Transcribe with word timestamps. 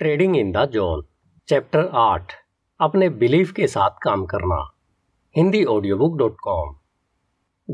Trading 0.00 0.36
in 0.36 0.52
the 0.52 0.64
zone 0.64 1.02
chapter 1.48 1.90
आठ, 1.94 2.32
अपने 2.80 3.08
belief 3.08 3.52
के 3.52 3.66
साथ 3.66 3.90
काम 3.90 4.26
करना 4.26 4.70
Hindi 5.36 5.64
audio 5.64 5.96
book 5.96 6.18
dot 6.18 6.36
com 6.42 6.76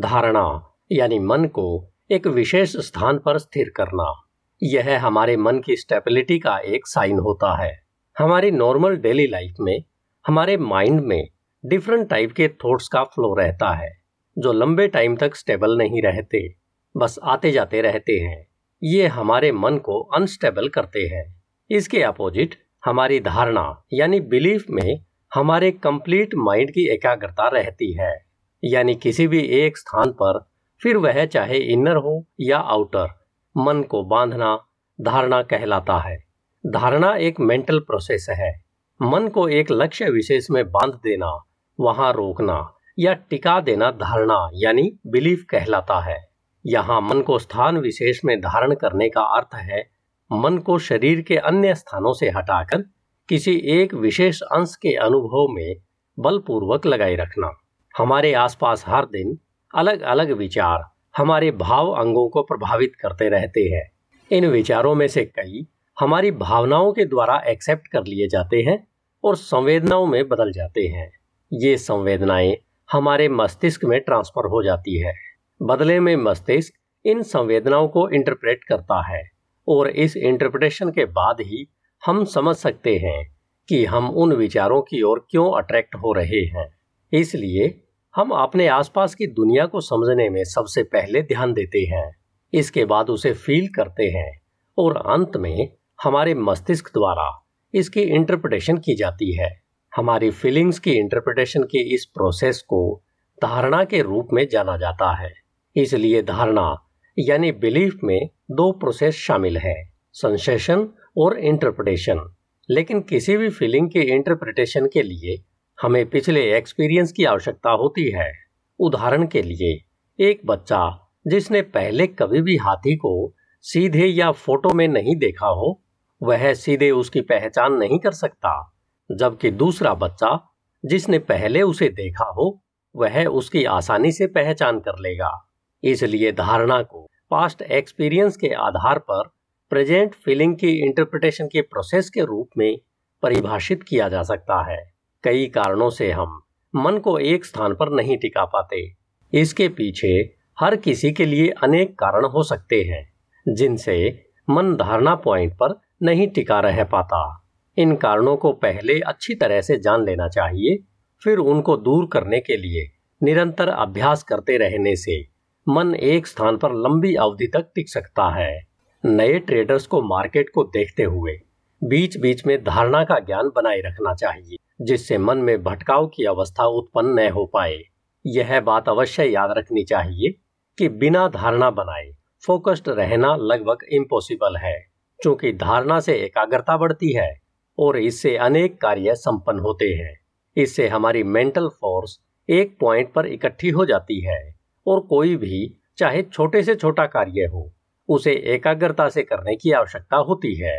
धारणा, 0.00 0.76
यानी 0.92 1.18
मन 1.18 1.44
को 1.44 1.92
एक 2.10 2.26
विशेष 2.26 2.76
स्थान 2.76 3.18
पर 3.18 3.38
स्थिर 3.38 3.72
करना, 3.76 4.22
यह 4.62 5.06
हमारे 5.06 5.36
मन 5.36 5.58
की 5.58 5.76
स्टेबिलिटी 5.76 6.38
का 6.38 6.58
एक 6.58 6.86
साइन 6.86 7.18
होता 7.18 7.62
है। 7.62 7.84
हमारी 8.18 8.50
नॉर्मल 8.50 8.96
डेली 8.96 9.26
लाइफ 9.26 9.54
में, 9.60 9.84
हमारे 10.26 10.56
माइंड 10.56 11.00
में 11.00 11.28
डिफरेंट 11.66 12.08
टाइप 12.08 12.32
के 12.32 12.48
थॉट्स 12.48 12.88
का 12.88 13.04
फ्लो 13.04 13.34
रहता 13.34 13.74
है, 13.74 13.92
जो 14.38 14.52
लंबे 14.52 14.88
टाइम 14.88 15.16
तक 15.16 15.34
स्टेबल 15.34 15.78
नहीं 15.78 16.02
रहते, 16.02 16.54
बस 16.96 17.18
आते 17.22 17.50
जाते 17.50 17.80
रहते 17.80 18.12
हैं। 18.12 18.46
ये 18.82 19.06
हमारे 19.06 19.52
मन 19.52 19.78
को 19.78 20.00
अनस्टेबल 20.00 20.68
करते 20.68 21.00
हैं। 21.00 21.33
इसके 21.70 22.02
अपोजिट, 22.02 22.54
हमारी 22.84 23.20
धारणा, 23.20 23.84
यानी 23.92 24.20
बिलीफ 24.20 24.64
में, 24.70 25.04
हमारे 25.34 25.70
कंप्लीट 25.70 26.34
माइंड 26.34 26.70
की 26.70 26.88
एकाग्रता 26.88 27.48
रहती 27.48 27.92
है। 27.92 28.26
यानी 28.64 28.94
किसी 28.94 29.26
भी 29.26 29.40
एक 29.40 29.78
स्थान 29.78 30.10
पर, 30.10 30.50
फिर 30.82 30.96
वह 30.96 31.24
चाहे 31.24 31.58
इनर 31.58 31.96
हो 31.96 32.26
या 32.40 32.58
आउटर, 32.58 33.08
मन 33.56 33.82
को 33.82 34.04
बांधना, 34.04 34.66
धारणा 35.00 35.42
कहलाता 35.42 35.98
है। 35.98 36.24
धारणा 36.66 37.16
एक 37.16 37.40
मेंटल 37.40 37.78
प्रोसेस 37.78 38.26
है। 38.30 38.64
मन 39.02 39.28
को 39.28 39.48
एक 39.48 39.66
लक्ष्य 39.70 40.10
विशेष 40.10 40.50
में 40.50 40.70
बाँध 40.70 40.94
देना, 40.94 41.44
वहाँ 41.80 42.12
रोकना, 42.12 42.74
या 42.98 43.14
टिका 43.14 43.60
देना 43.60 43.90
धारणा, 43.90 44.50
यानी 44.54 44.98
बिलीफ 45.06 45.44
कहलाता 45.50 46.00
है। 46.00 46.28
यहाँ 46.66 47.00
मन 47.00 47.22
को 47.22 47.38
स्थान 47.38 47.78
विशेष 47.78 48.20
में 48.24 48.40
धारण 48.40 48.74
करने 48.74 49.08
का 49.08 49.20
अर्थ 49.20 49.54
है 49.54 49.93
मन 50.32 50.58
को 50.58 50.78
शरीर 50.78 51.20
के 51.20 51.36
अन्य 51.36 51.74
स्थानों 51.74 52.12
से 52.12 52.30
हटाकर 52.30 52.82
किसी 53.28 53.62
एक 53.64 53.94
विशेष 53.94 54.40
अंश 54.40 54.76
के 54.76 54.94
अनुभव 54.94 55.46
में 55.50 55.76
बलपूर्वक 56.18 56.86
लगाए 56.86 57.14
रखना। 57.14 57.50
हमारे 57.98 58.32
आसपास 58.32 58.84
हर 58.86 59.04
दिन 59.04 59.38
अलग 59.74 60.00
अलग 60.00 60.30
विचार 60.32 60.84
हमारे 61.16 61.50
भाव 61.50 61.90
अंगों 61.90 62.28
को 62.28 62.42
प्रभावित 62.42 62.92
करते 63.02 63.28
रहते 63.28 63.60
हैं। 63.60 63.90
इन 64.30 64.46
विचारों 64.46 64.94
में 64.94 65.08
से 65.08 65.24
कई 65.24 65.66
हमारी 66.00 66.30
भावनाओं 66.30 66.92
के 66.92 67.04
द्वारा 67.04 67.42
एक्सेप्ट 67.46 67.88
कर 67.88 68.04
लिए 68.04 68.28
जाते 68.28 68.62
हैं 68.62 68.88
और 69.24 69.36
संवेदनाओं 69.36 70.06
में 70.06 70.28
बदल 70.28 70.52
जाते 70.52 70.80
हैं। 70.80 71.12
ये 71.52 71.76
संवेदनाएँ 71.76 72.56
हमारे 72.92 73.28
मस्तिष्क 73.28 73.84
में 73.84 74.00
ट्रांसफ़र 74.00 74.46
हो 74.46 74.62
जाती 74.62 75.00
है। 75.00 75.14
बदले 75.62 76.00
में 76.00 76.16
मस्तिष्क 76.16 76.74
इन 77.04 77.22
संवेदनाओं 77.22 77.88
को 77.88 78.08
इंटरप्रेट 78.08 78.64
करता 78.64 79.02
है। 79.08 79.33
और 79.68 79.88
इस 79.88 80.16
इंटरप्रिटेशन 80.16 80.90
के 80.90 81.04
बाद 81.04 81.36
ही 81.40 81.68
हम 82.06 82.24
समझ 82.24 82.56
सकते 82.56 82.96
हैं 82.96 83.36
कि 83.68 83.84
हम 83.84 84.10
उन 84.10 84.32
विचारों 84.32 84.82
की 84.82 85.02
ओर 85.02 85.26
क्यों 85.30 85.52
अट्रैक्ट 85.52 85.94
हो 85.94 86.12
रहे 86.12 86.44
हैं। 86.44 86.74
इसलिए 87.12 87.80
हम 88.16 88.30
अपने 88.30 88.68
आसपास 88.68 89.14
की 89.14 89.26
दुनिया 89.26 89.66
को 89.66 89.80
समझने 89.80 90.30
में 90.30 90.44
सबसे 90.44 90.82
पहले 90.82 91.22
ध्यान 91.22 91.52
देते 91.52 91.78
हैं। 91.78 92.16
इसके 92.54 92.84
बाद 92.84 93.10
उसे 93.10 93.32
फील 93.32 93.68
करते 93.68 94.04
हैं 94.04 94.40
और 94.78 94.96
अंत 94.96 95.36
में 95.36 95.72
हमारे 96.02 96.34
मस्तिष्क 96.34 96.88
द्वारा 96.88 97.46
इसकी 97.74 98.00
इंटरप्रिटेशन 98.00 98.76
की 98.76 98.94
जाती 98.94 99.36
है। 99.36 99.62
हमारी 99.96 100.30
फीलिंग्स 100.30 100.78
की 100.78 100.92
इंटरप्रिटेशन 100.92 101.62
के 101.62 101.94
इस 101.94 102.04
प्रोसेस 102.04 102.62
को 102.62 103.02
धारणा 103.42 103.84
के 103.84 104.02
रूप 104.02 104.28
में 104.32 104.48
जाना 104.48 104.76
जाता 104.76 105.16
है। 105.16 105.34
इसलिए 105.76 106.22
धारणा 106.22 106.83
यानी 107.18 107.52
बिलीफ 107.52 107.98
में 108.04 108.28
दो 108.50 108.72
प्रोसेस 108.72 109.14
शामिल 109.14 109.58
है 109.58 109.92
सेंसेशन 110.12 110.88
और 111.18 111.38
इंटरप्रिटेशन 111.38 112.34
लेकिन 112.70 113.00
किसी 113.00 113.36
भी 113.36 113.48
फीलिंग 113.48 113.90
के 113.90 114.00
इंटरप्रिटेशन 114.00 114.86
के 114.86 115.02
लिए 115.02 115.44
हमें 115.82 116.10
पिछले 116.10 116.56
एक्सपीरियंस 116.56 117.12
की 117.12 117.24
आवश्यकता 117.24 117.70
होती 117.70 118.10
है। 118.10 118.32
उदाहरण 118.78 119.26
के 119.26 119.42
लिए, 119.42 119.84
एक 120.20 120.40
बच्चा 120.46 121.10
जिसने 121.26 121.62
पहले 121.62 122.06
कभी 122.06 122.42
भी 122.42 122.56
हाथी 122.56 122.96
को 122.96 123.34
सीधे 123.60 124.06
या 124.06 124.32
फ़ोटो 124.32 124.74
में 124.74 124.88
नहीं 124.88 125.16
देखा 125.16 125.46
हो, 125.46 125.82
वह 126.22 126.54
सीधे 126.54 126.90
उसकी 126.90 127.20
पहचान 127.20 127.72
नहीं 127.72 127.98
कर 127.98 128.10
सकता, 128.10 128.76
जबकि 129.12 129.50
दूसरा 129.50 129.94
बच्चा 129.94 130.54
जिसने 130.86 131.18
पहले 131.18 131.62
उसे 131.62 131.88
देखा 131.88 132.24
हो, 132.24 132.62
वह 132.96 133.24
उसकी 133.24 133.64
आसानी 133.64 134.12
से 134.12 134.26
पहचान 134.26 134.80
कर 134.80 134.98
लेगा। 135.00 135.53
इसलिए 135.84 136.32
धारणा 136.32 136.82
को 136.82 137.08
पास्ट 137.30 137.62
एक्सपीरियंस 137.62 138.36
के 138.36 138.48
आधार 138.48 138.98
पर 138.98 139.28
प्रेजेंट 139.70 140.14
फीलिंग 140.14 140.56
की 140.56 140.70
इंटरप्रिटेशन 140.86 141.46
के 141.46 141.62
प्रोसेस 141.62 142.10
के 142.10 142.20
रूप 142.20 142.48
में 142.58 142.76
परिभाषित 143.22 143.82
किया 143.82 144.08
जा 144.08 144.22
सकता 144.22 144.62
है। 144.70 144.78
कई 145.24 145.46
कारणों 145.46 145.90
से 145.90 146.10
हम 146.10 146.40
मन 146.74 146.98
को 146.98 147.18
एक 147.18 147.44
स्थान 147.44 147.74
पर 147.74 147.90
नहीं 147.90 148.16
टिका 148.16 148.44
पाते। 148.44 148.94
इसके 149.32 149.68
पीछे 149.68 150.34
हर 150.60 150.76
किसी 150.76 151.12
के 151.12 151.26
लिए 151.26 151.48
अनेक 151.62 151.94
कारण 151.98 152.24
हो 152.24 152.42
सकते 152.42 152.82
हैं, 152.82 153.12
जिनसे 153.46 154.24
मन 154.50 154.74
धारणा 154.76 155.14
पॉइंट 155.14 155.52
पर 155.52 155.80
नहीं 156.02 156.28
टिका 156.28 156.60
रह 156.60 156.84
पाता। 156.84 157.46
इन 157.76 157.96
कारणों 157.96 158.36
को 158.36 158.52
पहले 158.52 159.00
अच्छी 159.00 159.34
तरह 159.34 159.60
से 159.60 159.76
जान 159.76 160.04
लेना 160.04 160.28
चाहिए, 160.28 160.76
फिर 161.22 161.38
उनको 161.38 161.76
दूर 161.76 162.08
करने 162.12 162.40
के 162.40 162.56
लिए 162.56 162.90
निरंतर 163.22 163.68
अभ्यास 163.68 164.22
करते 164.22 164.56
रहने 164.56 164.96
से। 164.96 165.33
मन 165.68 165.94
एक 165.94 166.26
स्थान 166.26 166.56
पर 166.56 166.72
लंबी 166.72 167.14
अवधि 167.14 167.46
तक 167.46 167.70
टिक 167.74 167.88
सकता 167.88 168.28
है। 168.34 168.66
नए 169.04 169.38
ट्रेडर्स 169.38 169.86
को 169.86 170.02
मार्केट 170.02 170.50
को 170.54 170.64
देखते 170.64 171.02
हुए 171.02 171.40
बीच 171.82 172.16
बीच 172.16 172.46
में 172.46 172.64
धारणा 172.64 173.04
का 173.04 173.18
ज्ञान 173.18 173.50
बनाए 173.56 173.80
रखना 173.80 174.14
चाहिए, 174.14 174.56
जिससे 174.80 175.18
मन 175.18 175.38
में 175.38 175.62
भटकाव 175.62 176.06
की 176.06 176.24
अवस्था 176.24 176.64
उत्पन्न 176.64 177.20
न 177.20 177.28
हो 177.30 177.46
पाए। 177.46 177.82
यह 178.26 178.60
बात 178.60 178.88
अवश्य 178.88 179.24
याद 179.24 179.50
रखनी 179.58 179.84
चाहिए 179.84 180.34
कि 180.78 180.88
बिना 180.88 181.28
धारणा 181.28 181.70
बनाए 181.70 182.10
फोकस्ड 182.46 182.88
रहना 182.88 183.36
लगभग 183.36 183.78
इम्पॉसिबल 183.92 184.56
है, 184.56 184.78
क्योंकि 185.20 185.52
धारणा 185.52 186.00
से 186.00 186.14
एकाग्रता 186.14 186.76
बढ़ती 186.76 187.12
है 187.12 187.40
और 187.78 187.96
इससे 187.96 188.36
अनेक 188.36 188.80
कार्य 188.80 189.14
संपन्न 189.14 189.58
होते 189.58 189.86
हैं। 189.86 190.20
इससे 190.56 190.88
हमारी 190.88 191.22
मेंटल 191.22 191.68
फोर्स 191.68 192.18
एक 192.48 192.76
पॉइंट 192.80 193.12
पर 193.12 193.26
इकट्ठी 193.26 193.70
हो 193.70 193.84
जाती 193.84 194.20
है। 194.20 194.53
और 194.86 195.00
कोई 195.00 195.36
भी, 195.36 195.80
चाहे 195.98 196.22
छोटे 196.22 196.62
से 196.62 196.74
छोटा 196.74 197.06
कार्य 197.06 197.44
हो, 197.44 197.72
उसे 198.08 198.32
एकाग्रता 198.32 199.08
से 199.08 199.22
करने 199.22 199.56
की 199.56 199.72
आवश्यकता 199.72 200.16
होती 200.16 200.54
है। 200.54 200.78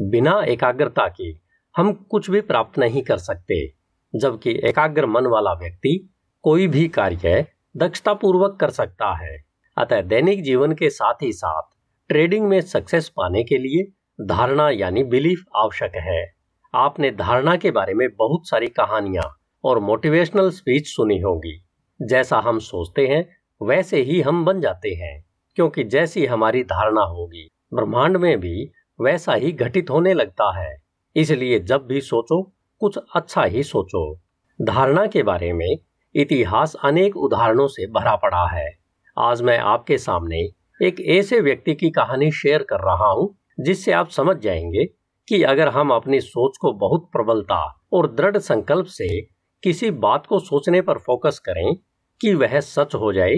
बिना 0.00 0.42
एकाग्रता 0.42 1.08
के 1.08 1.32
हम 1.76 1.92
कुछ 1.92 2.30
भी 2.30 2.40
प्राप्त 2.40 2.78
नहीं 2.78 3.02
कर 3.02 3.18
सकते, 3.18 3.74
जबकि 4.14 4.60
एकाग्र 4.64 5.06
मन 5.06 5.26
वाला 5.26 5.52
व्यक्ति 5.52 6.14
कोई 6.42 6.66
भी 6.66 6.88
कार्य 6.88 7.46
दक्षता 7.76 8.14
पूर्वक 8.14 8.58
कर 8.60 8.70
सकता 8.70 9.24
है। 9.24 9.44
अतः 9.78 10.00
दैनिक 10.00 10.42
जीवन 10.42 10.72
के 10.72 10.90
साथ 10.90 11.14
ही 11.22 11.32
साथ 11.32 11.62
ट्रेडिंग 12.08 12.46
में 12.46 12.60
सक्सेस 12.60 13.08
पाने 13.08 13.44
के 13.44 13.58
लिए 13.58 13.92
धारणा 14.24 14.70
यानी 14.70 15.04
बिलीफ 15.04 15.44
आवश्यक 15.56 15.92
है। 15.94 16.34
आपने 16.74 17.10
धारणा 17.10 17.56
के 17.56 17.70
बारे 17.70 17.94
में 17.94 18.08
बहुत 18.18 18.48
सारी 18.48 18.66
कहानियाँ 18.66 19.36
और 19.64 19.78
मोटिवेशनल 19.78 20.50
स्पीच 20.50 20.86
सुनी 20.86 21.20
होगी। 21.20 21.64
जैसा 22.02 22.38
हम 22.38 22.58
सोचते 22.58 23.06
हैं 23.06 23.36
वैसे 23.62 24.02
ही 24.02 24.20
हम 24.20 24.44
बन 24.44 24.60
जाते 24.60 24.88
हैं, 24.88 25.24
क्योंकि 25.54 25.84
जैसी 25.84 26.26
हमारी 26.26 26.64
धारणा 26.64 27.00
होगी, 27.00 27.48
ब्रह्मांड 27.74 28.16
में 28.16 28.40
भी 28.40 28.70
वैसा 29.00 29.34
ही 29.34 29.52
घटित 29.52 29.90
होने 29.90 30.14
लगता 30.14 30.58
है। 30.58 30.76
इसलिए 31.16 31.58
जब 31.58 31.86
भी 31.86 32.00
सोचो, 32.00 32.42
कुछ 32.80 32.98
अच्छा 33.14 33.44
ही 33.44 33.62
सोचो। 33.62 34.20
धारणा 34.62 35.06
के 35.06 35.22
बारे 35.22 35.52
में 35.52 35.76
इतिहास 36.14 36.76
अनेक 36.84 37.16
उदाहरणों 37.16 37.66
से 37.66 37.86
भरा 37.86 38.16
पड़ा 38.16 38.46
है। 38.46 38.78
आज 39.18 39.42
मैं 39.42 39.58
आपके 39.58 39.98
सामने 39.98 40.50
एक 40.82 41.00
ऐसे 41.00 41.40
व्यक्ति 41.40 41.74
की 41.74 41.90
कहानी 41.90 42.32
शेयर 42.32 42.62
कर 42.62 42.78
रहा 42.80 43.10
हूँ, 43.10 43.38
जिससे 43.60 43.92
आप 43.92 44.08
समझ 44.08 44.36
जाएँगे 44.36 44.84
कि 45.28 45.42
अगर 45.42 45.68
हम 45.68 45.90
अपनी 45.90 46.20
सोच 46.20 46.56
को 46.60 46.72
बहुत 46.72 47.10
प्रबलता 47.12 47.80
और 47.92 48.14
दृढ़ 48.14 48.38
संकल्प 48.38 48.86
से 48.86 49.20
किसी 49.62 49.90
बात 49.90 50.26
को 50.26 50.38
सोचने 50.38 50.80
पर 50.80 50.98
फोकस 50.98 51.38
करें 51.38 51.76
कि 52.20 52.34
वह 52.34 52.60
सच 52.60 52.94
हो 52.94 53.12
जाए 53.12 53.34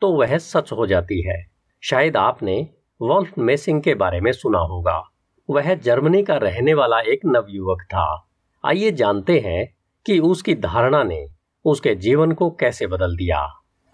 तो 0.00 0.12
वह 0.12 0.38
सच 0.38 0.72
हो 0.72 0.86
जाती 0.86 1.28
है। 1.28 1.46
शायद 1.80 2.16
आपने 2.16 2.68
वॉल्फ 3.02 3.38
मेसिंग 3.38 3.82
के 3.82 3.94
बारे 3.94 4.20
में 4.20 4.32
सुना 4.32 4.58
होगा। 4.58 5.02
वह 5.50 5.74
जर्मनी 5.74 6.22
का 6.22 6.36
रहने 6.36 6.74
वाला 6.74 7.00
एक 7.00 7.20
नवयुवक 7.26 7.82
था। 7.82 8.30
आइए 8.64 8.90
जानते 8.90 9.38
हैं 9.38 9.76
कि 10.06 10.18
उसकी 10.18 10.54
धारणा 10.54 11.02
ने 11.02 11.26
उसके 11.64 11.94
जीवन 11.94 12.32
को 12.32 12.50
कैसे 12.50 12.86
बदल 12.86 13.16
दिया। 13.16 13.46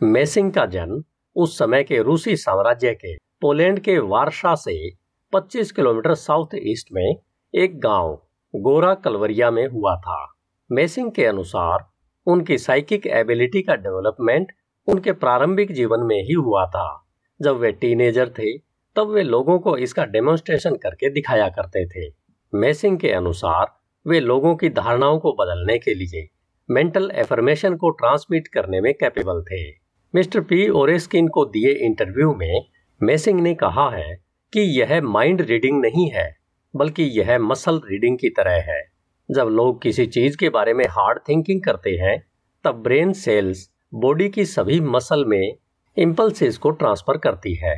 मेसिंग 0.02 0.52
का 0.52 0.66
जन्म 0.66 1.04
उस 1.36 1.58
समय 1.58 1.82
के 1.82 2.02
रूसी 2.02 2.36
साम्राज्य 2.36 2.94
के 2.94 3.16
पोलैंड 3.16 3.80
के 3.80 3.98
वारसा 3.98 4.54
से 4.54 4.90
25 5.32 5.72
किलोमीटर 5.72 6.14
साउथ 6.14 6.46
ईस्ट 6.54 6.88
में 6.92 7.16
एक 7.54 7.80
गाँव, 7.80 8.22
गोरा 8.56 8.94
कलवरिया 8.94 9.50
में 9.50 9.66
हुआ 9.68 9.96
था। 9.96 10.34
मेसिंग 10.72 11.12
के 11.12 11.26
अनुसार 11.26 11.93
उनकी 12.26 12.58
साइकिक 12.58 13.06
एबिलिटी 13.06 13.62
का 13.62 13.74
डेवलपमेंट 13.74 14.52
उनके 14.86 15.12
प्रारंभिक 15.12 15.72
जीवन 15.72 16.00
में 16.00 16.22
ही 16.22 16.32
हुआ 16.32 16.66
था। 16.66 17.06
जब 17.42 17.56
वे 17.56 17.72
टीनेजर 17.72 18.28
थे, 18.28 18.58
तब 18.96 19.10
वे 19.10 19.22
लोगों 19.22 19.58
को 19.58 19.76
इसका 19.76 20.04
डेमोन्स्ट्रेशन 20.04 20.74
करके 20.74 21.10
दिखाया 21.10 21.48
करते 21.48 21.86
थे। 21.86 22.14
मैसिंग 22.54 22.98
के 22.98 23.10
अनुसार, 23.10 23.66
वे 24.06 24.20
लोगों 24.20 24.56
की 24.56 24.68
धारणाओं 24.68 25.18
को 25.18 25.32
बदलने 25.32 25.78
के 25.78 25.94
लिए 25.94 26.28
मेंटल 26.70 27.10
एफर्मेशन 27.14 27.76
को 27.76 27.90
ट्रांसमिट 27.90 28.48
करने 28.48 28.80
में 28.80 28.94
कैपेबल 28.94 29.42
थे। 29.42 29.70
मिस्टर 30.14 30.40
पी 30.40 30.68
ओरेस्किन 30.68 31.28
को 31.28 31.44
दिए 31.44 31.72
इंटरव्यू 31.72 32.34
में 32.34 32.66
मैसिंग 33.02 33.40
ने 33.40 33.54
कहा 33.54 33.90
है 33.90 34.24
कि 34.52 34.60
यह 34.80 35.00
माइंड 35.02 35.40
रीडिंग 35.40 35.80
नहीं 35.80 36.10
है, 36.10 36.36
बल्कि 36.76 37.02
यह 37.02 37.38
मसल 37.38 37.76
रीडिंग 37.76 38.18
की 38.18 38.28
तरह 38.28 38.52
है। 38.52 38.93
जब 39.30 39.48
लोग 39.48 39.82
किसी 39.82 40.06
चीज़ 40.06 40.36
के 40.36 40.48
बारे 40.48 40.74
में 40.74 40.84
हार्ड 40.84 41.18
थिंकिंग 41.28 41.62
करते 41.62 41.90
हैं, 41.90 42.18
तब 42.64 42.74
ब्रेन 42.74 43.12
सेल्स 43.12 43.68
बॉडी 43.94 44.28
की 44.28 44.44
सभी 44.44 44.80
मसल 44.80 45.24
में 45.24 45.56
इम्पल्सिस 45.96 46.58
को 46.58 46.70
ट्रांसफ़र 46.70 47.18
करती 47.18 47.54
है। 47.54 47.74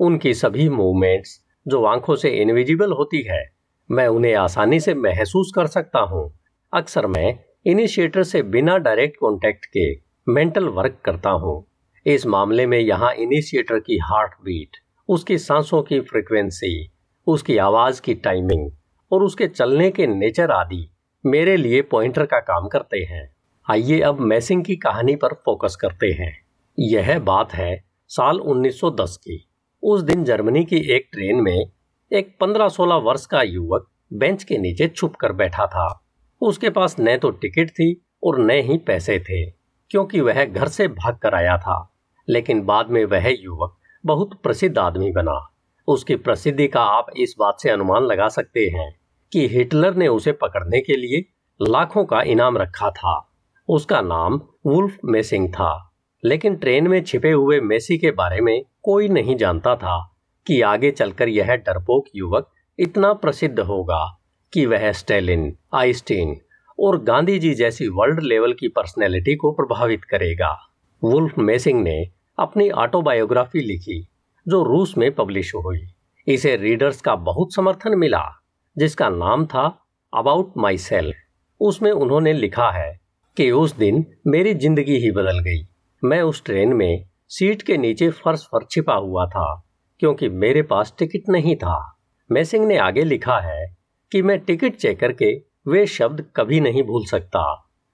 उनकी 0.00 0.34
सभी 0.34 0.68
मूवमेंट्स 0.68 1.40
जो 1.68 1.84
आँखों 1.84 2.16
से 2.16 2.30
इनविजिबल 2.30 2.92
होती 2.92 3.22
है, 3.22 3.42
मैं 3.90 4.06
उन्हें 4.08 4.34
आसानी 4.34 4.80
से 4.80 4.94
महसूस 4.94 5.52
कर 5.54 5.66
सकता 5.66 6.00
हूँ। 6.00 6.38
अक्सर 6.72 7.06
मैं 7.06 7.38
इनिशिएटर 7.66 8.22
से 8.22 8.42
बिना 8.42 8.76
डायरेक्ट 8.78 9.16
कॉन्टेक्ट 9.20 9.66
के 9.66 9.90
मेंटल 10.28 10.68
वर्क 10.68 11.00
करता 11.04 11.30
हूँ। 11.30 11.64
इस 12.06 12.26
मामले 12.26 12.66
में 12.66 12.78
यहाँ 12.78 13.12
इनिशिएटर 13.14 13.78
की 13.78 13.98
हार्ट 13.98 14.34
बीट 14.44 14.76
उसकी 15.08 15.38
सांसों 15.38 15.82
की 15.82 16.00
फ्रिक्वेंसी 16.00 16.90
उसकी 17.26 17.56
आवाज़ 17.58 18.00
की 18.02 18.14
टाइमिंग 18.14 18.70
और 19.12 19.22
उसके 19.22 19.46
चलने 19.46 19.90
के 19.90 20.06
नेचर 20.06 20.50
आदि 20.50 20.90
मेरे 21.26 21.56
लिए 21.56 21.82
पॉइंटर 21.82 22.26
का 22.26 22.40
काम 22.40 22.68
करते 22.68 22.98
हैं। 22.98 23.36
आइए 23.70 24.00
अब 24.00 24.20
मैसिंग 24.20 24.64
की 24.64 24.76
कहानी 24.76 25.16
पर 25.16 25.28
फोकस 25.28 25.76
करते 25.76 26.06
हैं। 26.06 26.46
यह 26.78 27.18
बात 27.18 27.54
है 27.54 27.84
साल 28.08 28.40
1910 28.40 29.16
की। 29.16 29.48
उस 29.82 30.02
दिन 30.02 30.24
जर्मनी 30.24 30.64
की 30.64 30.76
एक 30.76 31.08
ट्रेन 31.12 31.36
में 31.36 31.70
एक 32.12 32.36
15-16 32.40 32.94
वर्ष 32.94 33.26
का 33.26 33.42
युवक 33.42 33.90
बेंच 34.12 34.44
के 34.44 34.58
नीचे 34.58 34.88
छुप 34.88 35.16
कर 35.16 35.32
बैठा 35.32 35.66
था। 35.66 36.04
उसके 36.40 36.70
पास 36.70 36.96
न 37.00 37.18
तो 37.18 37.30
टिकट 37.30 37.70
थी 37.70 38.06
और 38.24 38.38
न 38.38 38.50
ही 38.50 38.78
पैसे 38.78 39.18
थे, 39.18 39.50
क्योंकि 39.90 40.20
वह 40.20 40.44
घर 40.44 40.68
से 40.68 40.88
भाग 40.88 41.16
कर 41.16 41.34
आया 41.34 41.58
था। 41.58 41.94
लेकिन 42.28 42.62
बाद 42.62 42.90
में 42.90 43.04
वह 43.04 43.28
युवक 43.28 43.78
बहुत 44.06 44.40
प्रसिद्ध 44.42 44.78
आदमी 44.78 45.12
बना। 45.12 45.54
उसकी 45.88 46.16
प्रसिद्धि 46.16 46.68
का 46.68 46.80
आप 46.80 47.06
इस 47.16 47.34
बात 47.38 47.56
से 47.60 47.70
अनुमान 47.70 48.02
लगा 48.02 48.28
सकते 48.28 48.60
हैं 48.60 48.99
कि 49.32 49.48
हिटलर 49.48 49.94
ने 49.94 50.08
उसे 50.08 50.32
पकड़ने 50.32 50.80
के 50.80 50.96
लिए 50.96 51.24
लाखों 51.60 52.04
का 52.04 52.22
इनाम 52.22 52.58
रखा 52.58 52.90
था। 52.90 53.32
उसका 53.68 54.00
नाम 54.00 54.40
वुल्फ 54.66 54.98
मेसिंग 55.04 55.48
था, 55.48 55.92
लेकिन 56.24 56.56
ट्रेन 56.56 56.88
में 56.88 57.02
छिपे 57.02 57.30
हुए 57.30 57.60
मेसी 57.60 57.98
के 57.98 58.10
बारे 58.10 58.40
में 58.40 58.62
कोई 58.82 59.08
नहीं 59.08 59.36
जानता 59.36 59.76
था 59.76 60.16
कि 60.46 60.60
आगे 60.60 60.90
चलकर 60.90 61.28
यह 61.28 61.54
डरपोक 61.56 62.06
युवक 62.14 62.50
इतना 62.78 63.12
प्रसिद्ध 63.12 63.60
होगा 63.60 64.20
कि 64.52 64.66
वह 64.66 64.92
स्टेलिन, 64.92 65.56
आइस्टीन 65.74 66.36
और 66.80 67.02
गांधी 67.02 67.38
जी 67.38 67.54
जैसी 67.54 67.88
वर्ल्ड 67.88 68.22
लेवल 68.22 68.52
की 68.52 68.68
पर्सनैलिटी 68.68 69.34
को 69.36 69.52
प्रभावित 69.52 70.04
करेगा। 70.04 70.56
वुल्फ 71.04 71.38
मेसिंग 71.38 71.82
ने 71.82 72.10
अपनी 72.38 72.70
ऑटोबायोग्राफी 72.70 73.60
लिखी, 73.60 74.06
जो 74.48 74.62
रूस 74.62 74.98
में 74.98 75.14
पब्लिश 75.14 75.54
हुई। 75.54 75.86
इसे 76.28 76.56
रीडर्स 76.56 77.00
का 77.00 77.14
बहुत 77.14 77.54
समर्थन 77.54 77.98
मिला। 77.98 78.39
जिसका 78.76 79.08
नाम 79.08 79.46
था 79.46 79.66
अबाउट 80.12 80.52
माई 80.56 80.78
सेल्फ 80.78 81.16
उसमें 81.60 81.90
उन्होंने 81.92 82.32
लिखा 82.32 82.70
है 82.70 83.00
कि 83.36 83.50
उस 83.50 83.76
दिन 83.76 84.04
मेरी 84.26 84.54
ज़िंदगी 84.54 84.96
ही 84.96 85.10
बदल 85.10 85.38
गई। 85.38 85.66
मैं 86.02 86.20
उस 86.22 86.44
ट्रेन 86.44 86.72
में 86.72 87.04
सीट 87.28 87.62
के 87.62 87.76
नीचे 87.76 88.08
फर्श 88.10 88.44
पर 88.44 88.64
छिपा 88.70 88.94
हुआ 88.94 89.26
था, 89.26 89.66
क्योंकि 90.00 90.28
मेरे 90.28 90.62
पास 90.62 90.94
टिकट 90.98 91.28
नहीं 91.28 91.56
था। 91.56 91.98
मैसिंग 92.30 92.66
ने 92.66 92.76
आगे 92.78 93.04
लिखा 93.04 93.38
है 93.40 93.66
कि 94.12 94.22
मैं 94.22 94.38
टिकट 94.38 94.76
चेक 94.76 95.00
करके 95.00 95.32
वे 95.68 95.86
शब्द 95.86 96.24
कभी 96.36 96.60
नहीं 96.60 96.82
भूल 96.82 97.04
सकता। 97.06 97.42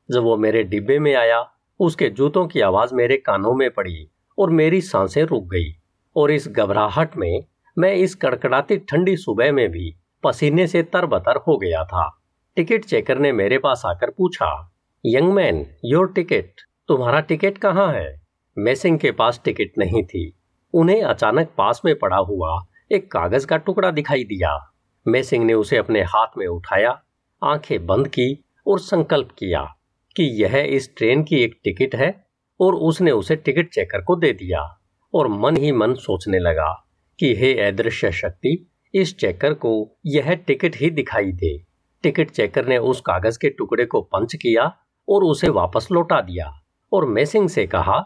जब 0.08 0.22
वो 0.22 0.36
मेरे 0.36 0.62
डिब्बे 0.62 0.98
में 0.98 1.14
आया, 1.14 1.44
उसके 1.80 2.08
जूतों 2.08 2.46
की 2.46 2.60
आवाज़ 2.60 2.94
मेरे 2.94 3.16
कानों 3.16 3.54
में 3.54 3.70
पड़ी 3.70 4.08
और 4.38 4.50
मेरी 4.50 4.80
साँसें 4.80 5.22
रुक 5.22 5.44
गई। 5.44 5.72
और 6.16 6.30
इस 6.30 6.48
घबराहट 6.48 7.16
में 7.16 7.44
मैं 7.76 7.94
इस 7.94 8.14
कड़कड़ाती 8.14 8.76
ठंडी 8.78 9.16
सुबह 9.16 9.52
में 9.52 9.68
भी 9.68 9.94
पसीने 10.22 10.66
से 10.66 10.82
तरबतर 10.82 11.36
हो 11.36 11.58
गया 11.58 11.84
था। 11.84 12.22
टिकट 12.56 12.84
चेकर 12.84 13.18
ने 13.18 13.32
मेरे 13.32 13.58
पास 13.58 13.82
आकर 13.86 14.10
पूछा, 14.10 14.72
यंग 15.06 15.32
मैन, 15.32 15.66
योर 15.84 16.12
टिकट, 16.12 16.50
तुम्हारा 16.88 17.20
टिकट 17.20 17.58
कहाँ 17.58 17.92
है? 17.92 18.26
मैसिंग 18.58 18.98
के 18.98 19.10
पास 19.10 19.40
टिकट 19.44 19.78
नहीं 19.78 20.04
थी। 20.04 20.38
उन्हें 20.74 21.02
अचानक 21.02 21.50
पास 21.58 21.82
में 21.84 21.98
पड़ा 21.98 22.16
हुआ 22.16 22.66
एक 22.92 23.10
कागज़ 23.12 23.46
का 23.46 23.56
टुकड़ा 23.56 23.90
दिखाई 23.90 24.24
दिया। 24.24 24.72
मैसिंग 25.08 25.44
ने 25.44 25.54
उसे 25.54 25.76
अपने 25.76 26.02
हाथ 26.02 26.26
में 26.38 26.46
उठाया, 26.46 27.02
आँखें 27.44 27.86
बंद 27.86 28.08
की 28.08 28.44
और 28.66 28.78
संकल्प 28.78 29.28
किया 29.38 29.76
कि 30.16 30.22
यह 30.22 30.56
इस 30.56 30.96
ट्रेन 30.96 31.22
की 31.22 31.36
एक 31.36 31.60
टिकट 31.64 31.94
है 31.94 32.26
और 32.60 32.74
उसने 32.74 33.10
उसे 33.10 33.36
टिकट 33.36 33.68
चेकर 33.68 34.02
को 34.02 34.16
दे 34.16 34.32
दिया 34.32 34.80
और 35.14 35.28
मन 35.28 35.56
ही 35.56 35.72
मन 35.72 35.94
सोचने 35.94 36.38
लगा 36.38 36.86
कि 37.18 37.34
हे 37.34 37.60
अदृश्य 37.60 38.12
शक्ति 38.12 38.70
इस 38.96 39.16
चेकर 39.18 39.54
को 39.54 39.72
यह 40.06 40.34
टिकट 40.36 40.76
ही 40.76 40.90
दिखाई 40.90 41.32
दे। 41.32 41.56
टिकट 42.04 42.30
चेकर 42.30 42.66
ने 42.66 42.78
उस 42.80 43.00
कागज़ 43.00 43.38
के 43.38 43.48
टुकड़े 43.48 43.84
को 43.84 44.00
पंच 44.02 44.34
किया 44.34 44.64
और 45.08 45.24
उसे 45.24 45.48
वापस 45.50 45.88
लौटा 45.92 46.20
दिया 46.20 46.52
और 46.92 47.06
मैसिंग 47.06 47.48
से 47.48 47.66
कहा, 47.66 47.98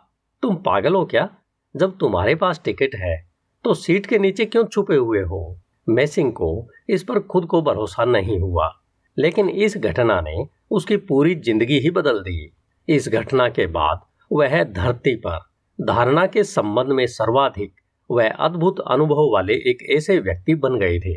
तुम 0.42 0.56
पागल 0.56 0.94
हो 0.94 1.04
क्या? 1.04 1.28
जब 1.74 1.96
तुम्हारे 1.98 2.34
पास 2.34 2.60
टिकट 2.64 2.94
है 2.94 3.16
तो 3.64 3.74
सीट 3.74 4.06
के 4.06 4.18
नीचे 4.18 4.44
क्यों 4.44 4.64
छुपे 4.64 4.96
हुए 4.96 5.20
हो? 5.22 5.58
मैसिंग 5.88 6.32
को 6.32 6.68
इस 6.88 7.02
पर 7.02 7.18
खुद 7.20 7.46
को 7.46 7.60
भरोसा 7.62 8.04
नहीं 8.04 8.38
हुआ, 8.40 8.70
लेकिन 9.16 9.48
इस 9.48 9.76
घटना 9.76 10.20
ने 10.20 10.44
उसकी 10.70 10.96
पूरी 10.96 11.34
ज़िंदगी 11.36 11.78
ही 11.80 11.90
बदल 11.90 12.18
दी। 12.20 12.52
इस 12.88 13.08
घटना 13.08 13.48
के 13.48 13.66
बाद 13.68 14.00
वह 14.30 14.62
धरती 14.64 15.14
पर 15.16 15.38
धारणा 15.78 16.26
के 16.26 16.44
संबंध 16.44 16.92
में 16.92 17.06
सर्वाधिक 17.06 17.74
व 18.10 18.22
अद्भुत 18.22 18.80
अनुभव 18.80 19.32
वाले 19.32 19.54
एक 19.54 19.96
ऐसे 19.96 20.18
व्यक्ति 20.18 20.54
बन 20.54 20.78
गए 20.78 20.98
थे। 20.98 21.14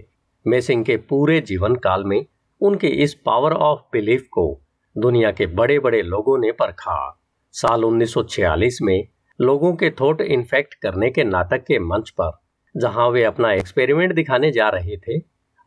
मेसिंग 0.47 0.85
के 0.85 0.97
पूरे 0.97 1.41
जीवन 1.41 1.75
काल 1.75 2.03
में 2.03 2.25
उनके 2.61 2.87
इस 2.87 3.13
पावर 3.13 3.53
ऑफ़ 3.53 3.79
बिलीफ 3.93 4.27
को 4.31 4.61
दुनिया 4.97 5.31
के 5.31 5.45
बड़े 5.45 5.79
बड़े 5.79 6.01
लोगों 6.01 6.37
ने 6.37 6.51
परखा। 6.51 7.21
साल 7.51 7.83
1946 7.83 8.81
में 8.81 9.07
लोगों 9.41 9.75
के 9.75 9.89
थोट 9.89 10.21
इन्फेक्ट 10.21 10.73
करने 10.73 11.09
के 11.09 11.23
नाटक 11.23 11.57
के 11.57 11.79
मंच 11.79 12.09
पर 12.09 12.31
जहाँ 12.77 13.09
वे 13.09 13.23
अपना 13.23 13.53
एक्सपेरिमेंट 13.53 14.13
दिखाने 14.13 14.51
जा 14.51 14.69
रहे 14.69 14.97
थे, 14.97 15.17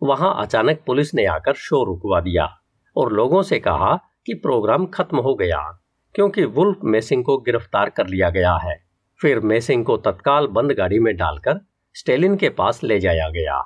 वहाँ 0.03 0.43
अचानक 0.43 0.81
पुलिस 0.87 1.15
ने 1.15 1.27
आकर 1.27 1.55
शो 1.55 1.85
रुकवा 1.85 2.21
दिया 2.21 2.49
और 2.97 3.13
लोगों 3.13 3.43
से 3.43 3.59
कहा 3.59 4.01
कि 4.27 4.35
प्रोग्राम 4.35 4.87
खत्म 4.87 5.19
हो 5.19 5.35
गया, 5.35 5.83
क्योंकि 6.15 6.45
वुल्फ 6.45 6.79
मेसिंग 6.85 7.25
को 7.25 7.39
गिरफ़्तार 7.39 7.91
कर 7.91 8.07
लिया 8.07 8.31
गया 8.31 8.55
है। 8.55 8.86
फिर 9.21 9.41
मेसिंग 9.41 9.85
को 9.85 9.97
तत्काल 9.97 10.47
बंद 10.47 10.73
गाड़ी 10.73 10.99
में 10.99 11.17
डालकर 11.17 11.61
स्टेलिन 11.95 12.37
के 12.37 12.49
पास 12.49 12.83
ले 12.85 12.99
जाया 13.01 13.29
गया 13.29 13.61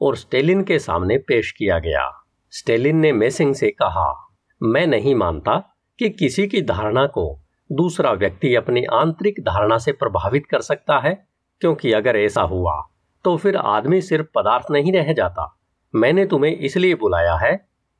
और 0.00 0.16
स्टेलिन 0.16 0.62
के 0.62 0.78
सामने 0.78 1.18
पेश 1.18 1.50
किया 1.52 1.78
गया। 1.78 2.10
स्टेलिन 2.52 2.96
ने 2.96 3.12
मेसिंग 3.12 3.54
से 3.54 3.70
कहा, 3.70 4.12
मैं 4.60 4.86
नहीं 4.86 5.14
मानता 5.14 5.56
कि 5.98 6.08
किसी 6.10 6.46
की 6.46 6.62
धारणा 6.62 7.06
को 7.06 7.40
दूसरा 7.70 8.12
व्यक्ति 8.12 8.54
अपनी 8.54 8.84
आंतरिक 8.84 9.40
धारणा 9.40 9.78
से 9.78 9.92
प्रभावित 9.92 10.46
कर 10.46 10.60
सकता 10.60 10.98
है, 10.98 11.14
क्योंकि 11.60 11.92
अगर 11.92 12.16
ऐसा 12.16 12.42
हुआ 12.42 12.82
तो 13.24 13.36
फिर 13.36 13.56
आदमी 13.56 14.00
सिर्फ़ 14.00 14.26
पदार्थ 14.34 14.70
नहीं 14.70 14.92
रह 14.92 15.12
जाता। 15.12 15.52
मैंने 15.94 16.26
तुम्हें 16.26 16.56
इसलिए 16.56 16.94
बुलाया 16.94 17.34
है 17.36 17.54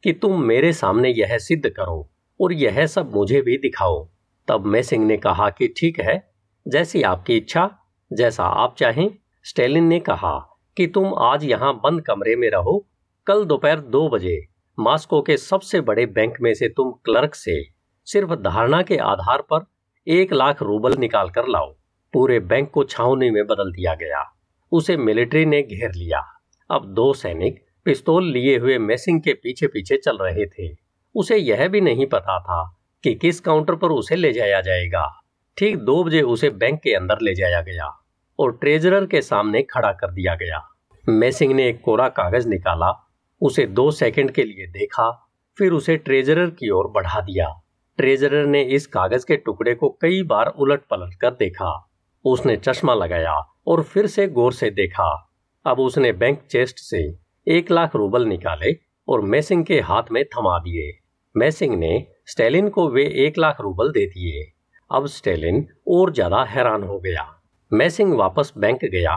कि 0.04 0.12
तुम 0.12 0.42
मेरे 0.42 0.72
सामने 0.72 1.08
यह 1.08 1.36
सिद्ध 1.38 1.68
करो 1.68 2.10
और 2.40 2.52
यह 2.52 2.86
सब 2.86 3.14
मुझे 3.14 3.40
भी 3.40 3.56
दिखाओ। 3.58 4.08
तब 4.48 4.66
मैसिंग 4.66 5.06
ने 5.06 5.16
कहा 5.16 5.48
कि, 5.50 5.68
ठीक 5.76 6.00
है 6.00 6.35
जैसी 6.68 7.02
आपकी 7.02 7.37
इच्छा, 7.37 7.78
जैसा 8.12 8.44
आप 8.44 8.76
चाहें। 8.78 9.11
स्टेलिन 9.44 9.85
ने 9.85 10.00
कहा 10.00 10.61
कि 10.76 10.87
तुम 10.87 11.14
आज 11.18 11.44
यहाँ 11.44 11.75
बंद 11.75 12.00
कमरे 12.00 12.37
में 12.37 12.50
रहो। 12.50 12.87
कल 13.26 13.44
दोपहर 13.44 13.80
दो 13.80 14.08
बजे 14.08 14.46
मास्को 14.78 15.23
के 15.23 15.37
सबसे 15.37 15.80
बड़े 15.80 16.06
बैंक 16.06 16.35
में 16.40 16.54
से 16.54 16.68
तुम 16.68 16.90
क्लर्क 16.90 17.35
से 17.35 17.68
सिर्फ़ 18.04 18.35
धारणा 18.35 18.82
के 18.82 18.96
आधार 18.96 19.42
पर 19.42 19.66
एक 20.08 20.32
लाख 20.32 20.62
रूबल 20.62 20.94
निकाल 20.94 21.30
कर 21.30 21.46
लाओ। 21.49 21.76
पूरे 22.12 22.40
बैंक 22.40 22.70
को 22.70 22.85
छावनी 22.85 23.30
में 23.30 23.46
बदल 23.46 23.73
दिया 23.73 23.94
गया। 23.94 24.37
उसे 24.73 24.96
मिलिट्री 24.96 25.46
ने 25.46 25.62
घेर 25.62 25.90
लिया। 25.94 26.23
अब 26.70 26.94
दो 26.94 27.12
सैनिक 27.12 27.64
पिस्तौल 27.85 28.25
लिए 28.25 28.58
हुए 28.58 28.78
मैसिंग 28.78 29.20
के 29.20 29.32
पीछे 29.32 29.66
पीछे 29.66 29.96
चल 29.96 30.18
रहे 30.18 30.46
थे। 30.46 30.76
उसे 31.14 31.37
यह 31.37 31.68
भी 31.68 31.80
नहीं 31.80 32.06
पता 32.06 32.40
था 32.40 32.78
कि 33.04 33.14
किस 33.14 33.40
काउंटर 33.40 33.75
पर 33.75 33.88
उसे 33.88 34.16
ले 34.16 34.32
जाया 34.32 34.61
जाएगा। 34.61 35.23
ठीक 35.58 35.78
दो 35.78 36.04
बजे 36.04 36.22
उसे 36.22 36.50
बैंक 36.50 36.80
के 36.80 36.94
अंदर 36.94 37.18
ले 37.22 37.34
जाया 37.34 37.60
गया 37.60 38.04
और 38.38 38.56
ट्रेजरर 38.56 39.06
के 39.06 39.22
सामने 39.22 39.62
खड़ा 39.62 39.92
कर 39.92 40.12
दिया 40.12 40.34
गया। 40.34 40.68
मैसिंग 41.08 41.52
ने 41.52 41.68
एक 41.68 41.80
कोरा 41.84 42.08
कागज़ 42.08 42.48
निकाला, 42.48 43.08
उसे 43.40 43.66
दो 43.66 43.90
सेकंड 43.90 44.30
के 44.30 44.42
लिए 44.42 44.66
देखा, 44.66 45.28
फिर 45.58 45.72
उसे 45.72 45.96
ट्रेजरर 45.96 46.46
की 46.46 46.70
ओर 46.70 46.86
बढ़ा 46.86 47.20
दिया। 47.20 47.62
ट्रेजरर 47.98 48.46
ने 48.46 48.62
इस 48.62 48.86
कागज़ 48.86 49.26
के 49.26 49.36
टुकड़े 49.36 49.75
को 49.75 49.98
कई 50.02 50.22
बार 50.22 50.46
उलट 50.46 50.80
पलट 50.80 51.14
कर 51.14 51.30
देखा। 51.30 51.90
उसने 52.25 52.56
चश्मा 52.56 52.94
लगाया 52.94 53.54
और 53.66 53.82
फिर 53.82 54.06
से 54.06 54.28
गौर 54.28 54.52
से 54.52 54.70
देखा। 54.70 55.32
अब 55.66 55.80
उसने 55.80 56.12
बैंक 56.12 56.42
चेस्ट 56.50 56.76
से 56.78 57.18
एक 57.48 57.70
लाख 57.70 57.96
रूबल 57.96 58.25
निकाले 58.25 58.76
और 59.08 59.20
मैसिंग 59.20 59.64
के 59.64 59.80
हाथ 59.80 60.02
में 60.12 60.25
थमा 60.25 60.58
दिए। 60.58 60.98
मैसिंग 61.36 61.75
ने 61.75 62.06
स्टेलिन 62.26 62.68
को 62.68 62.88
वे 62.88 63.04
एक 63.06 63.38
लाख 63.38 63.60
रूबल 63.60 63.88
दे 63.90 64.06
दिए। 64.06 64.55
अब 64.90 65.06
स्टेलिन 65.08 65.66
और 65.88 66.12
ज़्यादा 66.12 66.42
हैरान 66.44 66.82
हो 66.82 66.98
गया। 67.00 67.24
मैसिंग 67.70 68.12
वापस 68.14 68.52
बैंक 68.56 68.84
गया 68.84 69.14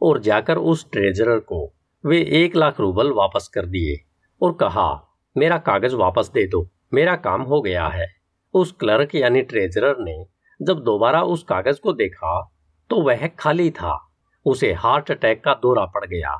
और 0.00 0.20
जाकर 0.20 0.58
उस 0.58 0.86
ट्रेजरर 0.92 1.38
को 1.42 1.64
वे 2.04 2.20
एक 2.36 2.56
लाख 2.56 2.80
रूबल 2.80 3.10
वापस 3.12 3.48
कर 3.48 3.66
दिए 3.66 3.96
और 4.40 4.52
कहा, 4.52 4.88
मेरा 5.36 5.58
कागज़ 5.60 5.94
वापस 5.96 6.30
दे 6.34 6.46
दो। 6.46 6.66
मेरा 6.94 7.14
काम 7.16 7.42
हो 7.42 7.60
गया 7.62 7.86
है। 7.88 8.06
उस 8.54 8.72
क्लर्क 8.72 9.14
यानी 9.14 9.42
ट्रेजरर 9.42 9.98
ने 9.98 10.24
जब 10.60 10.80
दोबारा 10.84 11.22
उस 11.24 11.42
कागज़ 11.42 11.80
को 11.80 11.92
देखा 11.94 12.40
तो 12.90 13.00
वह 13.02 13.26
खाली 13.38 13.70
था। 13.70 13.98
उसे 14.46 14.72
हार्ट 14.74 15.10
अटैक 15.10 15.42
का 15.44 15.52
दौरा 15.54 15.84
पड़ 15.86 16.04
गया 16.06 16.34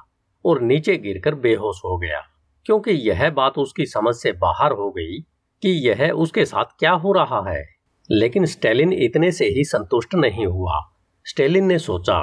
और 0.45 0.61
नीचे 0.63 0.97
गिरकर 0.97 1.35
बेहोश 1.37 1.81
हो 1.85 1.97
गया, 1.99 2.21
क्योंकि 2.67 2.91
यह 3.03 3.29
बात 3.31 3.59
उसकी 3.59 3.87
समझ 3.87 4.15
से 4.15 4.33
बाहर 4.39 4.73
हो 4.73 4.91
गई 4.91 5.21
कि 5.63 5.71
यह 5.89 6.11
उसके 6.13 6.45
साथ 6.45 6.79
क्या 6.79 6.93
हो 6.93 7.13
रहा 7.13 7.43
है। 7.49 7.65
लेकिन 8.11 8.47
स्टेलिन 8.47 8.93
इतने 8.93 9.33
से 9.33 9.47
ही 9.47 9.65
संतुष्ट 9.65 10.15
नहीं 10.15 10.47
हुआ। 10.47 10.81
स्टेलिन 11.25 11.65
ने 11.65 11.79
सोचा 11.79 12.21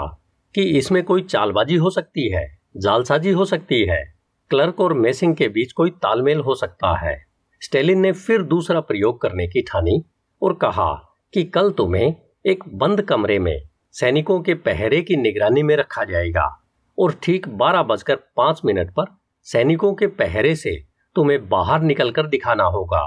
कि 0.55 0.63
इसमें 0.77 1.03
कोई 1.03 1.21
चालबाजी 1.21 1.75
हो 1.75 1.89
सकती 1.89 2.29
है, 2.29 2.59
जालसाजी 2.77 3.31
हो 3.31 3.45
सकती 3.45 3.85
है, 3.85 4.15
क्लर्क 4.49 4.79
और 4.79 4.93
मेसिंग 4.93 5.35
के 5.35 5.47
बीच 5.47 5.71
कोई 5.71 5.89
तालमेल 5.89 6.39
हो 6.39 6.55
सकता 6.55 6.97
है। 6.97 7.17
स्टेलिन 7.61 7.99
ने 7.99 8.11
फिर 8.11 8.41
दूसरा 8.41 8.79
प्रयोग 8.79 9.21
करने 9.21 9.47
की 9.47 9.61
ठानी 9.61 10.03
और 10.41 10.53
कहा 10.53 10.93
कि 11.33 11.43
कल 11.43 11.71
तुम्हें 11.71 12.15
एक 12.45 12.63
बंद 12.73 13.01
कमरे 13.01 13.39
में 13.39 13.61
सैनिकों 13.91 14.41
के 14.41 14.53
पहरे 14.53 15.01
की 15.01 15.15
निगरानी 15.15 15.63
में 15.63 15.75
रखा 15.75 16.03
जाएगा 16.03 16.63
और 16.99 17.15
ठीक 17.23 17.47
बारह 17.49 17.83
बजकर 17.83 18.15
पाँच 18.15 18.61
मिनट 18.65 18.91
पर 18.91 19.05
सैनिकों 19.43 19.93
के 19.93 20.07
पहरे 20.07 20.55
से 20.55 20.75
तुम्हें 21.15 21.49
बाहर 21.49 21.81
निकलकर 21.81 22.27
दिखाना 22.27 22.63
होगा। 22.63 23.01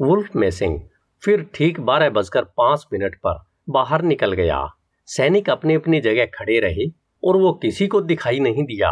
वुल्फ 0.00 0.36
मेसिंग 0.36 0.80
फिर 1.22 1.42
ठीक 1.54 1.78
बारह 1.80 2.10
बजकर 2.10 2.44
पाँच 2.44 2.86
मिनट 2.92 3.14
पर 3.16 3.38
बाहर 3.70 4.02
निकल 4.02 4.32
गया। 4.32 4.66
सैनिक 5.08 5.50
अपनी 5.50 5.74
अपनी 5.74 6.00
जगह 6.00 6.24
खड़े 6.24 6.58
रहे 6.60 6.86
और 7.22 7.36
वो 7.36 7.52
किसी 7.52 7.86
को 7.86 8.00
दिखाई 8.00 8.38
नहीं 8.40 8.62
दिया। 8.62 8.90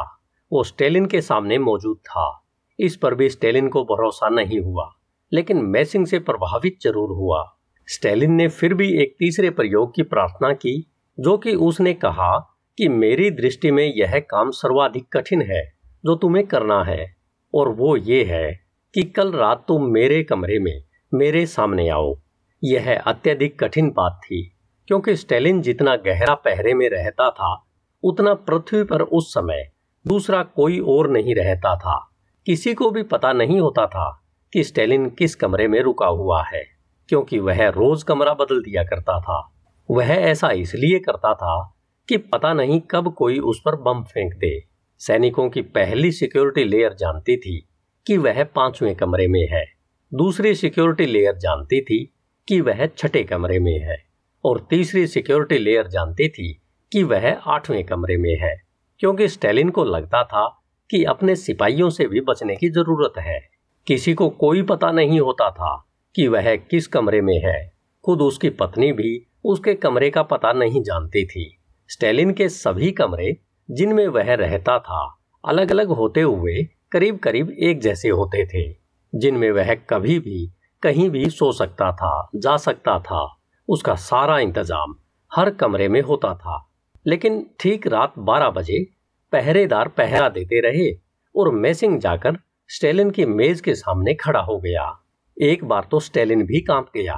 वो 0.52 0.62
स्टेलिन 0.64 1.06
के 1.06 1.20
सामने 1.20 1.58
मौजूद 1.58 1.96
था। 1.96 2.26
इस 2.78 2.96
पर 2.96 3.14
भी 3.14 3.28
स्टेलिन 3.28 3.68
को 3.68 3.82
भरोसा 3.84 4.28
नहीं 4.28 4.60
हुआ, 4.60 4.88
लेकिन 5.32 5.62
मैसिंग 5.62 6.06
से 6.06 6.18
प्रभावित 6.18 6.76
ज़रूर 6.82 7.16
हुआ। 7.16 7.42
स्टेलिन 7.88 8.32
ने 8.32 8.48
फिर 8.48 8.74
भी 8.74 8.92
एक 9.02 9.16
तीसरे 9.18 9.50
प्रयोग 9.50 9.94
की 9.94 10.02
प्रार्थना 10.02 10.52
की, 10.52 10.92
जो 11.18 11.36
कि 11.38 11.54
उसने 11.54 11.94
कहा 11.94 12.38
कि 12.78 12.88
मेरी 12.88 13.30
दृष्टि 13.30 13.70
में 13.70 13.84
यह 13.96 14.18
काम 14.20 14.50
सर्वाधिक 14.50 15.08
कठिन 15.12 15.42
है, 15.42 15.64
जो 16.04 16.14
तुम्हें 16.14 16.46
करना 16.46 16.82
है। 16.84 17.16
और 17.54 17.68
वो 17.68 17.96
ये 17.96 18.22
है 18.24 18.60
कि 18.94 19.02
कल 19.02 19.32
रात 19.32 19.64
तुम 19.68 19.90
मेरे 19.92 20.22
कमरे 20.22 20.58
में 20.58 20.89
मेरे 21.12 21.46
सामने 21.46 21.88
आओ। 21.88 22.14
यह 22.64 23.00
अत्यधिक 23.00 23.58
कठिन 23.60 23.90
बात 23.90 24.20
थी, 24.24 24.42
क्योंकि 24.88 25.16
स्टेलिन 25.16 25.62
जितना 25.62 25.96
गहरा 25.96 26.34
पहरे 26.34 26.74
में 26.74 26.88
रहता 26.88 27.30
था, 27.30 27.66
उतना 28.02 28.34
पृथ्वी 28.34 28.82
पर 28.84 29.02
उस 29.02 29.34
समय 29.34 29.70
दूसरा 30.06 30.42
कोई 30.42 30.78
और 30.78 31.10
नहीं 31.10 31.34
रहता 31.34 31.76
था। 31.76 32.10
किसी 32.46 32.74
को 32.74 32.90
भी 32.90 33.02
पता 33.02 33.32
नहीं 33.32 33.60
होता 33.60 33.86
था 33.86 34.24
कि 34.52 34.64
स्टेलिन 34.64 35.08
किस 35.10 35.34
कमरे 35.34 35.68
में 35.68 35.80
रुका 35.82 36.06
हुआ 36.06 36.42
है, 36.42 36.64
क्योंकि 37.08 37.38
वह 37.38 37.68
रोज 37.68 38.02
कमरा 38.02 38.34
बदल 38.34 38.62
दिया 38.62 38.84
करता 38.84 39.20
था। 39.20 39.40
वह 39.90 40.08
ऐसा 40.08 40.50
इसलिए 40.50 40.98
करता 40.98 41.34
था 41.34 41.76
कि 42.08 42.16
पता 42.16 42.52
नहीं 42.52 42.80
कब 42.80 43.14
कोई 43.14 43.38
उस 43.38 43.62
पर 43.64 43.76
बम 43.76 44.02
फेंक 44.02 44.34
दे। 44.34 44.58
सैनिकों 45.00 45.48
की 45.50 45.62
पहली 45.62 46.12
सिक्योरिटी 46.12 46.64
लेयर 46.64 46.94
जानती 46.94 47.36
थी 47.36 47.68
कि 48.06 48.16
वह 48.16 48.44
पाँचवें 48.44 48.94
कमरे 48.94 49.28
में 49.28 49.46
है। 49.50 49.79
दूसरी 50.14 50.54
सिक्योरिटी 50.54 51.06
लेयर 51.06 51.36
जानती 51.36 51.80
थी 51.80 52.14
कि 52.48 52.60
वह 52.60 52.86
छठे 52.86 53.22
कमरे 53.24 53.58
में 53.58 53.78
है, 53.78 53.96
और 54.44 54.66
तीसरी 54.70 55.06
सिक्योरिटी 55.06 55.58
लेयर 55.58 55.86
जानती 55.86 56.28
थी 56.28 56.62
कि 56.92 57.02
वह 57.02 57.30
आठवें 57.32 57.84
कमरे 57.84 58.16
में 58.16 58.34
है, 58.40 58.54
क्योंकि 58.98 59.28
स्टेलिन 59.28 59.70
को 59.70 59.84
लगता 59.84 60.22
था 60.24 60.62
कि 60.90 61.04
अपने 61.04 61.36
सिपाहियों 61.36 61.90
से 61.90 62.06
भी 62.06 62.20
बचने 62.20 62.56
की 62.56 62.68
ज़रूरत 62.68 63.18
है। 63.18 63.40
किसी 63.86 64.14
को 64.14 64.28
कोई 64.28 64.62
पता 64.62 64.90
नहीं 64.92 65.20
होता 65.20 65.50
था 65.50 65.88
कि 66.14 66.28
वह 66.28 66.56
किस 66.56 66.86
कमरे 66.86 67.20
में 67.20 67.38
है। 67.44 67.72
खुद 68.04 68.22
उसकी 68.22 68.50
पत्नी 68.50 68.92
भी 68.92 69.26
उसके 69.44 69.74
कमरे 69.74 70.10
का 70.10 70.22
पता 70.22 70.52
नहीं 70.52 70.82
जानती 70.82 71.24
थी। 71.26 71.58
स्टेलिन 71.88 72.32
के 72.32 72.48
सभी 72.48 72.90
कमरे, 72.92 73.36
जिनमें 73.70 74.06
वह 74.08 74.34
रहता 74.34 74.78
था 74.78 75.18
अलग 75.44 75.70
अलग 75.70 75.88
होते 75.88 76.20
हुए 76.20 76.62
करीब 76.92 77.18
करीब 77.18 77.50
एक 77.50 77.80
जैसे 77.80 78.08
होते 78.08 78.46
थे। 78.46 78.79
जिनमें 79.12 79.50
वह 79.50 79.74
कभी 79.90 80.18
भी, 80.18 80.46
कहीं 80.82 81.08
भी 81.10 81.28
सो 81.30 81.52
सकता 81.52 81.90
था, 81.92 82.28
जा 82.36 82.56
सकता 82.56 82.98
था, 82.98 83.26
उसका 83.68 83.94
सारा 83.94 84.38
इंतज़ाम 84.38 84.94
हर 85.32 85.50
कमरे 85.50 85.88
में 85.88 86.00
होता 86.02 86.34
था। 86.34 86.66
लेकिन 87.06 87.44
ठीक 87.60 87.86
रात 87.86 88.14
बारह 88.18 88.50
बजे 88.50 88.84
पहरेदार 89.32 89.88
पहरा 89.88 90.28
देते 90.28 90.60
रहे 90.60 90.90
और 91.34 91.50
मैसिंग 91.54 91.98
जाकर 92.00 92.38
स्टेलिन 92.70 93.10
की 93.10 93.26
मेज 93.26 93.60
के 93.60 93.74
सामने 93.74 94.14
खड़ा 94.14 94.40
हो 94.40 94.58
गया। 94.58 94.90
एक 95.36 95.64
बार 95.64 95.86
तो 95.90 96.00
स्टेलिन 96.00 96.44
भी 96.46 96.60
काँप 96.60 96.90
गया 96.96 97.14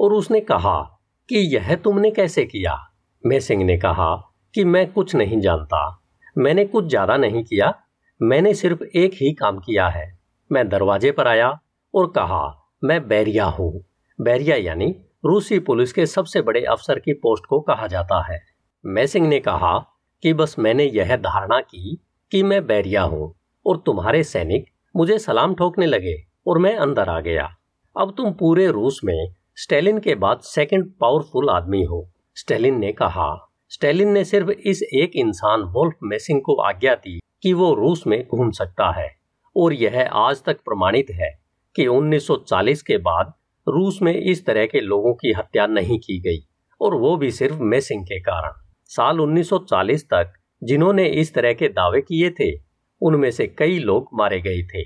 और 0.00 0.12
उसने 0.12 0.40
कहा 0.40 0.80
कि 1.28 1.38
यह 1.56 1.74
तुमने 1.74 2.10
कैसे 2.10 2.44
किया? 2.44 2.76
मैसिंग 3.24 3.62
ने 3.62 3.76
कहा 3.78 4.14
कि 4.54 4.64
मैं 4.64 4.86
कुछ 4.92 5.14
नहीं 5.14 5.40
जानता, 5.40 6.02
मैंने 6.38 6.64
कुछ 6.64 6.86
ज़्यादा 6.86 7.16
नहीं 7.16 7.42
किया, 7.44 7.72
मैंने 8.20 8.54
सिर्फ़ 8.54 8.82
एक 8.96 9.14
ही 9.14 9.32
काम 9.32 9.58
किया 9.58 9.88
है। 9.88 10.13
मैं 10.52 10.68
दरवाजे 10.68 11.10
पर 11.10 11.28
आया 11.28 11.60
और 11.94 12.06
कहा, 12.06 12.70
मैं 12.84 13.08
बैरिया 13.08 13.44
हूँ। 13.44 13.84
बैरिया 14.20 14.56
यानी 14.56 14.94
रूसी 15.24 15.58
पुलिस 15.58 15.92
के 15.92 16.06
सबसे 16.06 16.42
बड़े 16.42 16.60
अफसर 16.64 16.98
की 16.98 17.12
पोस्ट 17.12 17.46
को 17.46 17.60
कहा 17.60 17.86
जाता 17.86 18.32
है। 18.32 18.38
मैसिंग 18.86 19.26
ने 19.26 19.38
कहा 19.40 19.78
कि 20.22 20.32
बस 20.32 20.56
मैंने 20.58 20.84
यह 20.84 21.16
धारणा 21.16 21.60
की 21.60 21.98
कि 22.30 22.42
मैं 22.42 22.66
बैरिया 22.66 23.02
हूँ 23.02 23.34
और 23.66 23.76
तुम्हारे 23.76 24.22
सैनिक 24.24 24.66
मुझे 24.96 25.18
सलाम 25.18 25.54
ठोकने 25.54 25.86
लगे 25.86 26.16
और 26.46 26.58
मैं 26.58 26.76
अंदर 26.76 27.08
आ 27.08 27.20
गया। 27.20 27.48
अब 27.96 28.14
तुम 28.16 28.32
पूरे 28.32 28.70
रूस 28.70 29.00
में 29.04 29.34
स्टेलिन 29.56 29.98
के 29.98 30.14
बाद 30.14 30.40
सेकंड 30.40 30.92
पावरफुल 31.00 31.50
आदमी 31.50 31.82
हो। 31.82 32.08
स्टेलिन 32.36 32.78
ने 32.78 32.92
कहा, 32.92 33.50
स्टेलिन 33.68 34.08
ने 34.08 34.24
सिर्फ़ 34.24 34.50
इस 34.50 34.82
एक 34.82 35.12
इंसान 35.14 35.62
वोल्फ 35.62 35.94
मेसिंग 36.02 36.40
को 36.42 36.60
आज्ञा 36.60 36.94
दी 36.94 37.20
कि 37.42 37.52
वो 37.52 37.74
रूस 37.74 38.06
में 38.06 38.26
घूम 38.26 38.50
सकता 38.50 38.90
है। 38.90 39.23
और 39.56 39.72
यह 39.72 40.10
आज 40.12 40.42
तक 40.44 40.54
प्रमाणित 40.54 41.06
है 41.10 41.42
कि 41.76 41.86
1940 41.86 42.82
के 42.82 42.98
बाद 42.98 43.32
रूस 43.68 43.98
में 44.02 44.14
इस 44.14 44.46
तरह 44.46 44.66
के 44.66 44.80
लोगों 44.80 45.14
की 45.14 45.32
हत्या 45.32 45.66
नहीं 45.66 45.98
की 45.98 46.20
गई, 46.20 46.48
और 46.80 46.94
वो 46.94 47.16
भी 47.16 47.30
सिर्फ़ 47.30 47.58
मेसिंग 47.60 48.04
के 48.04 48.20
कारण। 48.20 48.52
साल 48.84 49.20
1940 49.20 50.04
तक 50.04 50.32
जिन्होंने 50.64 51.06
इस 51.06 51.34
तरह 51.34 51.52
के 51.52 51.68
दावे 51.68 52.00
किए 52.00 52.30
थे, 52.30 52.60
उनमें 53.02 53.30
से 53.30 53.46
कई 53.46 53.78
लोग 53.78 54.08
मारे 54.14 54.40
गए 54.40 54.62
थे। 54.62 54.82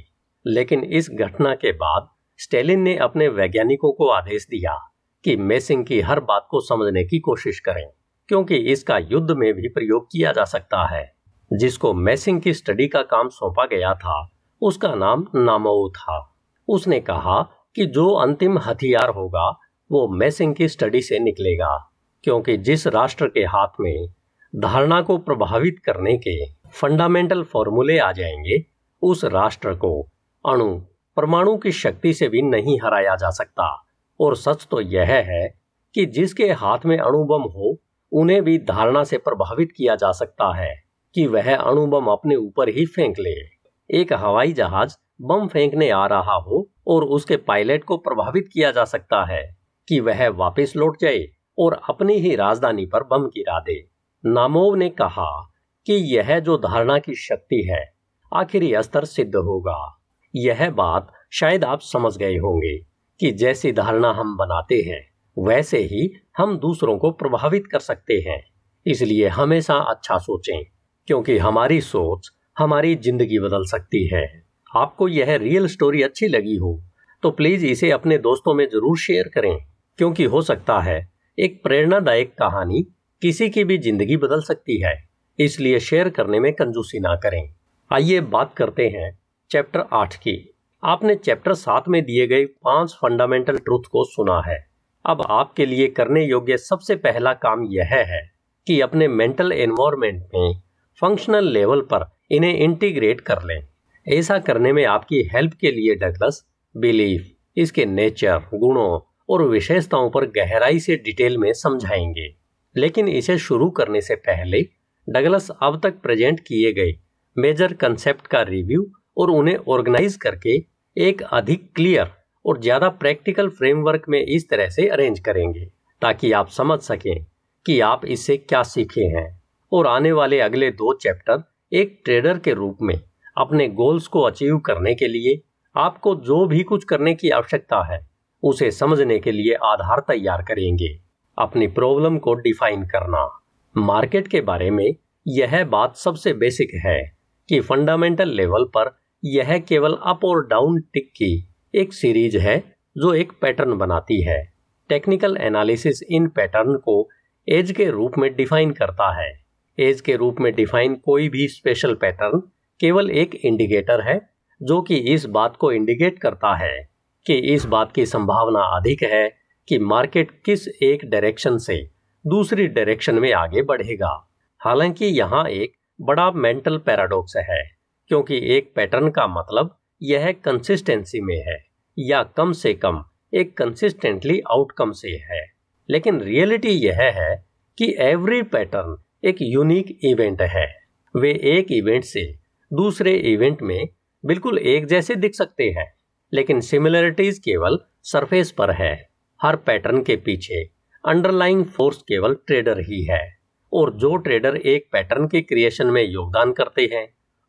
लेकिन 0.46 0.84
इस 0.84 1.10
घटना 1.10 1.54
के 1.54 1.72
बाद 1.72 2.08
स्टेलिन 2.38 2.80
ने 2.80 2.96
अपने 2.96 3.28
वैज्ञानिकों 3.28 3.92
को 3.92 4.08
आदेश 4.08 4.46
दिया 4.46 4.94
कि 5.24 5.36
मेसिंग 5.36 5.86
की 5.86 6.00
हर 6.00 6.20
बात 6.20 6.46
को 6.50 6.60
समझने 6.60 7.04
की 7.04 7.18
कोशिश 7.18 7.60
करें, 7.60 7.86
क्योंकि 8.28 8.56
इसका 8.56 8.98
युद्ध 8.98 9.30
में 9.30 9.54
भी 9.54 9.68
प्रयोग 9.68 10.06
किया 10.06 10.32
जा 10.32 10.44
सकता 10.44 10.86
है। 10.86 11.14
जिसको 11.52 11.94
मैसिंग 11.94 12.40
की 12.40 12.54
स्टडी 12.54 12.88
का 12.88 13.02
काम 13.02 13.28
सौंपा 13.28 13.66
गया 13.66 13.94
था 13.94 14.37
उसका 14.62 14.94
नाम 14.94 15.26
नामो 15.34 15.92
था। 15.96 16.34
उसने 16.68 17.00
कहा 17.00 17.42
कि 17.74 17.86
जो 17.86 18.10
अंतिम 18.10 18.58
हथियार 18.58 19.08
होगा, 19.08 19.50
वो 19.92 20.08
मैसिंग 20.08 20.54
की 20.54 20.68
स्टडी 20.68 21.02
से 21.02 21.18
निकलेगा, 21.18 21.92
क्योंकि 22.24 22.56
जिस 22.56 22.86
राष्ट्र 22.86 23.28
के 23.28 23.40
हाथ 23.40 23.68
में 23.80 24.08
धारणा 24.56 25.02
को 25.02 25.18
प्रभावित 25.18 25.76
करने 25.84 26.18
के 26.18 26.50
फंडामेंटल 26.50 27.42
फॉर्मूले 27.42 27.98
आ 27.98 28.12
जाएँगे, 28.12 28.66
उस 29.02 29.24
राष्ट्र 29.24 29.74
को 29.74 30.08
अणु 30.48 30.80
परमाणु 31.16 31.56
की 31.56 31.72
शक्ति 31.72 32.12
से 32.12 32.28
भी 32.28 32.42
नहीं 32.42 32.78
हराया 32.84 33.16
जा 33.16 33.30
सकता। 33.30 33.86
और 34.20 34.36
सच 34.36 34.68
तो 34.70 34.80
यह 34.80 35.06
है 35.06 35.60
कि 35.94 36.06
जिसके 36.06 36.52
हाथ 36.52 36.78
में 36.86 36.98
अणुबम 36.98 37.42
हो, 37.42 37.76
उन्हें 38.12 38.42
भी 38.42 38.58
धारणा 38.58 39.04
से 39.04 39.18
प्रभावित 39.18 39.72
किया 39.76 39.94
जा 39.94 40.12
सकता 40.12 40.56
है 40.56 40.82
कि 41.14 41.26
वह 41.26 41.56
अणुबम 41.56 42.06
अपने 42.06 42.36
ऊपर 42.36 42.68
ही 42.68 42.86
फेंक 42.86 43.18
ले। 43.18 43.57
एक 43.90 44.12
हवाई 44.12 44.52
जहाज़ 44.52 44.96
बम 45.22 45.46
फेंकने 45.48 45.90
आ 45.90 46.06
रहा 46.06 46.34
हो 46.34 46.68
और 46.86 47.04
उसके 47.04 47.36
पायलट 47.36 47.84
को 47.84 47.96
प्रभावित 47.96 48.48
किया 48.52 48.70
जा 48.70 48.84
सकता 48.84 49.24
है 49.24 49.56
कि 49.88 50.00
वह 50.00 50.28
वापस 50.28 50.72
लौट 50.76 50.96
जाए 51.00 51.26
और 51.58 51.80
अपनी 51.88 52.14
ही 52.14 52.34
राजधानी 52.36 52.86
पर 52.86 53.02
बम 53.02 53.26
गिरा 53.26 53.60
दे। 53.60 53.88
नामोव 54.26 54.74
ने 54.74 54.88
कहा 54.88 55.50
कि 55.86 55.94
यह 56.16 56.38
जो 56.40 56.56
धारणा 56.56 56.98
की 56.98 57.14
शक्ति 57.14 57.62
है, 57.70 57.94
आखिरी 58.34 58.72
स्तर 58.76 59.04
सिद्ध 59.04 59.36
होगा। 59.36 60.00
यह 60.36 60.70
बात 60.70 61.12
शायद 61.32 61.64
आप 61.64 61.80
समझ 61.80 62.16
गए 62.16 62.36
होंगे 62.36 62.78
कि 63.20 63.30
जैसी 63.30 63.72
धारणा 63.72 64.10
हम 64.12 64.36
बनाते 64.36 64.74
हैं, 64.74 65.00
वैसे 65.38 65.78
ही 65.78 66.12
हम 66.36 66.58
दूसरों 66.58 66.98
को 66.98 67.10
प्रभावित 67.10 67.66
कर 67.66 67.78
सकते 67.78 68.14
हैं। 68.14 68.42
इसलिए 68.86 69.28
हमेशा 69.28 69.74
अच्छा 69.74 70.18
सोचें, 70.18 70.64
क्योंकि 71.06 71.38
हमारी 71.38 71.80
सोच 71.80 72.30
हमारी 72.58 72.94
ज़िंदगी 72.96 73.38
बदल 73.38 73.64
सकती 73.66 74.06
है। 74.08 74.22
आपको 74.70 75.08
यह 75.08 75.34
रियल 75.36 75.66
स्टोरी 75.68 76.02
अच्छी 76.02 76.28
लगी 76.28 76.56
हो 76.56 76.80
तो 77.22 77.30
प्लीज़ 77.32 77.64
इसे 77.66 77.90
अपने 77.90 78.18
दोस्तों 78.18 78.54
में 78.54 78.64
ज़रूर 78.66 78.98
शेयर 78.98 79.28
करें, 79.34 79.56
क्योंकि 79.98 80.24
हो 80.24 80.42
सकता 80.42 80.78
है 80.80 80.98
एक 81.38 81.62
प्रेरणादायक 81.62 82.32
कहानी 82.34 82.82
किसी 83.22 83.48
की 83.50 83.64
भी 83.64 83.78
ज़िंदगी 83.78 84.16
बदल 84.16 84.42
सकती 84.42 84.80
है, 84.82 84.94
इसलिए 85.38 85.80
शेयर 85.80 86.08
करने 86.10 86.40
में 86.40 86.52
कंजूसी 86.54 87.00
ना 87.00 87.14
करें। 87.16 87.42
आइए 87.90 88.20
बात 88.28 88.54
करते 88.54 88.88
हैं 88.88 89.10
चैप्टर 89.50 89.84
आठ 89.94 90.16
की। 90.16 90.36
आपने 90.82 91.14
चैप्टर 91.16 91.54
सात 91.56 91.88
में 91.88 92.02
दिए 92.04 92.26
गए 92.26 92.44
पाँच 92.44 92.98
फंडामेंटल 93.02 93.58
ट्रूथ 93.58 93.90
को 93.92 94.04
सुना 94.06 94.40
है। 94.46 94.58
अब 95.04 95.26
आपके 95.30 95.66
लिए 95.66 95.88
करने 95.90 96.24
योग्य 96.24 96.56
सबसे 96.58 96.96
पहला 96.98 97.32
काम 97.40 97.64
यह 97.70 97.94
है 97.96 98.22
कि 98.66 98.80
अपने 98.80 99.08
मेंटल 99.10 99.52
एनवायरमेंट 99.54 100.22
में 100.34 100.62
फंक्शनल 101.00 101.48
लेवल 101.48 101.80
पर 101.80 102.04
इन्हें 102.30 102.54
इंटीग्रेट 102.54 103.20
कर 103.20 103.42
लें। 103.42 103.60
ऐसा 104.06 104.38
करने 104.38 104.72
में 104.72 104.84
आपकी 104.86 105.22
हेल्प 105.34 105.52
के 105.54 105.70
लिए 105.70 105.94
डगलस 105.94 106.44
बिलीफ 106.74 107.30
इसके 107.56 107.84
नेचर 107.86 108.38
गुणों 108.54 109.00
और 109.28 109.42
विशेषताओं 109.42 110.10
पर 110.10 110.24
गहराई 110.26 110.80
से 110.80 110.96
डिटेल 110.96 111.38
में 111.38 111.52
समझाएँगे। 111.52 112.34
लेकिन 112.76 113.08
इसे 113.08 113.38
शुरू 113.38 113.68
करने 113.70 114.00
से 114.00 114.14
पहले 114.14 114.60
डगलस 115.08 115.50
अब 115.62 115.80
तक 115.82 116.00
प्रेजेंट 116.02 116.40
किए 116.40 116.72
गए 116.72 116.94
मेजर 117.36 117.72
कंसेप्ट 117.72 118.26
का 118.26 118.42
रिव्यू 118.42 118.86
और 119.18 119.30
उन्हें 119.30 119.56
ऑर्गेनाइज 119.56 120.16
करके 120.16 120.56
एक 120.96 121.22
अधिक 121.22 121.70
क्लियर 121.74 122.10
और 122.44 122.60
ज़्यादा 122.60 122.88
प्रैक्टिकल 122.88 123.48
फ्रेमवर्क 123.48 124.04
में 124.08 124.20
इस 124.20 124.48
तरह 124.50 124.68
से 124.68 124.86
अरेंज 124.88 125.18
करेंगे, 125.20 125.64
ताकि 126.02 126.32
आप 126.32 126.48
समझ 126.48 126.78
सकें 126.80 127.24
कि 127.66 127.80
आप 127.80 128.04
इससे 128.04 128.36
क्या 128.36 128.62
सीखे 128.62 129.04
हैं। 129.16 129.37
और 129.72 129.86
आने 129.86 130.12
वाले 130.12 130.40
अगले 130.40 130.70
दो 130.70 130.94
चैप्टर 130.94 131.42
एक 131.72 132.02
ट्रेडर 132.04 132.38
के 132.38 132.52
रूप 132.52 132.78
में 132.82 133.00
अपने 133.38 133.68
गोल्स 133.68 134.06
को 134.06 134.20
अचीव 134.20 134.58
करने 134.58 134.94
के 134.94 135.08
लिए, 135.08 135.42
आपको 135.76 136.14
जो 136.14 136.46
भी 136.46 136.62
कुछ 136.62 136.84
करने 136.84 137.14
की 137.14 137.30
आवश्यकता 137.30 137.94
है, 137.94 138.08
उसे 138.42 138.70
समझने 138.70 139.18
के 139.18 139.32
लिए 139.32 139.54
आधार 139.54 140.00
तैयार 140.00 140.42
करेंगे। 140.42 141.00
अपनी 141.38 141.66
प्रॉब्लम 141.66 142.18
को 142.18 142.34
डिफाइन 142.34 142.84
करना। 142.84 143.40
मार्केट 143.76 144.28
के 144.28 144.40
बारे 144.40 144.70
में 144.70 144.94
यह 145.28 145.64
बात 145.64 145.96
सबसे 145.96 146.32
बेसिक 146.32 146.70
है 146.74 147.16
कि 147.48 147.60
फंडामेंटल 147.60 148.28
लेवल 148.28 148.64
पर 148.64 148.98
यह 149.24 149.58
केवल 149.58 149.98
अप 150.06 150.20
और 150.24 150.46
डाउन 150.46 150.80
टिक 150.80 151.08
की 151.08 151.48
एक 151.74 151.92
सीरीज़ 151.92 152.38
है 152.38 152.76
जो 152.98 153.14
एक 153.14 153.32
पैटर्न 153.42 153.72
बनाती 153.78 154.22
है। 154.22 154.52
टेक्निकल 154.88 155.36
एनालिसिस 155.40 156.02
इन 156.02 156.28
पैटर्न 156.28 156.76
को 156.76 157.08
एज 157.48 157.72
के 157.72 157.90
रूप 157.90 158.12
में 158.18 158.36
डिफाइन 158.36 158.70
करता 158.70 159.22
है। 159.22 159.47
एज 159.80 160.00
के 160.00 160.16
रूप 160.16 160.36
में 160.40 160.54
डिफाइन 160.54 160.94
कोई 160.94 161.28
भी 161.28 161.48
स्पेशल 161.48 161.94
पैटर्न 161.94 162.40
केवल 162.80 163.10
एक 163.10 163.34
इंडिकेटर 163.34 164.00
है, 164.00 164.30
जो 164.62 164.82
कि 164.82 164.96
इस 164.96 165.24
बात 165.24 165.56
को 165.56 165.72
इंडिकेट 165.72 166.18
करता 166.18 166.54
है 166.56 166.88
कि 167.26 167.34
इस 167.34 167.64
बात 167.64 167.92
की 167.92 168.06
संभावना 168.06 168.60
अधिक 168.60 169.02
है 169.02 169.28
कि 169.68 169.78
मार्केट 169.78 170.30
किस 170.44 170.68
एक 170.68 171.04
डायरेक्शन 171.04 171.58
से 171.58 171.90
दूसरी 172.26 172.66
डायरेक्शन 172.66 173.14
में 173.14 173.32
आगे 173.32 173.62
बढ़ेगा। 173.62 174.30
हालाँकि 174.60 175.06
यहाँ 175.06 175.44
एक 175.48 175.72
बड़ा 176.00 176.30
मेंटल 176.30 176.78
पैराडॉक्स 176.78 177.36
है, 177.36 177.62
क्योंकि 178.08 178.56
एक 178.56 178.72
पैटर्न 178.76 179.10
का 179.10 179.26
मतलब 179.26 179.78
यह 180.02 180.32
कंसिस्टेंसी 180.32 181.20
में 181.20 181.36
है, 181.36 181.64
या 181.98 182.22
कम 182.22 182.52
से 182.52 182.74
कम 182.74 183.04
एक 183.34 183.56
कंसिस्टेंटली 183.56 184.40
आउटकम 184.50 184.90
से 184.90 185.08
है। 185.08 185.44
लेकिन 185.90 186.20
रियलिटी 186.20 186.68
यह 186.68 187.00
है 187.00 187.46
कि 187.78 187.94
एवरी 187.98 188.42
पैटर्न 188.42 188.96
एक 189.24 189.36
यूनिक 189.40 189.98
इवेंट 190.04 190.42
है। 190.42 190.74
वे 191.16 191.30
एक 191.30 191.66
इवेंट 191.72 192.04
से 192.04 192.34
दूसरे 192.72 193.12
इवेंट 193.12 193.62
में 193.62 193.88
बिल्कुल 194.26 194.58
एक 194.58 194.86
जैसे 194.86 195.14
दिख 195.14 195.34
सकते 195.34 195.64
हैं, 195.64 195.94
लेकिन 196.32 196.60
सिमिलरिटीज 196.60 197.38
केवल 197.38 197.78
सरफेस 198.02 198.52
पर 198.52 198.70
है। 198.70 199.08
हर 199.42 199.56
पैटर्न 199.56 200.02
के 200.02 200.16
पीछे 200.16 200.70
अंडरलाइंग 201.04 201.64
फोर्स 201.64 202.02
केवल 202.02 202.36
ट्रेडर 202.46 202.80
ही 202.80 203.04
है। 203.04 203.38
और 203.72 203.94
जो 203.94 204.16
ट्रेडर 204.16 204.56
एक 204.56 204.88
पैटर्न 204.92 205.26
के 205.26 205.40
क्रिएशन 205.40 205.86
में 205.86 206.02
योगदान 206.02 206.52
करते 206.52 206.90
हैं, 206.92 207.08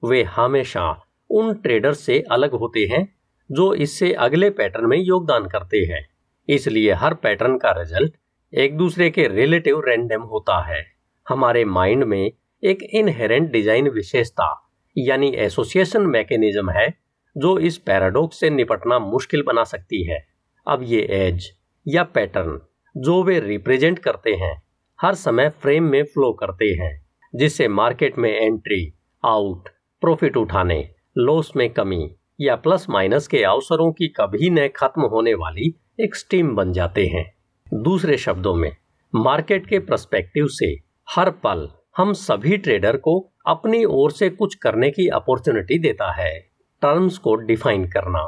वे 0.09 0.23
हमेशा 0.23 1.05
उन 1.29 1.53
ट्रेडर 1.53 1.93
से 1.93 2.23
अलग 2.31 2.51
होते 2.51 2.79
हैं, 2.79 3.15
जो 3.51 3.73
इससे 3.73 4.13
अगले 4.13 4.49
पैटर्न 4.49 4.85
में 4.85 4.97
योगदान 4.97 5.47
करते 5.47 5.77
हैं। 5.77 6.09
इसलिए 6.49 6.91
हर 6.91 7.13
पैटर्न 7.13 7.57
का 7.57 7.71
रिज़ल्ट 7.71 8.13
एक 8.53 8.77
दूसरे 8.77 9.09
के 9.09 9.27
रिलेटिव 9.27 9.81
रैंडम 9.87 10.21
होता 10.21 10.65
है। 10.67 10.98
हमारे 11.29 11.65
माइंड 11.65 12.03
में 12.03 12.31
एक 12.63 12.83
इनहेरेंट 12.83 13.51
डिज़ाइन 13.51 13.89
विशेषता, 13.89 14.71
यानी 14.97 15.29
एसोसिएशन 15.29 16.01
मैकेनिज्म 16.01 16.69
है, 16.69 16.93
जो 17.37 17.57
इस 17.59 17.77
पैराडॉक्स 17.77 18.39
से 18.39 18.49
निपटना 18.49 18.99
मुश्किल 18.99 19.43
बना 19.47 19.63
सकती 19.63 20.03
है। 20.03 20.27
अब 20.67 20.79
ये 20.83 21.01
एज, 21.01 21.51
या 21.87 22.03
पैटर्न, 22.03 22.59
जो 22.97 23.23
वे 23.23 23.39
रिप्रेजेंट 23.39 23.99
करते 23.99 24.31
हैं, 24.31 24.63
हर 25.01 25.15
समय 25.15 25.49
फ्रेम 25.49 25.83
में 25.83 26.03
फ्लो 26.03 26.33
करते 26.33 26.65
हैं, 26.65 27.07
जिससे 27.35 27.67
मार्केट 27.67 28.17
में 28.17 28.31
एंट्री, 28.41 28.93
आउट, 29.25 29.69
प्रॉफिट 30.01 30.37
उठाने, 30.37 30.89
लॉस 31.17 31.51
में 31.55 31.69
कमी, 31.69 32.15
या 32.41 32.55
प्लस 32.55 32.89
माइनस 32.89 33.27
के 33.27 33.43
अवसरों 33.43 33.91
की 33.91 34.07
कभी 34.07 34.49
न 34.49 34.67
खत्म 34.67 35.01
होने 35.01 35.33
वाली 35.33 35.75
एक 35.99 36.15
स्टीम 36.15 36.55
बन 36.55 36.73
जाते 36.73 37.05
हैं। 37.07 37.25
दूसरे 37.67 38.17
शब्दों 38.17 38.55
में, 38.55 38.75
मार्केट 39.15 39.67
के 39.67 39.79
प्रस्पेक्टिव 39.79 40.47
से 40.47 40.88
हर 41.09 41.29
पल 41.43 41.67
हम 41.97 42.11
सभी 42.13 42.57
ट्रेडर 42.57 42.97
को 42.97 43.13
अपनी 43.47 43.83
ओर 43.85 44.11
से 44.11 44.29
कुछ 44.29 44.55
करने 44.55 44.89
की 44.91 45.07
अपॉर्चुनिटी 45.07 45.77
देता 45.79 46.11
है। 46.11 46.39
टर्म्स 46.81 47.17
को 47.17 47.33
डिफाइन 47.35 47.87
करना, 47.87 48.21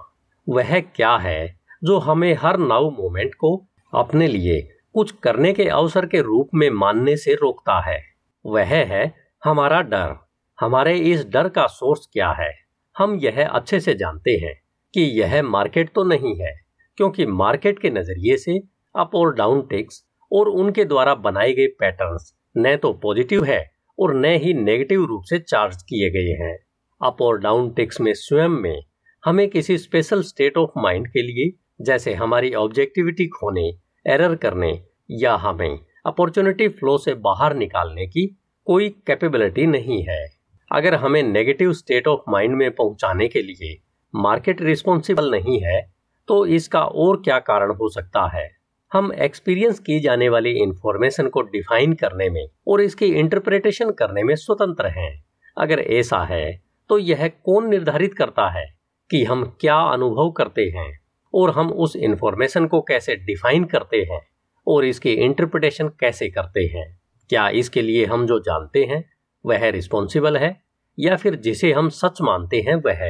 वह 0.48 0.80
क्या 0.80 1.15
है 1.17 1.60
जो 1.84 1.98
हमें 2.00 2.34
हर 2.34 2.58
नाउ 2.58 2.89
मोमेंट 2.91 3.36
को 3.36 3.56
अपने 3.94 4.28
लिए 4.28 4.62
कुछ 4.94 5.12
करने 5.24 5.54
के 5.54 5.67
अवसर 5.70 6.06
के 6.06 6.22
रूप 6.22 6.50
में 6.54 6.70
मानने 6.70 7.15
से 7.17 7.34
रोकता 7.34 7.80
है। 7.82 8.02
वह 8.46 8.74
है 8.86 9.13
हमारा 9.44 9.82
डर। 9.84 10.15
हमारे 10.60 10.98
इस 10.98 11.26
डर 11.26 11.50
का 11.50 11.67
सोर्स 11.67 12.10
क्या 12.13 12.32
है? 12.32 12.52
हम 12.96 13.15
यह 13.15 13.48
अच्छे 13.48 13.80
से 13.80 13.94
जानते 13.94 14.38
हैं 14.38 14.60
कि 14.94 15.02
यह 15.22 15.41
मार्केट 15.44 15.94
तो 15.96 16.04
नहीं 16.04 16.36
है, 16.36 16.56
क्योंकि 16.98 17.26
मार्केट 17.26 17.80
के 17.80 17.89
नज़रिए 17.89 18.38
से 18.38 18.62
अप 18.96 19.15
और 19.15 19.34
डाउन 19.36 19.62
टिक्स 19.62 20.04
और 20.32 20.50
उनके 20.50 20.86
द्वारा 20.86 21.15
बनाए 21.15 21.54
गए 21.54 21.67
पैटर्न्स 21.80 22.34
न 22.56 22.76
तो 22.76 22.92
पॉजिटिव 22.94 23.44
है 23.44 23.64
और 23.98 24.14
न 24.16 24.34
ही 24.36 24.54
नेगेटिव 24.54 25.06
रूप 25.06 25.24
से 25.26 25.40
चार्ज 25.40 25.82
किए 25.84 26.10
गए 26.10 26.32
हैं। 26.44 26.58
अप 27.02 27.22
और 27.22 27.40
डाउन 27.40 27.70
टिक्स 27.74 28.02
में 28.02 28.14
स्वयं 28.14 28.50
में 28.50 28.84
हमें 29.24 29.48
किसी 29.50 29.78
स्पेशल 29.78 30.22
स्टेट 30.22 30.58
ऑफ़ 30.58 30.80
माइंड 30.80 31.08
के 31.08 31.22
लिए, 31.22 31.52
जैसे 31.82 32.14
हमारी 32.14 32.54
ऑब्जेक्टिविटी 32.54 33.28
खोने 33.28 33.68
एरर 34.06 34.36
करने 34.36 34.72
या 35.12 35.36
हमें 35.36 35.80
अपॉर्चुनिटी 36.06 36.68
फ्लो 36.70 36.98
से 36.98 37.14
बाहर 37.14 37.56
निकालने 37.56 38.08
की 38.08 38.26
कोई 38.68 38.90
कैपेबिलिटी 39.08 39.66
नहीं 39.68 40.04
है। 40.04 40.26
अगर 40.72 40.96
हमें 40.96 41.22
नेगेटिव 41.24 41.74
स्टेट 41.74 42.08
ऑफ़ 42.08 42.30
माइंड 42.30 42.56
में 42.56 42.70
पहुँचाने 42.72 43.28
के 43.28 43.42
लिए 43.42 43.78
मार्केट 44.14 44.62
रिस्पॉन्सिबल 44.62 45.32
नहीं 45.32 45.60
है 45.62 45.82
तो 46.30 46.46
इसका 46.48 46.84
और 46.84 47.22
क्या 47.22 47.40
कारण 47.40 47.72
हो 47.72 47.90
सकता 47.90 48.28
है? 48.28 48.50
हम 48.92 49.12
एक्सपीरियंस 49.14 49.80
की 49.80 50.00
जाने 50.00 50.28
वाली 50.30 50.52
इंफॉर्मेशन 50.52 51.28
को 51.28 51.42
डिफाइन 51.42 51.94
करने 51.94 52.30
में 52.30 52.46
और 52.68 52.82
इसकी 52.82 53.06
इंटरप्रिटेशन 53.06 53.92
करने 53.92 54.24
में 54.24 54.34
स्वतंत्र 54.36 54.88
हैं। 54.88 55.12
अगर 55.58 55.80
ऐसा 55.80 56.24
है 56.24 56.62
तो 56.90 56.98
यह 56.98 57.28
कौन 57.46 57.70
निर्धारित 57.70 58.14
करता 58.14 58.50
है 58.50 58.66
कि 59.10 59.24
हम 59.24 59.44
क्या 59.62 59.76
अनुभव 59.92 60.32
करते 60.32 60.66
हैं 60.76 60.90
और 61.34 61.52
हम 61.52 61.72
उस 61.74 61.96
इंफॉर्मेशन 61.96 62.68
को 62.68 62.82
कैसे 62.82 63.16
डिफाइन 63.16 63.64
करते 63.66 63.98
हैं 64.12 64.20
और 64.68 64.86
इसकी 64.86 65.14
इंटरप्रिटेशन 65.16 65.90
कैसे 66.00 66.30
करते 66.30 66.66
हैं? 66.66 66.86
क्या 67.30 67.48
इसके 67.50 67.82
लिए 67.82 68.06
हम 68.06 68.26
जो 68.26 68.40
जानते 68.40 68.84
हैं, 68.84 69.04
वह 69.46 69.70
रिस्पॉन्सिबल 69.70 70.38
है 70.38 70.56
या 70.98 71.16
फिर 71.16 71.36
जिसे 71.38 71.72
हम 71.74 71.90
सच 71.92 72.22
मानते 72.22 72.62
हैं, 72.62 72.76
वह 72.76 73.10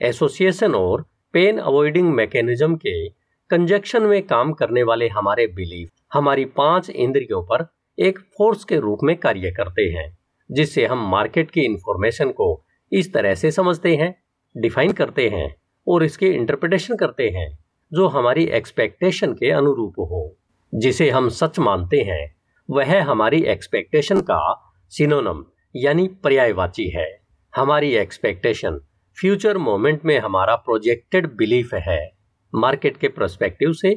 एसोसिएशन 0.00 0.74
और 0.74 1.04
पेन 1.34 1.58
अवॉइडिंग 1.58 2.12
मैकेनिज्म 2.14 2.76
के 2.76 3.19
कंजक्शन 3.50 4.02
में 4.02 4.26
काम 4.26 4.52
करने 4.52 4.82
वाले 4.82 5.08
हमारे 5.08 5.46
बिलीफ 5.46 5.90
हमारी 6.12 6.44
पाँच 6.44 6.90
इंद्रियों 6.90 7.42
पर 7.42 7.74
एक 7.98 8.18
फोर्स 8.18 8.64
के 8.64 8.76
रूप 8.76 8.98
में 9.02 9.16
कार्य 9.16 9.50
करते 9.50 9.82
हैं 9.82 10.18
जिससे 10.52 10.86
हम 10.86 11.10
मार्केट 11.10 11.50
की 11.50 11.60
इंफॉर्मेशन 11.60 12.30
को 12.30 12.64
इस 12.92 13.14
तरह 13.14 13.34
से 13.34 13.50
समझते 13.50 13.96
हैं 13.96 14.22
डिफाइन 14.56 14.92
करते 14.92 15.28
हैं 15.28 15.56
और 15.88 16.04
इसके 16.04 16.26
इंटरप्रिटेशन 16.26 16.96
करते 16.96 17.28
हैं, 17.28 17.58
जो 17.92 18.08
हमारी 18.08 18.44
एक्सपेक्टेशन 18.44 19.32
के 19.32 19.50
अनुरूप 19.50 19.94
हो। 19.98 20.36
जिसे 20.74 21.10
हम 21.10 21.28
सच 21.28 21.58
मानते 21.58 22.00
हैं, 22.00 22.36
वह 22.70 23.04
हमारी 23.04 23.42
एक्सपेक्टेशन 23.42 24.20
का 24.20 24.72
सिनोनम 24.88 25.44
यानी 25.76 26.08
पर्यायवाची 26.08 26.88
है। 26.88 27.20
हमारी 27.56 27.94
एक्सपेक्टेशन 27.94 28.80
फ्यूचर 29.20 29.58
मोमेंट 29.58 30.04
में 30.04 30.18
हमारा 30.18 30.56
प्रोजेक्टेड 30.56 31.36
बिलीफ 31.36 31.74
है। 31.74 32.19
मार्केट 32.52 32.96
के 32.96 33.08
प्रोस्पेक्टिव 33.08 33.72
से 33.72 33.88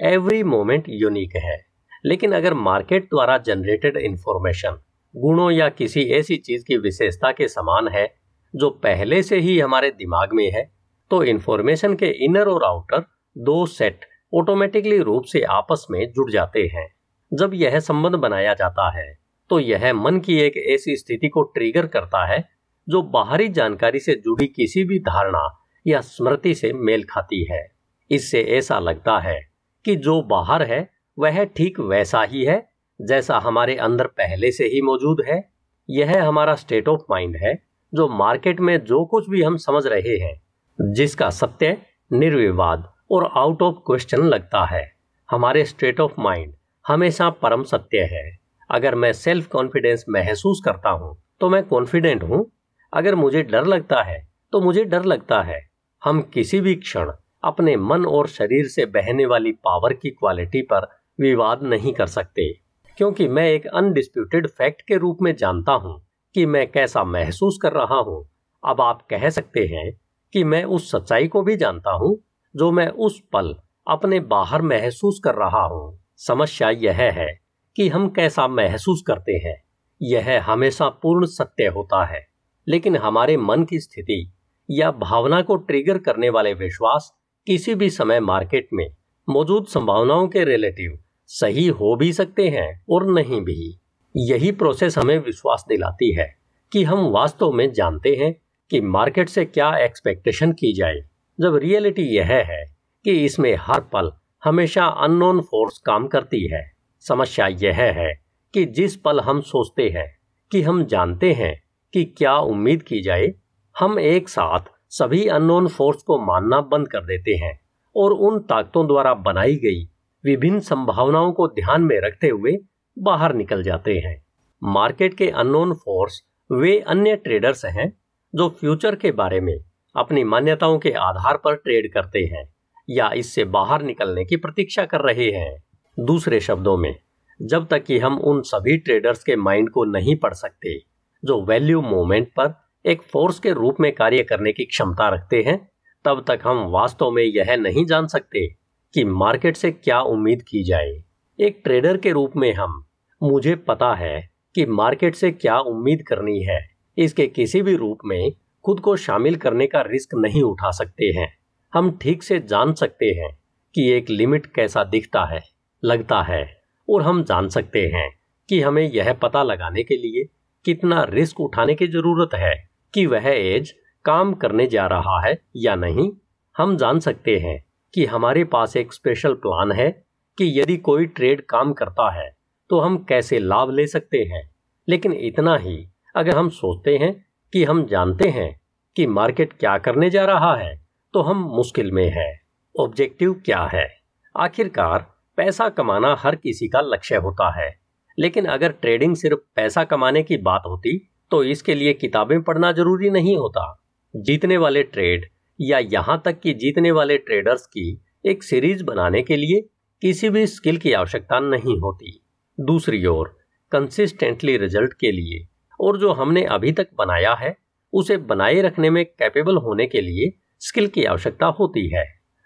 एवरी 0.00 0.42
मोमेंट 0.42 0.84
यूनिक 0.88 1.36
है। 1.36 1.58
लेकिन 2.04 2.32
अगर 2.32 2.54
मार्केट 2.54 3.04
द्वारा 3.04 3.36
जनरेटेड 3.38 3.96
इंफॉर्मेशन 3.96 4.78
गुणों 5.14 5.50
या 5.50 5.68
किसी 5.68 6.02
ऐसी 6.10 6.36
चीज़ 6.36 6.64
की 6.64 6.76
विशेषता 6.76 7.30
के 7.32 7.48
समान 7.48 7.88
है, 7.88 8.06
जो 8.54 8.70
पहले 8.70 9.22
से 9.22 9.38
ही 9.38 9.58
हमारे 9.60 9.90
दिमाग 9.90 10.32
में 10.32 10.50
है 10.50 10.62
तो 11.10 11.22
इंफॉर्मेशन 11.24 11.94
के 11.94 12.06
इनर 12.24 12.48
और 12.48 12.64
आउटर 12.64 13.04
दो 13.36 13.64
सेट 13.66 14.04
ऑटोमेटिकली 14.34 14.98
रूप 14.98 15.24
से 15.24 15.42
आपस 15.42 15.86
में 15.90 16.00
जुड़ 16.12 16.30
जाते 16.30 16.66
हैं। 16.66 16.86
जब 17.32 17.54
यह 17.54 17.78
संबंध 17.80 18.14
बनाया 18.14 18.54
जाता 18.54 18.90
है 18.98 19.18
तो 19.50 19.58
यह 19.60 19.92
मन 19.94 20.18
की 20.20 20.38
एक 20.38 20.56
ऐसी 20.56 20.96
स्थिति 20.96 21.28
को 21.28 21.42
ट्रिगर 21.42 21.86
करता 21.86 22.24
है, 22.26 22.44
जो 22.88 23.02
बाहरी 23.02 23.48
जानकारी 23.48 23.98
से 23.98 24.14
जुड़ी 24.14 24.46
किसी 24.46 24.84
भी 24.84 24.98
धारणा 24.98 25.48
या 25.86 26.00
स्मृति 26.00 26.54
से 26.54 26.72
मेल 26.72 27.04
खाती 27.04 27.44
है। 27.52 27.77
इससे 28.10 28.40
ऐसा 28.56 28.78
लगता 28.78 29.18
है 29.18 29.38
कि 29.84 29.96
जो 29.96 30.20
बाहर 30.22 30.62
है, 30.62 30.88
वह 31.18 31.44
ठीक 31.46 31.80
वैसा 31.80 32.22
ही 32.22 32.44
है, 32.44 32.66
जैसा 33.00 33.38
हमारे 33.38 33.76
अंदर 33.76 34.06
पहले 34.06 34.50
से 34.52 34.64
ही 34.64 34.80
मौजूद 34.80 35.24
है। 35.28 35.42
यह 35.88 36.22
हमारा 36.24 36.54
स्टेट 36.54 36.88
ऑफ़ 36.88 37.00
माइंड 37.10 37.36
है, 37.36 37.54
जो 37.92 38.08
मार्केट 38.08 38.60
में 38.60 38.78
जो 38.84 39.04
कुछ 39.04 39.28
भी 39.30 39.42
हम 39.42 39.56
समझ 39.56 39.86
रहे 39.86 40.16
हैं, 40.18 40.34
जिसका 40.78 41.30
सत्य, 41.30 41.76
निर्विवाद 42.10 42.88
और 43.10 43.30
आउट 43.36 43.62
ऑफ़ 43.62 43.76
क्वेश्चन 43.86 44.22
लगता 44.24 44.64
है। 44.64 44.82
हमारे 45.28 45.64
स्टेट 45.64 46.00
ऑफ़ 46.00 46.20
माइंड 46.20 46.52
हमेशा 46.84 47.30
परम 47.32 47.62
सत्य 47.62 48.08
है। 48.12 48.26
अगर 48.70 48.94
मैं 48.94 49.12
सेल्फ 49.12 49.46
कॉन्फिडेंस 49.46 50.04
महसूस 50.08 50.60
करता 50.64 50.90
हूँ 50.90 51.16
तो 51.40 51.48
मैं 51.48 51.62
कॉन्फिडेंट 51.62 52.22
हूँ। 52.22 52.44
अगर 52.92 53.14
मुझे 53.14 53.42
डर 53.42 53.66
लगता 53.66 54.02
है 54.02 54.18
तो 54.52 54.60
मुझे 54.60 54.84
डर 54.84 55.04
लगता 55.04 55.40
है। 55.42 55.60
हम 56.02 56.20
किसी 56.34 56.60
भी 56.60 56.74
क्षण 56.74 57.10
अपने 57.44 57.76
मन 57.76 58.06
और 58.06 58.26
शरीर 58.26 58.66
से 58.66 58.86
बहने 58.86 59.26
वाली 59.26 59.52
पावर 59.52 59.92
की 59.92 60.10
क्वालिटी 60.10 60.62
पर 60.62 60.86
विवाद 61.20 61.62
नहीं 61.62 61.92
कर 61.92 62.06
सकते। 62.06 62.52
क्योंकि 62.98 63.28
मैं 63.28 63.48
एक 63.50 63.66
अनडिस्प्यूटेड 63.66 64.48
फैक्ट 64.48 64.82
के 64.82 64.96
रूप 64.96 65.18
में 65.22 65.36
जानता 65.36 65.72
हूँ 65.72 66.06
कि 66.34 66.46
मैं 66.46 66.70
कैसा 66.70 67.04
महसूस 67.04 67.58
कर 67.62 67.72
रहा 67.72 67.98
हूँ। 67.98 68.28
अब 68.64 68.80
आप 68.80 69.06
कह 69.10 69.28
सकते 69.30 69.60
हैं 69.60 70.00
कि 70.32 70.44
मैं 70.44 70.64
उस 70.64 70.90
सच्चाई 70.90 71.28
को 71.28 71.42
भी 71.42 71.56
जानता 71.56 71.90
हूँ, 71.90 72.16
जो 72.56 72.70
मैं 72.72 72.88
उस 72.88 73.20
पल 73.32 73.54
अपने 73.86 74.20
बाहर 74.20 74.62
महसूस 74.62 75.20
कर 75.24 75.34
रहा 75.34 75.62
हूँ। 75.62 75.98
समस्या 76.16 76.70
यह 76.70 76.96
है 76.96 77.40
कि 77.76 77.88
हम 77.88 78.08
कैसा 78.08 78.48
महसूस 78.48 79.02
करते 79.06 79.32
हैं। 79.32 79.62
यह 80.02 80.42
हमेशा 80.42 80.88
पूर्ण 80.88 81.26
सत्य 81.26 81.66
होता 81.66 82.04
है, 82.04 82.26
लेकिन 82.68 82.96
हमारे 82.96 83.36
मन 83.36 83.64
की 83.64 83.80
स्थिति 83.80 84.32
या 84.70 84.90
भावना 84.90 85.42
को 85.42 85.56
ट्रिगर 85.56 85.98
करने 85.98 86.30
वाले 86.30 86.54
विश्वास 86.54 87.12
किसी 87.48 87.74
भी 87.74 87.90
समय 87.90 88.20
मार्केट 88.20 88.68
में 88.72 88.86
मौजूद 89.28 89.66
संभावनाओं 89.66 90.28
के 90.28 90.44
रिलेटिव 90.44 90.98
सही 91.26 91.66
हो 91.66 91.96
भी 91.96 92.12
सकते 92.12 92.48
हैं 92.48 92.84
और 92.90 93.06
नहीं 93.06 93.40
भी। 93.40 93.78
यही 94.16 94.52
प्रोसेस 94.52 94.98
हमें 94.98 95.18
विश्वास 95.18 95.64
दिलाती 95.68 96.12
है 96.14 96.38
कि 96.72 96.82
हम 96.84 97.06
वास्तव 97.06 97.52
में 97.52 97.72
जानते 97.72 98.14
हैं 98.14 98.34
कि 98.70 98.80
मार्केट 98.80 99.28
से 99.28 99.44
क्या 99.44 99.76
एक्सपेक्टेशन 99.78 100.52
की 100.52 100.72
जाए। 100.72 101.00
जब 101.40 101.56
रियलिटी 101.56 102.02
यह 102.02 102.26
है 102.26 102.76
कि 103.04 103.24
इसमें 103.24 103.56
हर 103.60 103.80
पल 103.80 104.12
हमेशा 104.44 104.86
अननोन 104.86 105.40
फोर्स 105.40 105.78
काम 105.78 106.06
करती 106.06 106.46
है, 106.46 106.72
समस्या 107.00 107.46
यह 107.46 107.76
है 107.76 108.14
कि 108.54 108.64
जिस 108.64 108.96
पल 108.96 109.20
हम 109.20 109.40
सोचते 109.40 109.88
हैं 109.88 110.18
कि 110.52 110.62
हम 110.62 110.84
जानते 110.84 111.32
हैं 111.32 111.62
कि 111.92 112.04
क्या 112.04 112.36
उम्मीद 112.36 112.82
की 112.82 113.02
जाए, 113.02 113.34
हम 113.78 113.98
एक 113.98 114.28
साथ 114.28 114.77
सभी 114.92 115.26
अननोन 115.26 115.66
फोर्स 115.68 116.02
को 116.02 116.18
मानना 116.18 116.60
बंद 116.60 116.88
कर 116.88 117.04
देते 117.04 117.34
हैं 117.36 117.58
और 117.96 118.12
उन 118.12 118.38
ताकतों 118.40 118.86
द्वारा 118.86 119.14
बनाई 119.14 119.56
गई 119.56 119.84
विभिन्न 120.24 120.60
संभावनाओं 120.60 121.32
को 121.32 121.46
ध्यान 121.48 121.82
में 121.82 121.98
रखते 122.00 122.28
हुए 122.28 122.56
बाहर 122.96 123.34
निकल 123.34 123.62
जाते 123.62 123.98
हैं। 123.98 124.16
मार्केट 124.62 125.14
के 125.14 125.28
अननोन 125.30 125.72
फोर्स 125.74 126.20
वे 126.50 126.78
अन्य 126.80 127.16
ट्रेडर्स 127.16 127.64
हैं 127.64 127.90
जो 128.34 128.48
फ्यूचर 128.50 128.94
के 128.94 129.10
बारे 129.12 129.40
में 129.40 129.56
अपनी 129.94 130.24
मान्यताओं 130.24 130.78
के 130.78 130.90
आधार 130.90 131.36
पर 131.36 131.54
ट्रेड 131.54 131.92
करते 131.92 132.18
हैं 132.18 132.44
या 132.88 133.10
इससे 133.12 133.44
बाहर 133.44 133.82
निकलने 133.82 134.24
की 134.24 134.36
प्रतीक्षा 134.36 134.84
कर 134.84 135.00
रहे 135.00 135.30
हैं। 135.30 135.62
दूसरे 135.98 136.40
शब्दों 136.40 136.76
में, 136.76 136.94
जब 137.40 137.66
तक 137.66 137.84
कि 137.84 137.98
हम 137.98 138.18
उन 138.20 138.40
सभी 138.42 138.76
ट्रेडर्स 138.76 139.24
के 139.24 139.36
माइंड 139.36 139.70
को 139.70 139.84
नहीं 139.84 140.16
पढ़ 140.16 140.34
सकते 140.34 140.78
जो 141.22 141.40
वैल्यू 141.44 141.80
मोमेंट 141.82 142.28
पर 142.28 142.54
एक 142.86 143.02
फोर्स 143.02 143.40
के 143.40 143.52
रूप 143.52 143.76
में 143.80 143.94
कार्य 143.94 144.22
करने 144.22 144.52
की 144.52 144.64
क्षमता 144.64 145.08
रखते 145.08 145.42
हैं, 145.42 145.68
तब 146.04 146.24
तक 146.28 146.40
हम 146.44 146.58
वास्तव 146.58 147.10
में 147.10 147.22
यह 147.22 147.56
नहीं 147.56 147.86
जान 147.86 148.06
सकते 148.06 148.46
कि 148.94 149.04
मार्केट 149.04 149.56
से 149.56 149.70
क्या 149.70 150.00
उम्मीद 150.00 150.42
की 150.42 150.64
जाए। 150.64 151.02
एक 151.40 151.60
ट्रेडर 151.64 151.96
के 151.96 152.10
रूप 152.10 152.32
में 152.36 152.54
हम, 152.54 152.86
मुझे 153.22 153.54
पता 153.54 153.94
है 153.94 154.30
कि 154.54 154.66
मार्केट 154.66 155.14
से 155.14 155.30
क्या 155.30 155.58
उम्मीद 155.58 156.02
करनी 156.08 156.42
है। 156.42 156.68
इसके 156.98 157.26
किसी 157.26 157.62
भी 157.62 157.76
रूप 157.76 157.98
में 158.04 158.32
खुद 158.64 158.80
को 158.80 158.96
शामिल 158.96 159.36
करने 159.36 159.66
का 159.66 159.80
रिस्क 159.80 160.08
नहीं 160.14 160.42
उठा 160.42 160.70
सकते 160.70 161.04
हैं। 161.04 161.38
हम 161.74 161.98
ठीक 162.02 162.22
से 162.22 162.40
जान 162.40 162.72
सकते 162.72 163.06
हैं 163.06 163.38
कि 163.74 163.90
एक 163.90 164.10
लिमिट 164.10 164.46
कैसा 164.46 164.84
दिखता 164.84 165.24
है, 165.24 165.42
लगता 165.84 166.22
है, 166.22 166.60
और 166.90 167.02
हम 167.02 167.24
जान 167.24 167.48
सकते 167.48 167.86
हैं 167.86 168.18
कि 168.48 168.60
हमें 168.60 168.90
यह 168.90 169.12
पता 169.12 169.42
लगाने 169.42 169.82
के 169.82 169.96
लिए 169.96 170.24
कितना 170.64 171.04
रिस्क 171.04 171.40
उठाने 171.40 171.74
की 171.74 171.86
ज़रूरत 171.86 172.30
है। 172.34 172.67
कि 172.94 173.06
वह 173.06 173.26
एज 173.26 173.72
काम 174.04 174.32
करने 174.34 174.66
जा 174.66 174.86
रहा 174.86 175.20
है 175.26 175.36
या 175.56 175.74
नहीं, 175.74 176.10
हम 176.56 176.76
जान 176.76 176.98
सकते 177.00 177.36
हैं 177.38 177.64
कि 177.94 178.04
हमारे 178.04 178.44
पास 178.44 178.76
एक 178.76 178.92
स्पेशल 178.92 179.34
प्लान 179.34 179.72
है 179.72 179.90
कि 180.38 180.60
यदि 180.60 180.76
कोई 180.76 181.06
ट्रेड 181.06 181.40
काम 181.46 181.72
करता 181.72 182.10
है 182.10 182.30
तो 182.70 182.80
हम 182.80 182.96
कैसे 182.98 183.38
लाभ 183.38 183.70
ले 183.70 183.86
सकते 183.86 184.18
हैं। 184.18 184.42
लेकिन 184.88 185.12
इतना 185.12 185.56
ही, 185.56 185.76
अगर 186.16 186.36
हम 186.36 186.48
सोचते 186.48 186.96
हैं 186.96 187.12
कि 187.52 187.64
हम 187.64 187.84
जानते 187.86 188.28
हैं 188.28 188.60
कि 188.96 189.06
मार्केट 189.06 189.52
क्या 189.52 189.76
करने 189.78 190.10
जा 190.10 190.24
रहा 190.24 190.54
है 190.56 190.74
तो 191.14 191.22
हम 191.22 191.42
मुश्किल 191.56 191.90
में 191.92 192.08
है। 192.10 192.32
ऑब्जेक्टिव 192.74 193.32
क्या 193.44 193.62
है? 193.64 193.88
आखिरकार, 194.36 195.06
पैसा 195.36 195.68
कमाना 195.68 196.14
हर 196.18 196.36
किसी 196.36 196.68
का 196.68 196.80
लक्ष्य 196.80 197.16
होता 197.16 197.50
है। 197.60 197.70
लेकिन 198.18 198.46
अगर 198.46 198.72
ट्रेडिंग 198.72 199.16
सिर्फ़ 199.16 199.38
पैसा 199.56 199.84
कमाने 199.84 200.22
की 200.22 200.36
बात 200.36 200.62
होती 200.66 201.10
तो 201.30 201.44
इसके 201.44 201.74
लिए 201.74 201.92
किताबें 201.92 202.42
पढ़ना 202.42 202.72
ज़रूरी 202.72 203.10
नहीं 203.10 203.36
होता। 203.36 203.84
जीतने 204.16 204.56
वाले 204.56 204.82
ट्रेड 204.82 205.26
या 205.60 205.78
यहाँ 205.78 206.22
तक 206.24 206.40
कि 206.40 206.54
जीतने 206.54 206.90
वाले 206.90 207.18
ट्रेडर्स 207.18 207.66
की 207.66 208.02
एक 208.26 208.42
सीरीज़ 208.42 208.84
बनाने 208.84 209.22
के 209.22 209.36
लिए 209.36 209.68
किसी 210.02 210.30
भी 210.30 210.46
स्किल 210.46 210.76
की 210.76 210.92
आवश्यकता 210.92 211.40
नहीं 211.40 211.78
होती। 211.80 212.24
दूसरी 212.60 213.06
ओर 213.06 213.38
कंसिस्टेंटली 213.72 214.56
रिज़ल्ट 214.56 214.92
के 214.92 215.12
लिए 215.12 215.46
और 215.80 215.98
जो 215.98 216.12
हमने 216.12 216.44
अभी 216.44 216.72
तक 216.72 216.88
बनाया 216.98 217.34
है, 217.34 217.56
उसे 217.92 218.16
बनाए 218.16 218.60
रखने 218.60 218.90
में 218.90 219.04
कैपेबल 219.04 219.56
होने 219.56 219.86
के 219.86 220.00
लिए 220.00 220.30
स्किल 220.60 220.86
की 220.86 221.04
आवश्यकता 221.04 221.46
होती 221.46 221.94
है। 221.94 222.04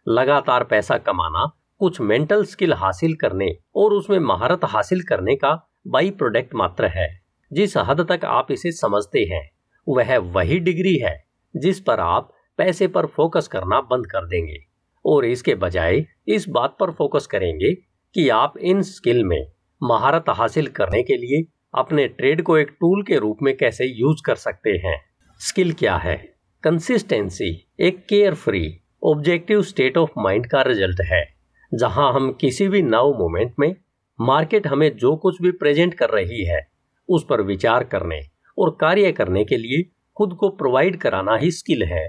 लगातार 0.09 0.65
पैसा 0.65 0.99
कमाना, 0.99 1.59
कुछ 1.79 2.01
मेंटल 2.01 2.45
स्किल 2.45 2.73
हासिल 2.73 3.15
करने 3.15 3.57
और 3.75 3.93
उसमें 3.93 4.19
महारत 4.19 4.61
हासिल 4.65 5.03
करने 5.03 5.37
का 5.37 5.71
बाई 5.87 6.11
प्रोडक्ट 6.11 6.55
मात्र 6.55 6.87
है। 6.87 7.22
जिस 7.53 7.77
हद 7.77 8.07
तक 8.11 8.25
आप 8.25 8.51
इसे 8.53 8.73
समझते 8.73 9.21
हैं, 9.25 9.49
वह 9.87 10.19
वही 10.19 10.59
डिग्री 10.59 10.97
है 10.97 11.15
जिस 11.55 11.81
पर 11.81 12.01
आप 12.01 12.33
पैसे 12.59 12.87
पर 12.89 13.07
फोकस 13.07 13.49
करना 13.49 13.81
बंद 13.81 14.07
कर 14.07 14.27
देंगे। 14.27 14.57
और 15.05 15.25
इसके 15.25 15.55
बजाय 15.55 16.05
इस 16.29 16.49
बात 16.49 16.77
पर 16.81 16.91
फोकस 16.91 17.27
करेंगे 17.27 17.73
कि 18.15 18.29
आप 18.29 18.59
इन 18.59 18.83
स्किल 18.83 19.25
में 19.25 19.47
महारत 19.83 20.25
हासिल 20.29 20.67
करने 20.67 21.03
के 21.03 21.17
लिए 21.17 21.45
अपने 21.75 22.07
ट्रेड 22.09 22.43
को 22.43 22.59
एक 22.59 22.71
टूल 22.71 23.03
के 23.03 23.17
रूप 23.17 23.39
में 23.43 23.57
कैसे 23.57 23.87
यूज़ 23.87 24.23
कर 24.27 24.35
सकते 24.35 24.71
हैं। 24.71 24.97
स्किल 25.41 25.73
क्या 25.73 25.97
है? 25.97 26.17
कंसिस्टेंसी 26.63 27.51
एक 27.81 28.05
care 28.07 28.35
free 28.35 28.79
objective 29.03 29.63
state 29.63 29.97
of 29.97 30.11
mind 30.19 30.47
का 30.47 30.63
रिज़ल्ट 30.63 31.01
है, 31.01 31.25
जहाँ 31.73 32.13
हम 32.13 32.33
किसी 32.33 32.69
भी 32.69 32.83
नव 32.83 33.15
मोमेंट 33.19 33.55
में 33.59 33.75
मार्केट 34.21 34.67
हमें 34.67 34.97
जो 34.97 35.17
कुछ 35.17 35.43
भी 35.43 35.51
प्रेजेंट 35.53 35.95
कर 35.95 36.11
रही 36.11 36.45
है 36.45 36.72
उस 37.13 37.27
पर 37.31 37.41
विचार 37.41 37.85
करने 37.85 38.21
और 38.59 38.77
कार्य 38.81 39.13
करने 39.13 39.45
के 39.45 39.57
लिए 39.57 39.83
खुद 40.17 40.35
को 40.35 40.49
प्रोवाइड 40.49 40.97
कराना 40.97 41.37
ही 41.37 41.51
स्किल 41.51 41.83
है। 41.83 42.07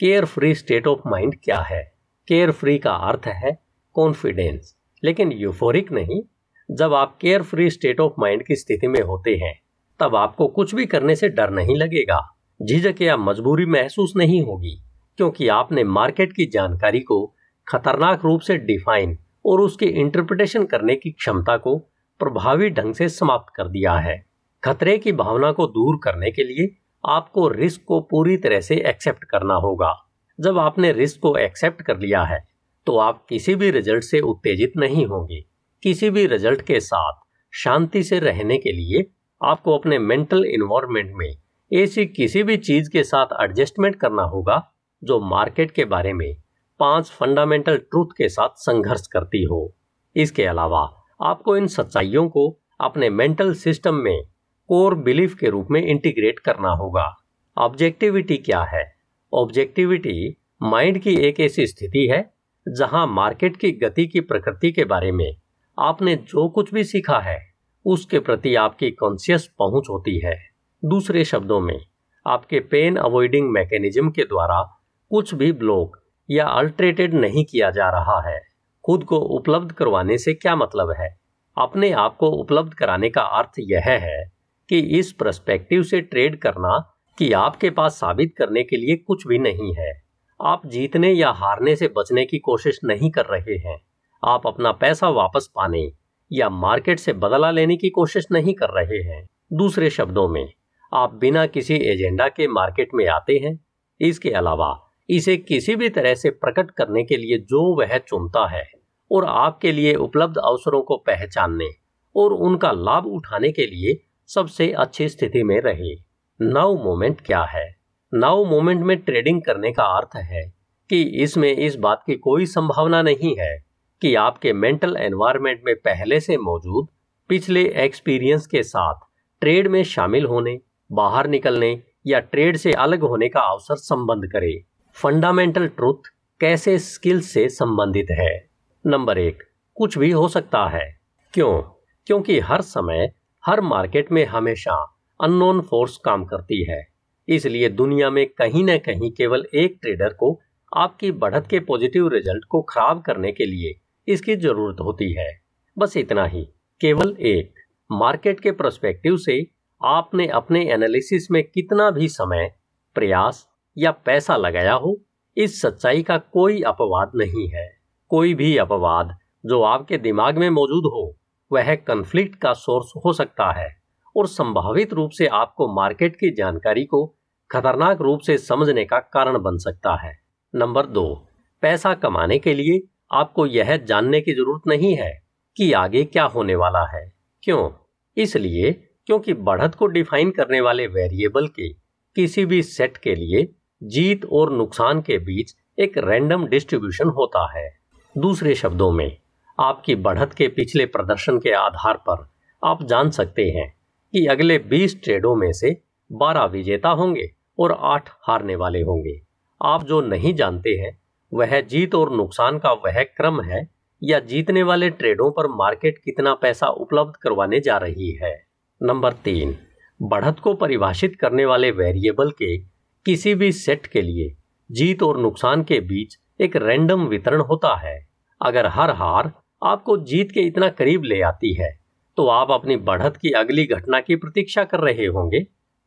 Care 0.00 0.24
free 0.24 0.54
state 0.54 0.86
of 0.86 1.08
mind 1.08 1.34
क्या 1.44 1.58
है? 1.60 1.82
केयर 2.28 2.50
फ्री 2.50 2.78
का 2.78 2.92
अर्थ 3.08 3.26
है 3.26 3.58
कॉन्फिडेंस 3.94 4.74
लेकिन 5.04 5.32
यूफोरिक 5.32 5.92
नहीं। 5.92 6.22
जब 6.70 6.94
आप 6.94 7.18
care 7.20 7.42
free 7.42 7.70
state 7.70 8.00
of 8.00 8.12
mind 8.18 8.42
की 8.42 8.56
स्थिति 8.56 8.88
में 8.88 9.00
होते 9.00 9.34
हैं, 9.36 9.58
तब 10.00 10.16
आपको 10.16 10.46
कुछ 10.48 10.74
भी 10.74 10.86
करने 10.86 11.16
से 11.16 11.28
डर 11.28 11.50
नहीं 11.50 11.76
लगेगा। 11.76 12.20
झिझक 12.62 13.02
या 13.02 13.16
मजबूरी 13.16 13.66
महसूस 13.66 14.12
नहीं 14.16 14.42
होगी, 14.42 14.76
क्योंकि 15.16 15.48
आपने 15.48 15.84
मार्केट 15.84 16.32
की 16.32 16.46
जानकारी 16.46 17.00
को 17.00 17.34
खतरनाक 17.68 18.24
रूप 18.24 18.40
से 18.40 18.56
डिफाइन 18.56 19.18
और 19.46 19.60
उसकी 19.60 19.86
इंटरप्रिटेशन 19.86 20.64
करने 20.64 20.96
की 20.96 21.10
क्षमता 21.10 21.56
को 21.56 21.76
प्रभावी 22.18 22.70
ढंग 22.70 22.94
से 22.94 23.08
समाप्त 23.08 23.52
कर 23.56 23.68
दिया 23.68 23.92
है। 23.92 24.33
खतरे 24.64 24.96
की 24.98 25.12
भावना 25.12 25.50
को 25.52 25.66
दूर 25.66 25.98
करने 26.04 26.30
के 26.30 26.44
लिए 26.44 26.68
आपको 27.04 27.48
रिस्क 27.48 27.80
को 27.88 28.00
पूरी 28.00 28.36
तरह 28.36 28.60
से 28.60 28.76
एक्सेप्ट 28.88 29.24
करना 29.24 29.54
होगा। 29.54 29.92
जब 30.38 30.58
आपने 30.58 30.92
रिस्क 30.92 31.20
को 31.22 31.36
एक्सेप्ट 31.36 31.82
कर 31.82 31.98
लिया 31.98 32.22
है 32.22 32.38
तो 32.86 32.96
आप 32.98 33.24
किसी 33.28 33.54
भी 33.54 33.70
रिज़ल्ट 33.70 34.04
से 34.04 34.20
उत्तेजित 34.20 34.72
नहीं 34.76 35.06
होंगे। 35.06 35.40
किसी 35.82 36.10
भी 36.10 36.26
रिज़ल्ट 36.26 36.62
के 36.62 36.80
साथ 36.80 37.20
शांति 37.52 38.02
से 38.02 38.18
रहने 38.18 38.58
के 38.58 38.72
लिए 38.72 39.04
आपको 39.40 39.78
अपने 39.78 39.98
मेंटल 39.98 40.44
इन्वायरमेंट 40.44 41.12
में 41.14 41.30
ऐसी 41.72 42.06
किसी 42.06 42.42
भी 42.42 42.56
चीज़ 42.56 42.90
के 42.90 43.04
साथ 43.04 43.40
एडजस्टमेंट 43.42 43.96
करना 43.96 44.22
होगा, 44.22 44.60
जो 45.02 45.20
मार्केट 45.20 45.70
के 45.70 45.84
बारे 45.84 46.12
में 46.12 46.34
पाँच 46.80 47.10
फंडामेंटल 47.10 47.76
ट्रूथ 47.76 48.18
के 48.18 48.28
साथ 48.28 48.48
संघर्ष 48.58 49.06
करती 49.06 49.44
हो। 49.44 49.74
इसके 50.16 50.44
अलावा 50.44 50.88
आपको 51.22 51.56
इन 51.56 51.66
सच्चाइयों 51.66 52.28
को 52.28 52.50
अपने 52.80 53.10
मेंटल 53.10 53.54
सिस्टम 53.54 53.94
में 53.94 54.33
कोर 54.68 54.94
बिलीफ 54.94 55.34
के 55.34 55.50
रूप 55.50 55.68
में 55.70 55.82
इंटीग्रेट 55.82 56.38
करना 56.38 56.68
होगा। 56.68 57.16
ऑब्जेक्टिविटी 57.58 58.36
क्या 58.36 58.62
है? 58.62 58.94
ऑब्जेक्टिविटी 59.34 60.36
माइंड 60.62 60.98
की 60.98 61.14
एक 61.14 61.40
ऐसी 61.40 61.66
स्थिति 61.66 62.06
है, 62.06 62.34
जहाँ 62.68 63.06
मार्केट 63.06 63.56
की 63.56 63.72
गति 63.72 64.06
की 64.06 64.20
प्रकृति 64.20 64.72
के 64.72 64.84
बारे 64.84 65.12
में 65.12 65.36
आपने 65.78 66.16
जो 66.16 66.48
कुछ 66.48 66.74
भी 66.74 66.84
सीखा 66.84 67.18
है, 67.18 67.54
उसके 67.86 68.18
प्रति 68.18 68.54
आपकी 68.54 68.90
कॉन्सियस 68.90 69.46
पहुँच 69.46 69.84
होती 69.90 70.18
है। 70.18 70.42
दूसरे 70.84 71.24
शब्दों 71.24 71.60
में, 71.60 71.86
आपके 72.26 72.60
पेन 72.60 72.96
अवॉइडिंग 72.96 73.50
मैकेनिज्म 73.50 74.10
के 74.10 74.22
द्वारा 74.22 74.80
कुछ 75.10 75.34
भी 75.34 75.52
ब्लॉक 75.52 75.96
या 76.30 76.46
अल्ट्रेटेड 76.46 77.14
नहीं 77.14 77.44
किया 77.44 77.70
जा 77.70 77.90
रहा 77.90 78.30
है। 78.30 78.40
खुद 78.84 79.04
को 79.04 79.16
उपलब्ध 79.16 79.72
करवाने 79.72 80.18
से 80.18 80.34
क्या 80.34 80.56
मतलब 80.56 80.94
है? 80.98 81.20
अपने 81.58 81.92
आप 81.92 82.16
को 82.16 82.26
उपलब्ध 82.28 82.74
कराने 82.74 83.10
का 83.10 83.22
अर्थ 83.22 83.50
यह 83.58 83.80
है 83.80 84.33
कि 84.68 84.78
इस 84.78 85.12
पर्सपेक्टिव 85.12 85.82
से 85.82 86.00
ट्रेड 86.00 86.38
करना 86.38 86.96
कि 87.18 87.32
आपके 87.32 87.70
पास 87.70 87.92
साबित 87.92 88.34
करने 88.38 88.62
के 88.62 88.76
लिए 88.76 88.96
कुछ 88.96 89.26
भी 89.26 89.38
नहीं 89.38 89.74
है। 89.74 90.02
आप 90.42 90.66
जीतने 90.66 91.12
या 91.12 91.30
हारने 91.30 91.76
से 91.76 91.88
बचने 91.88 92.24
की 92.24 92.38
कोशिश 92.38 92.80
नहीं 92.84 93.10
कर 93.10 93.26
रहे 93.26 93.58
हैं। 93.58 93.80
आप 94.24 94.46
अपना 94.46 94.72
पैसा 94.72 95.08
वापस 95.08 95.50
पाने 95.54 95.92
या 96.32 96.48
मार्केट 96.48 96.98
से 96.98 97.12
बदला 97.12 97.50
लेने 97.50 97.76
की 97.76 97.90
कोशिश 97.90 98.26
नहीं 98.32 98.54
कर 98.54 98.70
रहे 98.70 99.02
हैं। 99.02 99.28
दूसरे 99.52 99.90
शब्दों 99.90 100.28
में, 100.28 100.52
आप 100.94 101.14
बिना 101.14 101.46
किसी 101.46 101.74
एजेंडा 101.74 102.28
के 102.28 102.48
मार्केट 102.48 102.88
में 102.94 103.06
आते 103.06 103.38
हैं। 103.38 103.64
इसके 104.00 104.30
अलावा, 104.30 104.90
इसे 105.10 105.36
किसी 105.36 105.76
भी 105.76 105.88
तरह 105.88 106.14
से 106.14 106.30
प्रकट 106.30 106.70
करने 106.70 107.04
के 107.04 107.16
लिए 107.16 107.38
जो 107.38 107.80
वह 107.80 107.98
चुनता 107.98 108.46
है 108.48 108.70
और 109.12 109.24
आपके 109.24 109.72
लिए 109.72 109.94
उपलब्ध 109.94 110.36
अवसरों 110.36 110.82
को 110.82 110.96
पहचानने 110.96 111.68
और 112.16 112.32
उनका 112.32 112.72
लाभ 112.72 113.06
उठाने 113.06 113.52
के 113.52 113.66
लिए 113.66 114.04
सबसे 114.26 114.72
अच्छी 114.72 115.08
स्थिति 115.08 115.42
में 115.42 115.60
रहे। 115.60 115.94
नाउ 116.40 116.74
मोमेंट 116.74 117.20
क्या 117.20 117.42
है? 117.42 117.76
नाउ 118.14 118.44
मोमेंट 118.44 118.80
में 118.80 118.96
ट्रेडिंग 118.96 119.42
करने 119.42 119.72
का 119.72 119.82
अर्थ 119.82 120.16
है 120.16 120.54
कि 120.90 121.02
इसमें 121.02 121.56
इस 121.56 121.76
बात 121.76 122.02
की 122.06 122.14
कोई 122.14 122.46
संभावना 122.46 123.02
नहीं 123.02 123.36
है 123.40 123.64
कि 124.00 124.14
आपके 124.14 124.52
मेंटल 124.52 124.96
एनवायरनमेंट 124.96 125.62
में 125.66 125.74
पहले 125.76 126.20
से 126.20 126.36
मौजूद, 126.36 126.88
पिछले 127.28 127.68
एक्सपीरियंस 127.68 128.46
के 128.46 128.62
साथ 128.62 128.94
ट्रेड 129.40 129.68
में 129.68 129.84
शामिल 129.84 130.26
होने, 130.26 130.60
बाहर 130.92 131.26
निकलने 131.26 131.82
या 132.06 132.20
ट्रेड 132.20 132.56
से 132.56 132.72
अलग 132.72 133.00
होने 133.00 133.28
का 133.28 133.40
अवसर 133.40 133.74
संबंध 133.74 134.30
करे। 134.32 134.64
फंडामेंटल 134.92 135.68
ट्रूथ 135.68 136.08
कैसे 136.40 136.78
स्किल 136.78 137.20
से 137.20 137.48
संबंधित 137.48 138.06
है? 138.10 138.48
नंबर 138.86 139.18
एक, 139.18 139.42
कुछ 139.74 139.98
भी 139.98 140.10
हो 140.10 140.28
सकता 140.28 140.68
है। 140.68 141.00
क्यों? 141.32 141.62
क्योंकि 142.06 142.40
हर 142.40 142.60
समय 142.60 143.12
हर 143.46 143.60
मार्केट 143.60 144.12
में 144.12 144.26
हमेशा 144.26 144.96
अननोन 145.22 145.60
फोर्स 145.60 145.96
काम 145.96 146.24
करती 146.24 146.64
है। 146.64 146.86
इसलिए 147.28 147.68
दुनिया 147.68 148.10
में 148.10 148.26
कहीं 148.26 148.64
न 148.64 148.78
कहीं 148.78 149.10
केवल 149.10 149.46
एक 149.54 149.78
ट्रेडर 149.82 150.12
को 150.12 150.40
आपकी 150.76 151.12
बढ़त 151.12 151.46
के 151.50 151.60
पॉजिटिव 151.60 152.08
रिज़ल्ट 152.08 152.44
को 152.44 152.62
खराब 152.62 153.02
करने 153.02 153.32
के 153.32 153.46
लिए 153.46 153.80
इसकी 154.12 154.36
ज़रूरत 154.36 154.76
होती 154.80 155.12
है। 155.12 155.40
बस 155.78 155.96
इतना 155.96 156.26
ही। 156.26 156.44
केवल 156.80 157.16
एक, 157.20 157.54
मार्केट 157.92 158.40
के 158.40 158.50
प्रोस्पेक्टिव 158.50 159.16
से 159.16 159.46
आपने 159.84 160.28
अपने 160.28 160.72
एनालिसिस 160.72 161.30
में 161.30 161.44
कितना 161.44 161.90
भी 161.90 162.08
समय, 162.08 162.54
प्रयास 162.94 163.48
या 163.78 163.90
पैसा 163.90 164.36
लगाया 164.36 164.72
हो, 164.72 165.00
इस 165.36 165.60
सच्चाई 165.60 166.02
का 166.02 166.18
कोई 166.18 166.62
अपवाद 166.62 167.12
नहीं 167.16 167.48
है। 167.48 167.68
कोई 168.08 168.34
भी 168.34 168.56
अपवाद 168.56 169.18
जो 169.46 169.62
आपके 169.62 169.98
दिमाग 169.98 170.38
में 170.38 170.50
मौजूद 170.50 170.84
हो 170.84 171.16
वह 171.52 171.74
कंफ्लिक्ट 171.74 172.38
का 172.38 172.52
सोर्स 172.52 172.92
हो 172.96 173.12
सकता 173.12 173.52
है 173.52 173.68
और 174.16 174.26
संभावित 174.26 174.92
रूप 174.92 175.10
से 175.10 175.26
आपको 175.26 175.74
मार्केट 175.74 176.16
की 176.16 176.30
जानकारी 176.30 176.84
को 176.84 177.06
खतरनाक 177.50 178.00
रूप 178.00 178.20
से 178.20 178.38
समझने 178.38 178.84
का 178.84 178.98
कारण 178.98 179.38
बन 179.38 179.56
सकता 179.58 179.94
है। 179.96 180.18
नंबर 180.54 180.86
दो, 180.86 181.26
पैसा 181.62 181.94
कमाने 181.94 182.38
के 182.38 182.54
लिए 182.54 182.80
आपको 183.12 183.46
यह 183.46 183.76
जानने 183.76 184.20
की 184.20 184.32
ज़रूरत 184.32 184.62
नहीं 184.66 184.96
है 184.96 185.22
कि 185.56 185.72
आगे 185.72 186.04
क्या 186.04 186.24
होने 186.24 186.54
वाला 186.54 186.84
है। 186.96 187.12
क्यों? 187.42 187.70
इसलिए 188.16 188.72
क्योंकि 189.06 189.34
बढ़त 189.34 189.74
को 189.74 189.86
डिफाइन 189.86 190.30
करने 190.30 190.60
वाले 190.60 190.86
वेरिएबल 190.86 191.46
के 191.48 191.68
किसी 192.16 192.44
भी 192.46 192.62
सेट 192.62 192.96
के 192.96 193.14
लिए 193.14 193.54
जीत 193.82 194.24
और 194.24 194.52
नुकसान 194.52 195.00
के 195.00 195.18
बीच 195.18 195.54
एक 195.78 195.98
रैंडम 195.98 196.46
डिस्ट्रीब्यूशन 196.46 197.08
होता 197.08 197.58
है। 197.58 197.78
दूसरे 198.18 198.54
शब्दों 198.54 198.90
में 198.92 199.16
आपकी 199.60 199.94
बढ़त 199.94 200.32
के 200.32 200.48
पिछले 200.48 200.86
प्रदर्शन 200.86 201.38
के 201.38 201.50
आधार 201.50 201.96
पर 201.96 202.26
आप 202.64 202.82
जान 202.82 203.10
सकते 203.10 203.42
हैं 203.42 203.74
कि 204.12 204.26
अगले 204.26 204.58
20 204.58 205.02
ट्रेडों 205.04 205.34
में 205.36 205.52
से 205.52 205.82
12 206.12 206.44
विजेता 206.44 206.88
होंगे 206.88 207.30
और 207.58 207.72
8 207.80 208.08
हारने 208.22 208.56
वाले 208.56 208.82
होंगे। 208.82 209.20
आप 209.62 209.84
जो 209.84 210.00
नहीं 210.00 210.34
जानते 210.34 210.70
हैं, 210.70 210.98
वह 211.34 211.60
जीत 211.60 211.94
और 211.94 212.16
नुकसान 212.16 212.58
का 212.58 212.72
वह 212.72 213.02
क्रम 213.02 213.40
है 213.40 213.70
या 214.02 214.18
जीतने 214.20 214.62
वाले 214.62 214.90
ट्रेडों 214.90 215.30
पर 215.30 215.46
मार्केट 215.46 215.98
कितना 216.04 216.34
पैसा 216.34 216.66
उपलब्ध 216.66 217.16
करवाने 217.16 217.60
जा 217.60 217.76
रही 217.76 218.10
है। 218.12 218.34
नंबर 218.82 219.12
तीन, 219.12 219.56
बढ़त 220.02 220.38
को 220.38 220.54
परिभाषित 220.54 221.16
करने 221.20 221.44
वाले 221.44 221.70
वेरिएबल 221.70 222.30
के 222.30 222.58
किसी 223.06 223.34
भी 223.34 223.52
सेट 223.52 223.86
के 223.86 224.02
लिए 224.02 224.36
जीत 224.70 225.02
और 225.02 225.20
नुकसान 225.20 225.62
के 225.62 225.80
बीच 225.80 226.18
एक 226.40 226.56
रैंडम 226.56 227.06
वितरण 227.06 227.40
होता 227.40 227.74
है। 227.76 228.08
अगर 228.42 228.66
हर 228.66 228.90
हार 228.90 229.32
आपको 229.64 229.96
जीत 229.96 230.32
के 230.32 230.40
इतना 230.40 230.68
करीब 230.68 231.04
ले 231.04 231.20
आती 231.22 231.54
है 231.54 231.84
तो 232.16 232.26
आप 232.26 232.50
अपनी 232.50 232.76
बढ़त 232.76 233.16
की 233.16 233.30
अगली 233.30 233.64
घटना 233.66 234.00
की 234.00 234.16
प्रतीक्षा 234.16 234.64
कर 234.64 234.80
रहे 234.80 235.06
होंगे, 235.06 235.40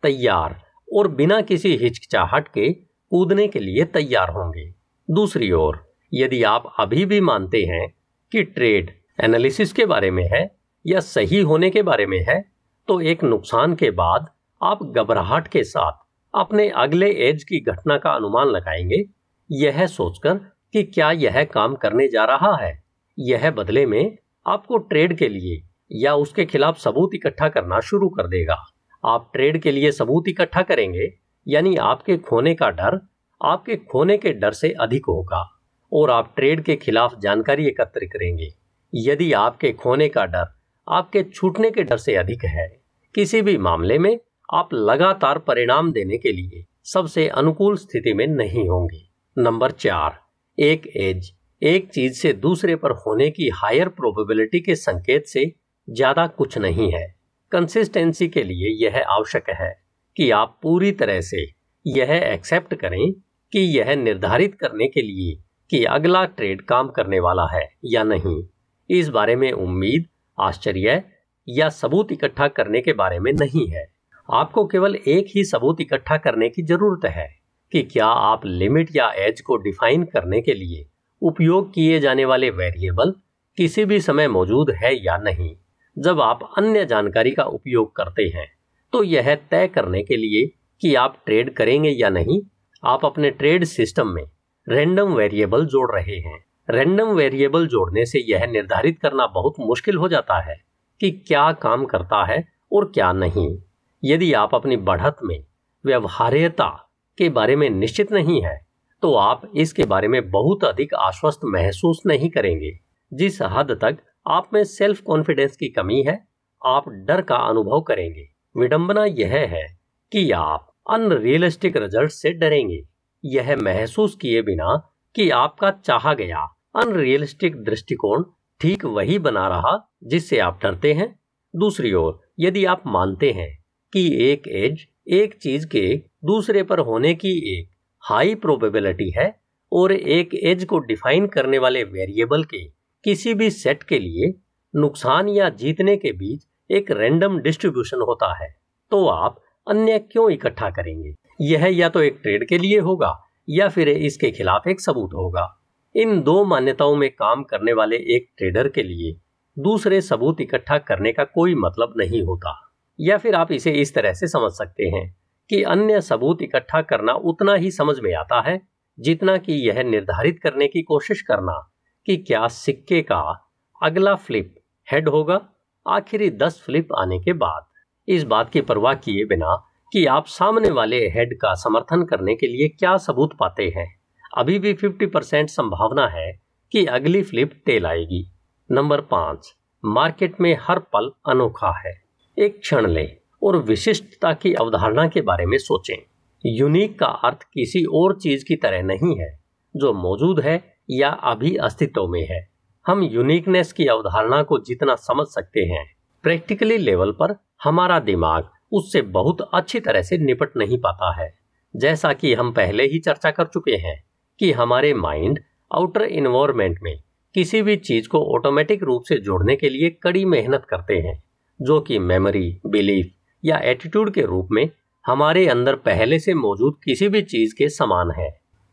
तैयार, 0.03 0.61
और 0.93 1.07
बिना 1.07 1.41
किसी 1.41 1.75
हिचकिचाहट 1.77 2.47
के 2.47 2.69
कूदने 3.11 3.47
के 3.47 3.59
लिए 3.59 3.85
तैयार 3.85 4.29
होंगे। 4.29 4.73
दूसरी 5.09 5.51
ओर, 5.51 5.93
यदि 6.13 6.43
आप 6.43 6.73
अभी 6.79 7.05
भी 7.05 7.21
मानते 7.21 7.63
हैं 7.63 7.87
कि 8.31 8.43
ट्रेड 8.43 8.91
एनालिसिस 9.23 9.73
के 9.73 9.85
बारे 9.85 10.11
में 10.11 10.23
है 10.33 10.57
या 10.85 10.99
सही 10.99 11.41
होने 11.41 11.69
के 11.69 11.81
बारे 11.81 12.05
में 12.05 12.19
है 12.19 12.39
तो 12.87 13.01
एक 13.01 13.23
नुकसान 13.23 13.75
के 13.75 13.91
बाद 13.91 14.27
आप 14.61 14.83
घबराहट 14.83 15.47
के 15.47 15.63
साथ 15.63 15.91
अपने 16.33 16.69
अगले 16.69 17.11
एज 17.29 17.43
की 17.43 17.59
घटना 17.59 17.97
का 17.97 18.11
अनुमान 18.11 18.47
लगाएँगे। 18.47 19.03
यह 19.51 19.85
सोचकर 19.87 20.35
कि 20.73 20.83
क्या 20.83 21.11
यह 21.11 21.43
काम 21.43 21.75
करने 21.75 22.07
जा 22.07 22.25
रहा 22.25 22.55
है? 22.57 22.86
यह 23.17 23.49
बदले 23.51 23.85
में 23.85 24.17
आपको 24.45 24.77
ट्रेड 24.79 25.17
के 25.17 25.27
लिए 25.29 25.61
या 25.91 26.13
उसके 26.15 26.45
खिलाफ 26.45 26.77
सबूत 26.77 27.15
इकट्ठा 27.15 27.47
करना 27.49 27.79
शुरू 27.79 28.09
कर 28.09 28.27
देगा। 28.27 28.55
आप 29.03 29.29
ट्रेड 29.33 29.61
के 29.61 29.71
लिए 29.71 29.91
सबूत 29.91 30.27
इकट्ठा 30.27 30.61
करेंगे, 30.61 31.09
यानी 31.47 31.75
आपके 31.75 32.17
खोने 32.17 32.53
का 32.55 32.69
डर 32.69 32.99
आपके 33.41 33.75
खोने 33.75 34.17
के 34.17 34.31
डर 34.33 34.51
से 34.51 34.69
अधिक 34.81 35.05
होगा 35.07 35.43
और 35.91 36.11
आप 36.11 36.33
ट्रेड 36.35 36.63
के 36.63 36.75
खिलाफ 36.75 37.19
जानकारी 37.19 37.67
एकत्र 37.67 38.05
करेंगे। 38.05 38.49
यदि 38.93 39.31
आपके 39.33 39.71
खोने 39.73 40.09
का 40.09 40.25
डर 40.25 40.47
आपके 40.87 41.23
छूटने 41.23 41.71
के 41.71 41.83
डर 41.83 41.97
से 41.97 42.15
अधिक 42.15 42.45
है, 42.45 42.67
किसी 43.15 43.41
भी 43.41 43.57
मामले 43.57 43.97
में 43.99 44.17
आप 44.53 44.73
लगातार 44.73 45.39
परिणाम 45.39 45.91
देने 45.91 46.17
के 46.17 46.31
लिए 46.31 46.63
सबसे 46.85 47.27
अनुकूल 47.29 47.75
स्थिति 47.77 48.13
में 48.13 48.25
नहीं 48.27 48.67
होंगे। 48.69 49.01
नंबर 49.37 49.71
चार, 49.71 50.19
एक 50.57 50.87
एज। 50.87 51.31
एक 51.61 51.89
चीज़ 51.91 52.13
से 52.13 52.31
दूसरे 52.33 52.75
पर 52.75 52.91
होने 52.97 53.29
की 53.29 53.49
हायर 53.55 53.89
प्रोबेबिलिटी 53.89 54.59
के 54.59 54.75
संकेत 54.75 55.25
से 55.25 55.45
ज़्यादा 55.87 56.25
कुछ 56.27 56.57
नहीं 56.57 56.91
है। 56.93 57.05
कंसिस्टेंसी 57.51 58.27
के 58.27 58.43
लिए 58.43 58.69
यह 58.85 59.03
आवश्यक 59.03 59.49
है 59.49 59.73
कि 60.17 60.29
आप 60.31 60.57
पूरी 60.63 60.91
तरह 60.91 61.21
से 61.21 61.45
यह 61.85 62.13
एक्सेप्ट 62.13 62.73
करें 62.73 63.11
कि 63.53 63.59
यह 63.77 63.95
निर्धारित 63.95 64.55
करने 64.55 64.87
के 64.87 65.01
लिए 65.01 65.35
कि 65.69 65.83
अगला 65.85 66.23
ट्रेड 66.25 66.61
काम 66.61 66.89
करने 66.89 67.19
वाला 67.19 67.45
है 67.51 67.67
या 67.85 68.03
नहीं। 68.03 68.41
इस 68.89 69.09
बारे 69.09 69.35
में 69.35 69.51
उम्मीद, 69.51 70.05
आश्चर्य 70.37 71.03
या 71.47 71.69
सबूत 71.69 72.11
इकट्ठा 72.11 72.47
करने 72.47 72.81
के 72.81 72.93
बारे 72.93 73.19
में 73.19 73.31
नहीं 73.33 73.67
है। 73.67 73.85
आपको 74.29 74.65
केवल 74.65 74.95
एक 74.95 75.31
ही 75.35 75.43
सबूत 75.43 75.81
इकट्ठा 75.81 76.17
करने 76.17 76.49
की 76.49 76.63
ज़रूरत 76.63 77.05
है 77.05 77.27
कि 77.71 77.81
क्या 77.83 78.05
आप 78.05 78.45
लिमिट 78.45 78.95
या 78.95 79.09
एज 79.17 79.41
को 79.41 79.57
डिफाइन 79.57 80.03
करने 80.03 80.41
के 80.41 80.53
लिए 80.53 80.85
उपयोग 81.21 81.73
किए 81.73 81.99
जाने 81.99 82.25
वाले 82.25 82.49
वेरिएबल 82.49 83.13
किसी 83.57 83.85
भी 83.85 83.99
समय 83.99 84.27
मौजूद 84.27 84.71
है 84.71 84.93
या 85.05 85.17
नहीं। 85.17 85.55
जब 85.97 86.21
आप 86.21 86.39
अन्य 86.57 86.85
जानकारी 86.85 87.31
का 87.31 87.43
उपयोग 87.43 87.95
करते 87.95 88.23
हैं 88.35 88.47
तो 88.93 89.03
यह 89.03 89.33
तय 89.51 89.67
करने 89.67 90.03
के 90.03 90.17
लिए 90.17 90.45
कि 90.81 90.93
आप 90.95 91.17
ट्रेड 91.25 91.53
करेंगे 91.53 91.89
या 91.89 92.09
नहीं, 92.09 92.41
आप 92.83 93.05
अपने 93.05 93.29
ट्रेड 93.31 93.63
सिस्टम 93.63 94.07
में 94.07 94.23
रैंडम 94.67 95.13
वेरिएबल 95.13 95.65
जोड़ 95.65 95.89
रहे 95.91 96.17
हैं। 96.17 96.43
रैंडम 96.69 97.07
वेरिएबल 97.07 97.67
जोड़ने 97.67 98.05
से 98.05 98.19
यह 98.29 98.45
निर्धारित 98.45 98.99
करना 98.99 99.27
बहुत 99.27 99.55
मुश्किल 99.59 99.97
हो 99.97 100.07
जाता 100.07 100.39
है 100.41 100.55
कि 101.01 101.11
क्या 101.27 101.51
काम 101.51 101.85
करता 101.85 102.23
है 102.25 102.43
और 102.73 102.85
क्या 102.85 103.11
नहीं। 103.13 103.57
यदि 104.03 104.31
आप 104.33 104.55
अपनी 104.55 104.77
बढ़त 104.77 105.17
में 105.23 105.39
व्यवहार्यता 105.85 106.69
के 107.17 107.29
बारे 107.29 107.55
में 107.55 107.69
निश्चित 107.69 108.11
नहीं 108.11 108.41
है 108.43 108.66
तो 109.01 109.13
आप 109.13 109.51
इसके 109.55 109.83
बारे 109.83 110.07
में 110.07 110.29
बहुत 110.29 110.63
अधिक 110.63 110.93
आश्वस्त 110.93 111.39
महसूस 111.45 112.01
नहीं 112.05 112.29
करेंगे। 112.29 112.79
जिस 113.13 113.41
हद 113.41 113.71
तक 113.81 113.97
आप 114.27 114.49
में 114.53 114.63
सेल्फ 114.63 115.01
कॉन्फिडेंस 115.01 115.57
की 115.57 115.67
कमी 115.67 116.03
है, 116.07 116.27
आप 116.65 116.89
डर 116.89 117.21
का 117.21 117.35
अनुभव 117.35 117.81
करेंगे। 117.81 118.29
विडंबना 118.57 119.05
यह 119.05 119.33
है 119.33 119.79
कि 120.11 120.31
आप 120.31 120.73
अनरियलिस्टिक 120.89 121.77
रिज़ल्ट 121.77 122.11
से 122.11 122.33
डरेंगे। 122.33 122.81
यह 123.25 123.55
महसूस 123.55 124.15
किए 124.15 124.41
बिना 124.41 124.93
कि 125.15 125.29
आपका 125.29 125.71
चाहा 125.71 126.13
गया 126.13 126.55
अनरियलिस्टिक 126.75 127.63
दृष्टिकोण 127.63 128.23
ठीक 128.59 128.85
वही 128.85 129.19
बना 129.19 129.47
रहा 129.47 129.91
जिससे 130.03 130.39
आप 130.39 130.59
डरते 130.63 130.93
हैं। 130.93 131.19
दूसरी 131.55 131.93
ओर, 131.93 132.21
यदि 132.39 132.65
आप 132.65 132.83
मानते 132.87 133.31
हैं 133.31 133.63
कि 133.93 134.31
एक 134.31 134.47
एज 134.47 134.87
एक 135.07 135.37
चीज़ 135.41 135.67
के 135.67 136.01
दूसरे 136.25 136.63
पर 136.63 136.79
होने 136.79 137.13
की 137.13 137.59
एक 137.59 137.69
हाई 138.01 138.35
प्रोबेबिलिटी 138.35 139.09
है 139.09 139.39
और 139.71 139.91
एक 139.91 140.35
एज 140.35 140.65
को 140.65 140.79
डिफाइन 140.79 141.27
करने 141.27 141.57
वाले 141.57 141.83
वेरिएबल 141.83 142.43
के 142.43 142.63
किसी 143.03 143.33
भी 143.33 143.49
सेट 143.49 143.83
के 143.83 143.99
लिए 143.99 144.33
नुकसान 144.75 145.29
या 145.29 145.49
जीतने 145.49 145.97
के 145.97 146.11
बीच 146.11 146.47
एक 146.71 146.91
रैंडम 146.91 147.39
डिस्ट्रीब्यूशन 147.39 148.01
होता 148.01 148.43
है। 148.43 148.55
तो 148.91 149.07
आप 149.07 149.43
अन्य 149.69 149.99
क्यों 149.99 150.31
इकट्ठा 150.31 150.69
करेंगे? 150.69 151.13
यह 151.41 151.65
या 151.65 151.89
तो 151.89 152.01
एक 152.01 152.19
ट्रेड 152.21 152.47
के 152.47 152.57
लिए 152.57 152.79
होगा 152.79 153.23
या 153.49 153.69
फिर 153.69 153.89
इसके 153.89 154.31
खिलाफ 154.31 154.67
एक 154.67 154.81
सबूत 154.81 155.09
होगा। 155.13 155.59
इन 155.95 156.21
दो 156.21 156.43
मान्यताओं 156.45 156.95
में 156.95 157.09
काम 157.09 157.43
करने 157.43 157.73
वाले 157.73 157.95
एक 157.95 158.29
ट्रेडर 158.37 158.67
के 158.67 158.83
लिए 158.83 159.15
दूसरे 159.59 160.01
सबूत 160.01 160.41
इकट्ठा 160.41 160.77
करने 160.77 161.11
का 161.11 161.23
कोई 161.23 161.55
मतलब 161.55 161.93
नहीं 161.97 162.21
होता। 162.23 162.73
या 162.99 163.17
फिर 163.17 163.35
आप 163.35 163.51
इसे 163.51 163.71
इस 163.71 163.95
तरह 163.95 164.13
से 164.13 164.27
समझ 164.27 164.51
सकते 164.51 164.83
हैं। 164.83 165.26
कि 165.49 165.63
अन्य 165.63 166.01
सबूत 166.01 166.41
इकट्ठा 166.41 166.81
करना 166.81 167.13
उतना 167.13 167.53
ही 167.53 167.71
समझ 167.71 167.99
में 167.99 168.15
आता 168.15 168.41
है, 168.41 168.61
जितना 168.99 169.37
कि 169.37 169.53
यह 169.53 169.83
निर्धारित 169.83 170.39
करने 170.43 170.67
की 170.67 170.81
कोशिश 170.81 171.21
करना 171.21 171.73
कि 172.05 172.17
क्या 172.17 172.47
सिक्के 172.47 173.01
का 173.01 173.49
अगला 173.83 174.15
फ्लिप 174.15 174.55
हेड 174.91 175.09
होगा, 175.09 175.49
आखिरी 175.87 176.29
दस 176.29 176.63
फ्लिप 176.65 176.87
आने 176.97 177.19
के 177.19 177.33
बाद। 177.33 177.65
इस 178.07 178.23
बात 178.23 178.49
की 178.49 178.61
परवाह 178.61 178.93
किए 178.93 179.25
बिना 179.25 179.69
कि 179.93 180.05
आप 180.05 180.25
सामने 180.25 180.71
वाले 180.71 181.09
हेड 181.09 181.39
का 181.39 181.53
समर्थन 181.53 182.05
करने 182.05 182.35
के 182.35 182.47
लिए 182.47 182.67
क्या 182.67 182.97
सबूत 182.97 183.37
पाते 183.39 183.73
हैं। 183.77 184.01
अभी 184.37 184.59
भी 184.59 184.73
50 184.73 185.05
परसेंट 185.05 185.49
संभावना 185.49 186.07
है 186.07 186.41
कि 186.71 186.85
अगली 186.85 187.23
फ्लिप 187.23 187.63
टेल 187.65 187.85
आएगी। 187.85 188.31
नंबर 188.71 189.01
पाँच, 189.01 189.55
मार्केट 189.85 190.41
में 190.41 190.57
हर 190.61 190.79
पल 190.79 191.11
अनोखा 191.29 191.79
है। 191.79 192.03
एक 192.39 192.59
क्षण 192.59 192.87
लें। 192.87 193.17
और 193.43 193.57
विशिष्टता 193.57 194.33
की 194.33 194.53
अवधारणा 194.53 195.07
के 195.07 195.21
बारे 195.21 195.45
में 195.45 195.57
सोचें। 195.57 195.97
यूनिक 196.45 196.99
का 196.99 197.05
अर्थ 197.05 197.43
किसी 197.43 197.83
और 197.83 198.19
चीज़ 198.19 198.45
की 198.45 198.55
तरह 198.55 198.81
नहीं 198.81 199.19
है, 199.19 199.43
जो 199.75 199.93
मौजूद 199.93 200.39
है 200.39 200.73
या 200.89 201.09
अभी 201.09 201.55
अस्तित्व 201.55 202.07
में 202.07 202.27
है। 202.27 202.49
हम 202.87 203.03
यूनिकनेस 203.03 203.73
की 203.73 203.85
अवधारणा 203.85 204.43
को 204.43 204.59
जितना 204.59 204.95
समझ 204.95 205.27
सकते 205.27 205.59
हैं। 205.59 205.95
प्रैक्टिकली 206.23 206.77
लेवल 206.77 207.11
पर 207.11 207.43
हमारा 207.63 207.99
दिमाग 207.99 208.49
उससे 208.71 209.01
बहुत 209.01 209.49
अच्छी 209.53 209.79
तरह 209.79 210.01
से 210.01 210.17
निपट 210.17 210.57
नहीं 210.57 210.77
पाता 210.77 211.21
है। 211.21 211.37
जैसा 211.75 212.13
कि 212.13 212.33
हम 212.33 212.51
पहले 212.51 212.83
ही 212.83 212.99
चर्चा 212.99 213.31
कर 213.31 213.45
चुके 213.45 213.75
हैं 213.75 214.03
कि 214.39 214.51
हमारे 214.51 214.93
माइंड 214.93 215.39
आउटर 215.75 216.01
इन्वायरमेंट 216.01 216.79
में 216.83 217.03
किसी 217.33 217.61
भी 217.61 217.75
चीज़ 217.75 218.09
को 218.09 218.35
ऑटोमेटिक 218.35 218.83
रूप 218.83 219.03
से 219.03 219.15
जोड़ने 219.15 219.55
के 219.55 219.69
लिए 219.69 219.89
कड़ी 219.89 220.25
मेहनत 220.25 220.65
करते 220.69 220.95
हैं, 220.95 221.23
जो 221.61 221.81
कि 221.81 221.99
मेमोरी 221.99 222.61
बिलीफ 222.65 223.16
या 223.47 223.57
एटीट्यूड 223.57 224.13
के 224.13 224.21
रूप 224.21 224.47
में 224.51 224.69
हमारे 225.05 225.47
अंदर 225.47 225.75
पहले 225.75 226.19
से 226.19 226.33
मौजूद 226.33 226.75
किसी 226.83 227.07
भी 227.07 227.21
चीज़ 227.21 227.53
के 227.57 227.69
समान 227.69 228.11
है। 228.11 228.29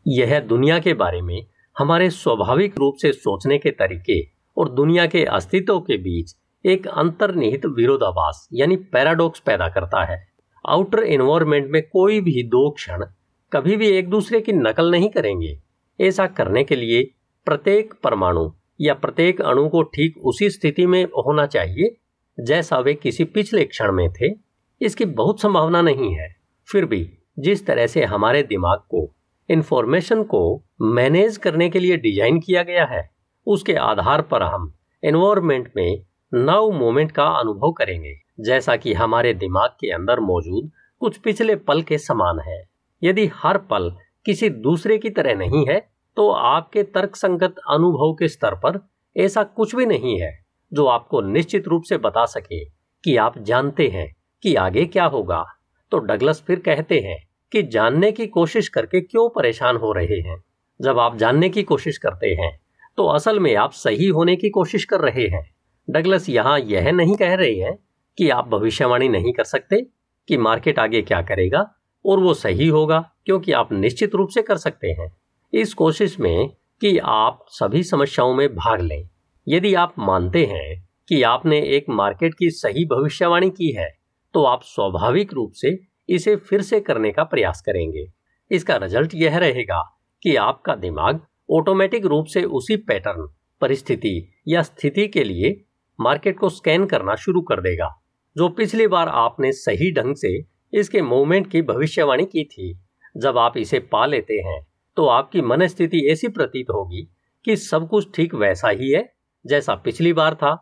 यह 0.07 0.39
दुनिया 0.39 0.79
के 0.79 0.93
बारे 0.93 1.21
में 1.21 1.45
हमारे 1.75 2.09
स्वाभाविक 2.09 2.77
रूप 2.77 2.95
से 3.01 3.11
सोचने 3.11 3.57
के 3.57 3.71
तरीके 3.71 4.21
और 4.57 4.69
दुनिया 4.69 5.05
के 5.05 5.23
अस्तित्व 5.23 5.79
के 5.79 5.97
बीच 5.97 6.35
एक 6.65 6.87
अंतर्निहित 6.87 7.65
विरोधाभास, 7.65 8.47
यानी 8.53 8.75
पैराडॉक्स 8.75 9.39
पैदा 9.39 9.67
करता 9.69 10.03
है। 10.05 10.27
आउटर 10.69 11.03
एनवायरमेंट 11.03 11.71
में 11.71 11.81
कोई 11.81 12.19
भी 12.21 12.43
दो 12.43 12.69
क्षण 12.69 13.05
कभी 13.51 13.75
भी 13.77 13.87
एक 13.87 14.09
दूसरे 14.09 14.41
की 14.41 14.53
नकल 14.53 14.91
नहीं 14.91 15.09
करेंगे। 15.09 15.57
ऐसा 15.99 16.25
करने 16.27 16.63
के 16.63 16.75
लिए 16.75 17.03
प्रत्येक 17.45 17.93
परमाणु 18.03 18.49
या 18.81 18.93
प्रत्येक 18.93 19.41
अणु 19.41 19.67
को 19.69 19.83
ठीक 19.83 20.17
उसी 20.17 20.49
स्थिति 20.49 20.85
में 20.85 21.03
होना 21.03 21.45
चाहिए, 21.45 21.95
जैसा 22.39 22.79
वे 22.79 22.93
किसी 22.93 23.23
पिछले 23.23 23.63
क्षण 23.65 23.91
में 23.91 24.09
थे। 24.13 24.44
इसकी 24.81 25.05
बहुत 25.05 25.41
संभावना 25.41 25.81
नहीं 25.81 26.13
है। 26.15 26.27
फिर 26.69 26.85
भी, 26.85 27.07
जिस 27.39 27.65
तरह 27.65 27.87
से 27.87 28.03
हमारे 28.05 28.43
दिमाग 28.43 28.79
को 28.89 29.09
इन्फॉर्मेशन 29.49 30.23
को 30.23 30.41
मैनेज 30.83 31.37
करने 31.37 31.69
के 31.69 31.79
लिए 31.79 31.97
डिज़ाइन 31.97 32.39
किया 32.39 32.63
गया 32.63 32.85
है, 32.85 33.09
उसके 33.47 33.73
आधार 33.75 34.21
पर 34.21 34.43
हम 34.43 34.73
एनवायरमेंट 35.03 35.71
में 35.75 36.05
नव 36.31 36.71
मोमेंट 36.73 37.11
का 37.11 37.25
अनुभव 37.29 37.71
करेंगे। 37.71 38.13
जैसा 38.39 38.75
कि 38.75 38.93
हमारे 38.93 39.33
दिमाग 39.35 39.75
के 39.79 39.91
अंदर 39.91 40.19
मौजूद 40.21 40.71
कुछ 41.01 41.17
पिछले 41.17 41.55
पल 41.57 41.81
के 41.81 41.97
समान 41.97 42.39
है। 42.39 42.63
यदि 43.01 43.29
हर 43.35 43.57
पल 43.69 43.91
किसी 44.25 44.49
दूसरे 44.49 44.97
की 44.97 45.09
तरह 45.09 45.35
नहीं 45.35 45.65
है 45.67 45.79
तो 46.17 46.29
आपके 46.31 46.83
तर्कसंगत 46.85 47.55
अनुभव 47.69 48.13
के 48.13 48.27
स्तर 48.27 48.55
पर 48.55 48.79
ऐसा 49.15 49.43
कुछ 49.45 49.75
भी 49.75 49.85
नहीं 49.85 50.19
है, 50.19 50.31
जो 50.71 50.85
आपको 50.85 51.21
निश्चित 51.23 51.67
रूप 51.67 51.83
से 51.83 51.97
बता 51.99 52.25
सके 52.25 52.63
कि 53.03 53.15
आप 53.17 53.37
जानते 53.39 53.87
हैं। 53.87 54.07
कि 54.45 54.53
आगे 54.55 54.85
क्या 54.85 55.05
होगा? 55.05 55.43
तो 55.91 55.99
डगलस 55.99 56.41
फिर 56.47 56.59
कहते 56.59 56.99
हैं 56.99 57.17
कि 57.51 57.61
जानने 57.63 58.11
की 58.11 58.25
कोशिश 58.27 58.67
करके 58.67 59.01
क्यों 59.01 59.27
परेशान 59.29 59.77
हो 59.77 59.91
रहे 59.93 60.19
हैं? 60.19 60.37
जब 60.79 60.99
आप 60.99 61.17
जानने 61.17 61.49
की 61.49 61.63
कोशिश 61.63 61.97
करते 61.97 62.27
हैं 62.33 62.51
तो 62.97 63.05
असल 63.05 63.39
में 63.39 63.55
आप 63.55 63.71
सही 63.71 64.07
होने 64.07 64.35
की 64.35 64.49
कोशिश 64.49 64.85
कर 64.85 65.01
रहे 65.01 65.27
हैं। 65.27 65.43
डगलस 65.87 66.29
यहाँ 66.29 66.59
यह 66.59 66.91
नहीं 66.91 67.15
कह 67.15 67.33
रहे 67.33 67.55
हैं 67.55 67.77
कि 68.17 68.29
आप 68.29 68.47
भविष्यवाणी 68.47 69.09
नहीं 69.09 69.33
कर 69.33 69.43
सकते 69.43 69.81
कि 70.29 70.37
मार्केट 70.37 70.79
आगे 70.79 71.01
क्या 71.01 71.21
करेगा 71.21 71.65
और 72.05 72.19
वो 72.19 72.33
सही 72.33 72.67
होगा, 72.67 72.99
क्योंकि 73.25 73.51
आप 73.51 73.73
निश्चित 73.73 74.15
रूप 74.15 74.29
से 74.29 74.41
कर 74.41 74.57
सकते 74.57 74.91
हैं। 74.91 75.11
इस 75.53 75.73
कोशिश 75.73 76.19
में 76.19 76.49
कि 76.81 76.97
आप 76.97 77.45
सभी 77.49 77.83
समस्याओं 77.83 78.35
में 78.35 78.47
भाग 78.55 78.81
लें। 78.81 79.09
यदि 79.47 79.73
आप 79.73 79.93
मानते 79.99 80.45
हैं 80.45 80.89
कि 81.09 81.21
आपने 81.23 81.61
एक 81.67 81.85
मार्केट 81.89 82.33
की 82.33 82.49
सही 82.51 82.85
भविष्यवाणी 82.85 83.49
की 83.49 83.71
है 83.71 84.04
तो 84.35 84.43
आप 84.43 84.63
स्वाभाविक 84.63 85.33
रूप 85.33 85.51
से 85.55 85.69
इसे 86.09 86.35
फिर 86.37 86.61
से 86.61 86.79
करने 86.79 87.11
का 87.11 87.23
प्रयास 87.23 87.61
करेंगे। 87.61 88.05
इसका 88.51 88.75
रिज़ल्ट 88.75 89.11
यह 89.15 89.37
रहेगा 89.37 89.81
कि 90.23 90.35
आपका 90.35 90.75
दिमाग 90.75 91.19
ऑटोमेटिक 91.49 92.05
रूप 92.05 92.25
से 92.25 92.43
उसी 92.43 92.75
पैटर्न 92.77 93.27
परिस्थिति 93.61 94.11
या 94.47 94.61
स्थिति 94.61 95.07
के 95.07 95.23
लिए 95.23 95.53
मार्केट 95.99 96.37
को 96.39 96.49
स्कैन 96.49 96.85
करना 96.85 97.15
शुरू 97.15 97.41
कर 97.41 97.61
देगा, 97.61 97.89
जो 98.35 98.49
पिछली 98.49 98.87
बार 98.87 99.09
आपने 99.09 99.51
सही 99.53 99.91
ढंग 99.91 100.15
से 100.15 100.37
इसके 100.73 101.01
मूवमेंट 101.01 101.49
की 101.51 101.61
भविष्यवाणी 101.61 102.25
की 102.25 102.43
थी। 102.43 102.73
जब 103.15 103.37
आप 103.37 103.57
इसे 103.57 103.79
पा 103.91 104.05
लेते 104.05 104.33
हैं 104.45 104.61
तो 104.97 105.05
आपकी 105.07 105.41
मन 105.41 105.65
स्थिति 105.67 105.99
ऐसी 106.11 106.27
प्रतीत 106.29 106.69
होगी 106.69 107.01
कि 107.45 107.55
सब 107.57 107.87
कुछ 107.89 108.07
ठीक 108.15 108.35
वैसा 108.35 108.69
ही 108.71 108.91
है 108.91 109.03
जैसा 109.45 109.75
पिछली 109.75 110.13
बार 110.13 110.35
था, 110.35 110.53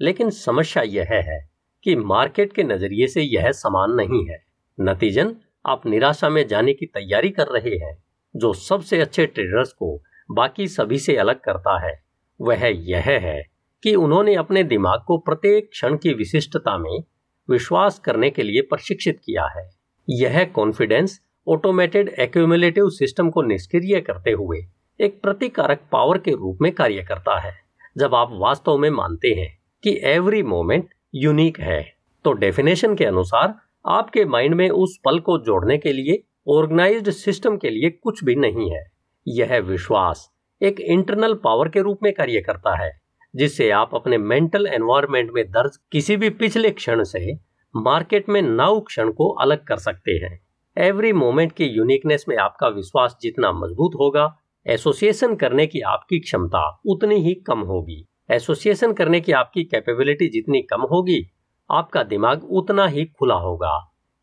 लेकिन 0.00 0.30
समस्या 0.30 0.82
यह 0.82 1.08
है। 1.10 1.51
कि 1.84 1.96
मार्केट 1.96 2.52
के 2.52 2.62
नज़रिए 2.62 3.06
से 3.06 3.22
यह 3.22 3.52
समान 3.52 3.90
नहीं 3.90 4.26
है। 4.26 4.44
नतीजन, 4.80 5.36
आप 5.66 5.86
निराशा 5.86 6.28
में 6.28 6.48
जाने 6.48 6.72
की 6.72 6.86
तैयारी 6.86 7.30
कर 7.30 7.46
रहे 7.46 7.76
हैं, 7.76 8.04
जो 8.36 8.52
सबसे 8.52 9.00
अच्छे 9.00 9.26
ट्रेडर्स 9.26 9.72
को 9.72 10.02
बाकी 10.30 10.68
सभी 10.68 10.98
से 10.98 11.16
अलग 11.16 11.40
करता 11.40 11.86
है। 11.86 12.02
वह 12.40 12.66
यह 12.66 13.02
है 13.06 13.46
कि 13.82 13.94
उन्होंने 13.94 14.34
अपने 14.34 14.64
दिमाग 14.64 15.00
को 15.06 15.18
प्रत्येक 15.18 15.70
क्षण 15.70 15.96
की 15.96 16.12
विशिष्टता 16.14 16.78
में 16.78 17.04
विश्वास 17.50 17.98
करने 17.98 18.30
के 18.30 18.42
लिए 18.42 18.60
प्रशिक्षित 18.60 19.20
किया 19.24 19.46
है। 19.46 19.70
यह 20.10 20.44
कॉन्फिडेंस 20.44 21.20
ऑटोमेटेड 21.48 22.08
एक्यूमुलेटिव 22.08 22.88
सिस्टम 22.88 23.30
को 23.30 23.42
निष्क्रिय 23.42 24.00
करते 24.00 24.30
हुए 24.30 24.58
एक 25.00 25.22
प्रतिकारक 25.22 25.80
पावर 25.92 26.18
के 26.18 26.30
रूप 26.30 26.58
में 26.62 26.72
कार्य 26.72 27.02
करता 27.02 27.38
है। 27.38 27.54
जब 27.98 28.14
आप 28.14 28.28
वास्तव 28.32 28.78
में 28.78 28.90
मानते 28.90 29.28
हैं 29.28 29.58
कि 29.82 30.00
एवरी 30.02 30.42
मोमेंट 30.42 30.88
यूनिक 31.14 31.60
है। 31.60 31.94
तो 32.24 32.32
डेफिनेशन 32.32 32.94
के 32.94 33.04
अनुसार, 33.04 33.54
आपके 33.86 34.24
माइंड 34.24 34.54
में 34.54 34.70
उस 34.70 34.98
पल 35.04 35.18
को 35.18 35.38
जोड़ने 35.38 35.78
के 35.78 35.92
लिए 35.92 36.22
ऑर्गेनाइज्ड 36.48 37.10
सिस्टम 37.10 37.56
के 37.56 37.70
लिए 37.70 37.90
कुछ 37.90 38.24
भी 38.24 38.34
नहीं 38.34 38.70
है। 38.70 38.90
यह 39.28 39.58
विश्वास 39.58 40.30
एक 40.62 40.80
इंटरनल 40.80 41.34
पावर 41.34 41.68
के 41.68 41.80
रूप 41.82 41.98
में 42.02 42.12
कार्य 42.12 42.40
करता 42.40 42.84
है, 42.84 42.90
जिससे 43.34 43.70
आप 43.70 43.94
अपने 43.94 44.18
मेंटल 44.18 44.66
एनवायरमेंट 44.66 45.30
में 45.34 45.50
दर्ज 45.50 45.76
किसी 45.92 46.16
भी 46.16 46.30
पिछले 46.30 46.70
क्षण 46.70 47.02
से 47.02 47.34
मार्केट 47.76 48.28
में 48.28 48.42
नव 48.42 48.80
क्षण 48.80 49.10
को 49.12 49.28
अलग 49.28 49.64
कर 49.64 49.76
सकते 49.76 50.12
हैं। 50.12 50.38
एवरी 50.78 51.12
मोमेंट 51.12 51.52
की 51.52 51.64
यूनिकनेस 51.64 52.24
में 52.28 52.36
आपका 52.36 52.68
विश्वास 52.68 53.16
जितना 53.22 53.52
मज़बूत 53.52 53.92
होगा 53.94 54.36
एसोसिएशन 54.66 55.34
करने 55.34 55.66
की 55.66 55.80
आपकी 55.80 56.18
क्षमता 56.18 56.80
उतनी 56.86 57.14
ही 57.14 57.34
कम 57.34 57.60
होगी। 57.60 58.08
एसोसिएशन 58.28 58.92
करने 58.92 59.20
की 59.20 59.32
आपकी 59.32 59.64
कैपेबिलिटी 59.64 60.28
जितनी 60.28 60.60
कम 60.62 60.82
होगी, 60.82 61.22
आपका 61.70 62.02
दिमाग 62.02 62.44
उतना 62.44 62.86
ही 62.86 63.04
खुला 63.18 63.34
होगा 63.34 63.76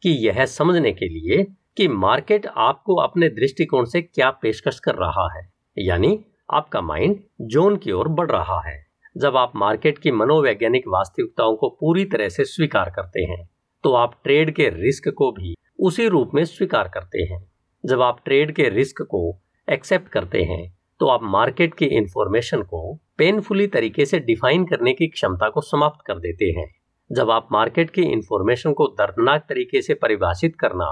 कि 0.04 0.10
यह 0.28 0.46
समझने 0.46 0.92
के 0.92 1.10
लिए 1.10 1.44
कि 1.78 1.88
मार्केट 1.88 2.46
आपको 2.48 2.96
अपने 2.96 3.30
दृष्टिकोण 3.30 3.86
से 3.86 4.02
क्या 4.02 4.30
पेशकश 4.32 4.80
कर 4.80 4.96
रहा 4.96 5.28
है। 5.34 5.48
यानी 5.78 6.20
आपका 6.50 6.82
माइंड 6.82 7.20
जोन 7.42 7.78
की 7.78 7.92
ओर 7.92 8.08
बढ़ 8.08 8.32
रहा 8.32 8.60
है। 8.68 8.86
जब 9.16 9.38
आप 9.38 9.52
मार्केट 9.56 9.98
की 9.98 10.12
मनोवैज्ञानिक 10.12 10.88
वास्तविकताओं 10.88 11.56
को 11.56 11.70
पूरी 11.70 12.06
तरह 12.06 12.30
से 12.30 12.46
स्वीकार 12.46 12.90
करते 12.90 13.24
हैं 13.24 13.48
तो 13.84 13.94
आप 13.94 14.20
ट्रेड 14.24 14.54
के 14.56 14.70
रिस्क 14.70 15.10
को 15.10 15.32
भी 15.32 15.54
उसी 15.80 16.08
रूप 16.08 16.32
में 16.34 16.44
स्वीकार 16.46 16.88
करते 16.88 17.24
हैं। 17.24 17.44
जब 17.84 18.02
आप 18.02 18.22
ट्रेड 18.26 18.52
के 18.56 18.70
रिस्क 18.70 19.02
को 19.02 19.22
एक्सेप्ट 19.68 20.08
करते 20.08 20.42
हैं 20.44 20.79
तो 21.00 21.08
आप 21.08 21.24
मार्केट 21.24 21.74
की 21.74 21.86
इंफॉर्मेशन 21.88 22.62
को 22.62 22.80
पेनफुली 23.18 23.66
तरीके 23.68 24.06
से 24.06 24.20
डिफाइन 24.20 24.64
करने 24.66 24.94
की 24.94 25.08
क्षमता 25.08 25.50
को 25.50 25.62
समाप्त 25.62 26.06
कर 26.08 26.20
देते 26.20 26.46
हैं। 26.58 26.66
जब 27.10 27.30
आप 27.32 27.48
मार्केट 27.52 27.90
की 27.90 28.02
इंफॉर्मेशन 28.04 28.74
को 28.74 28.88
दर्दनाक 29.00 29.46
तरीके 29.50 29.82
से 29.82 29.94
परिभाषित 29.94 30.56
करना 30.56 30.86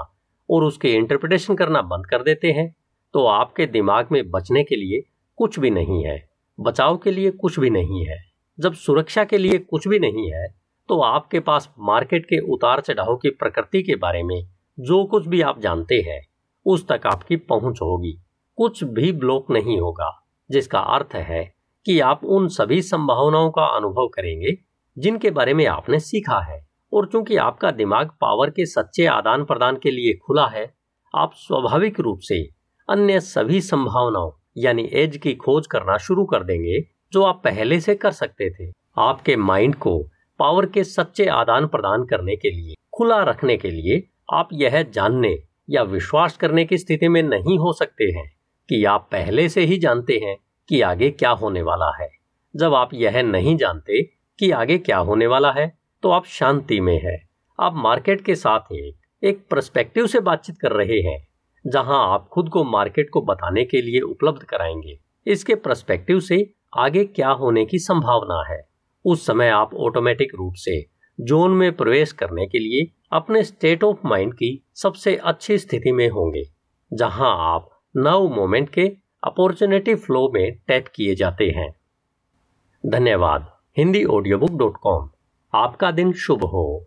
और 0.48 0.64
उसके 0.64 0.92
इंटरप्रिटेशन 0.92 1.54
करना 1.54 1.82
बंद 1.82 2.06
कर 2.06 2.22
देते 2.22 2.52
हैं 2.52 2.74
तो 3.14 3.24
आपके 3.26 3.66
दिमाग 3.66 4.08
में 4.12 4.30
बचने 4.30 4.62
के 4.64 4.76
लिए 4.76 5.00
कुछ 5.38 5.58
भी 5.58 5.70
नहीं 5.70 6.04
है। 6.04 6.18
बचाव 6.58 6.96
के 6.96 7.10
लिए 7.10 7.30
कुछ 7.32 7.58
भी 7.60 7.70
नहीं 7.70 8.04
है। 8.06 8.18
जब 8.58 8.74
सुरक्षा 8.74 9.24
के 9.24 9.38
लिए 9.38 9.58
कुछ 9.60 9.88
भी 9.88 9.98
नहीं 9.98 10.30
है 10.32 10.46
तो 10.88 11.00
आपके 11.00 11.40
पास 11.40 11.68
मार्केट 11.80 12.24
के 12.24 12.38
उतार 12.52 12.80
चढ़ाव 12.80 13.16
की 13.16 13.30
प्रकृति 13.30 13.82
के 13.82 13.96
बारे 13.96 14.22
में 14.22 14.40
जो 14.78 15.04
कुछ 15.04 15.26
भी 15.26 15.40
आप 15.42 15.60
जानते 15.60 16.00
हैं, 16.00 16.20
उस 16.66 16.86
तक 16.88 17.06
आपकी 17.06 17.36
पहुँच 17.36 17.78
होगी। 17.82 18.16
कुछ 18.58 18.84
भी 18.84 19.12
ब्लॉक 19.12 19.50
नहीं 19.50 19.80
होगा, 19.80 20.26
जिसका 20.50 20.78
अर्थ 20.78 21.14
है 21.14 21.54
कि 21.86 22.00
आप 22.00 22.24
उन 22.24 22.48
सभी 22.48 22.82
संभावनाओं 22.82 23.50
का 23.50 23.62
अनुभव 23.62 24.08
करेंगे, 24.08 24.58
जिनके 24.98 25.30
बारे 25.30 25.54
में 25.54 25.66
आपने 25.66 26.00
सीखा 26.00 26.40
है। 26.40 26.68
और 26.92 27.06
चूँकि 27.06 27.36
आपका 27.36 27.70
दिमाग 27.70 28.10
पावर 28.20 28.50
के 28.50 28.66
सच्चे 28.66 29.06
आदान 29.06 29.44
प्रदान 29.44 29.76
के 29.76 29.90
लिए 29.90 30.14
खुला 30.14 30.46
है, 30.46 30.74
आप 31.14 31.32
स्वाभाविक 31.34 32.00
रूप 32.00 32.18
से 32.18 32.48
अन्य 32.90 33.20
सभी 33.20 33.60
संभावनाओं, 33.60 34.32
यानी 34.56 34.88
एज 34.92 35.16
की 35.16 35.34
खोज 35.34 35.66
करना 35.66 35.96
शुरू 35.96 36.24
कर 36.24 36.44
देंगे, 36.44 36.80
जो 37.12 37.22
आप 37.22 37.40
पहले 37.44 37.80
से 37.80 37.94
कर 37.94 38.10
सकते 38.10 38.50
थे। 38.50 38.72
आपके 38.98 39.36
माइंड 39.36 39.74
को 39.74 40.02
पावर 40.38 40.66
के 40.66 40.84
सच्चे 40.84 41.26
आदान 41.26 41.66
प्रदान 41.66 42.04
करने 42.04 42.36
के 42.36 42.50
लिए, 42.50 42.74
खुला 42.96 43.22
रखने 43.22 43.56
के 43.56 43.70
लिए 43.70 44.08
आप 44.32 44.48
यह 44.52 44.82
जानने 44.82 45.42
या 45.70 45.82
विश्वास 45.82 46.36
करने 46.36 46.64
की 46.64 46.78
स्थिति 46.78 47.08
में 47.08 47.22
नहीं 47.22 47.58
हो 47.58 47.72
सकते 47.72 48.04
हैं। 48.04 48.37
कि 48.68 48.84
आप 48.84 49.08
पहले 49.12 49.48
से 49.48 49.64
ही 49.64 49.78
जानते 49.78 50.20
हैं 50.24 50.36
कि 50.68 50.80
आगे 50.80 51.10
क्या 51.10 51.30
होने 51.32 51.62
वाला 51.62 51.90
है। 52.00 52.08
जब 52.54 52.74
आप 52.74 52.90
यह 52.94 53.22
नहीं 53.22 53.56
जानते 53.56 54.02
कि 54.38 54.50
आगे 54.50 54.78
क्या 54.78 54.98
होने 54.98 55.26
वाला 55.26 55.52
है 55.52 55.72
तो 56.02 56.10
आप 56.10 56.26
शांति 56.26 56.80
में 56.80 57.00
है। 57.04 57.16
आप 57.58 57.74
मार्केट 57.76 58.24
के 58.24 58.34
साथ 58.34 58.72
एक 58.72 58.96
एक 59.22 59.46
परस्पेक्टिव 59.50 60.06
से 60.06 60.20
बातचीत 60.20 60.56
कर 60.58 60.72
रहे 60.72 61.00
हैं, 61.00 61.18
जहाँ 61.64 61.98
आप 62.12 62.28
खुद 62.32 62.48
को 62.48 62.64
मार्केट 62.64 63.08
को 63.12 63.22
बताने 63.22 63.64
के 63.64 63.80
लिए 63.82 64.00
उपलब्ध 64.00 64.42
कराएँगे। 64.42 64.98
इसके 65.26 65.54
प्रस्पेक्टिव 65.54 66.20
से 66.20 66.38
आगे 66.78 67.04
क्या 67.04 67.30
होने 67.30 67.64
की 67.66 67.78
संभावना 67.78 68.42
है। 68.52 68.60
उस 69.04 69.26
समय 69.26 69.48
आप 69.48 69.74
ऑटोमेटिक 69.76 70.34
रूप 70.34 70.54
से 70.56 70.80
जोन 71.18 71.50
में 71.50 71.72
प्रवेश 71.76 72.12
करने 72.12 72.46
के 72.46 72.58
लिए 72.58 72.86
अपने 73.12 73.42
स्टेट 73.42 73.84
ऑफ़ 73.84 74.06
माइंड 74.06 74.34
की 74.34 74.50
सबसे 74.74 75.16
अच्छी 75.16 75.58
स्थिति 75.58 75.92
में 75.92 76.08
होंगे, 76.08 76.42
जहाँ 76.92 77.34
आप 77.54 77.68
नव 78.00 78.28
मोमेंट 78.28 78.68
के 78.70 78.96
अपॉर्चुनिटी 79.24 79.94
फ्लो 79.94 80.30
में 80.34 80.56
टैप 80.68 80.84
किए 80.94 81.14
जाते 81.14 81.44
हैं। 81.50 81.74
धन्यवाद। 82.86 83.52
Hindi 83.76 84.04
audio 84.04 84.38
book 84.38 84.50
dot 84.50 84.76
com 84.76 85.10
आपका 85.54 85.90
दिन 85.90 86.12
शुभ 86.12 86.44
हो। 86.44 86.86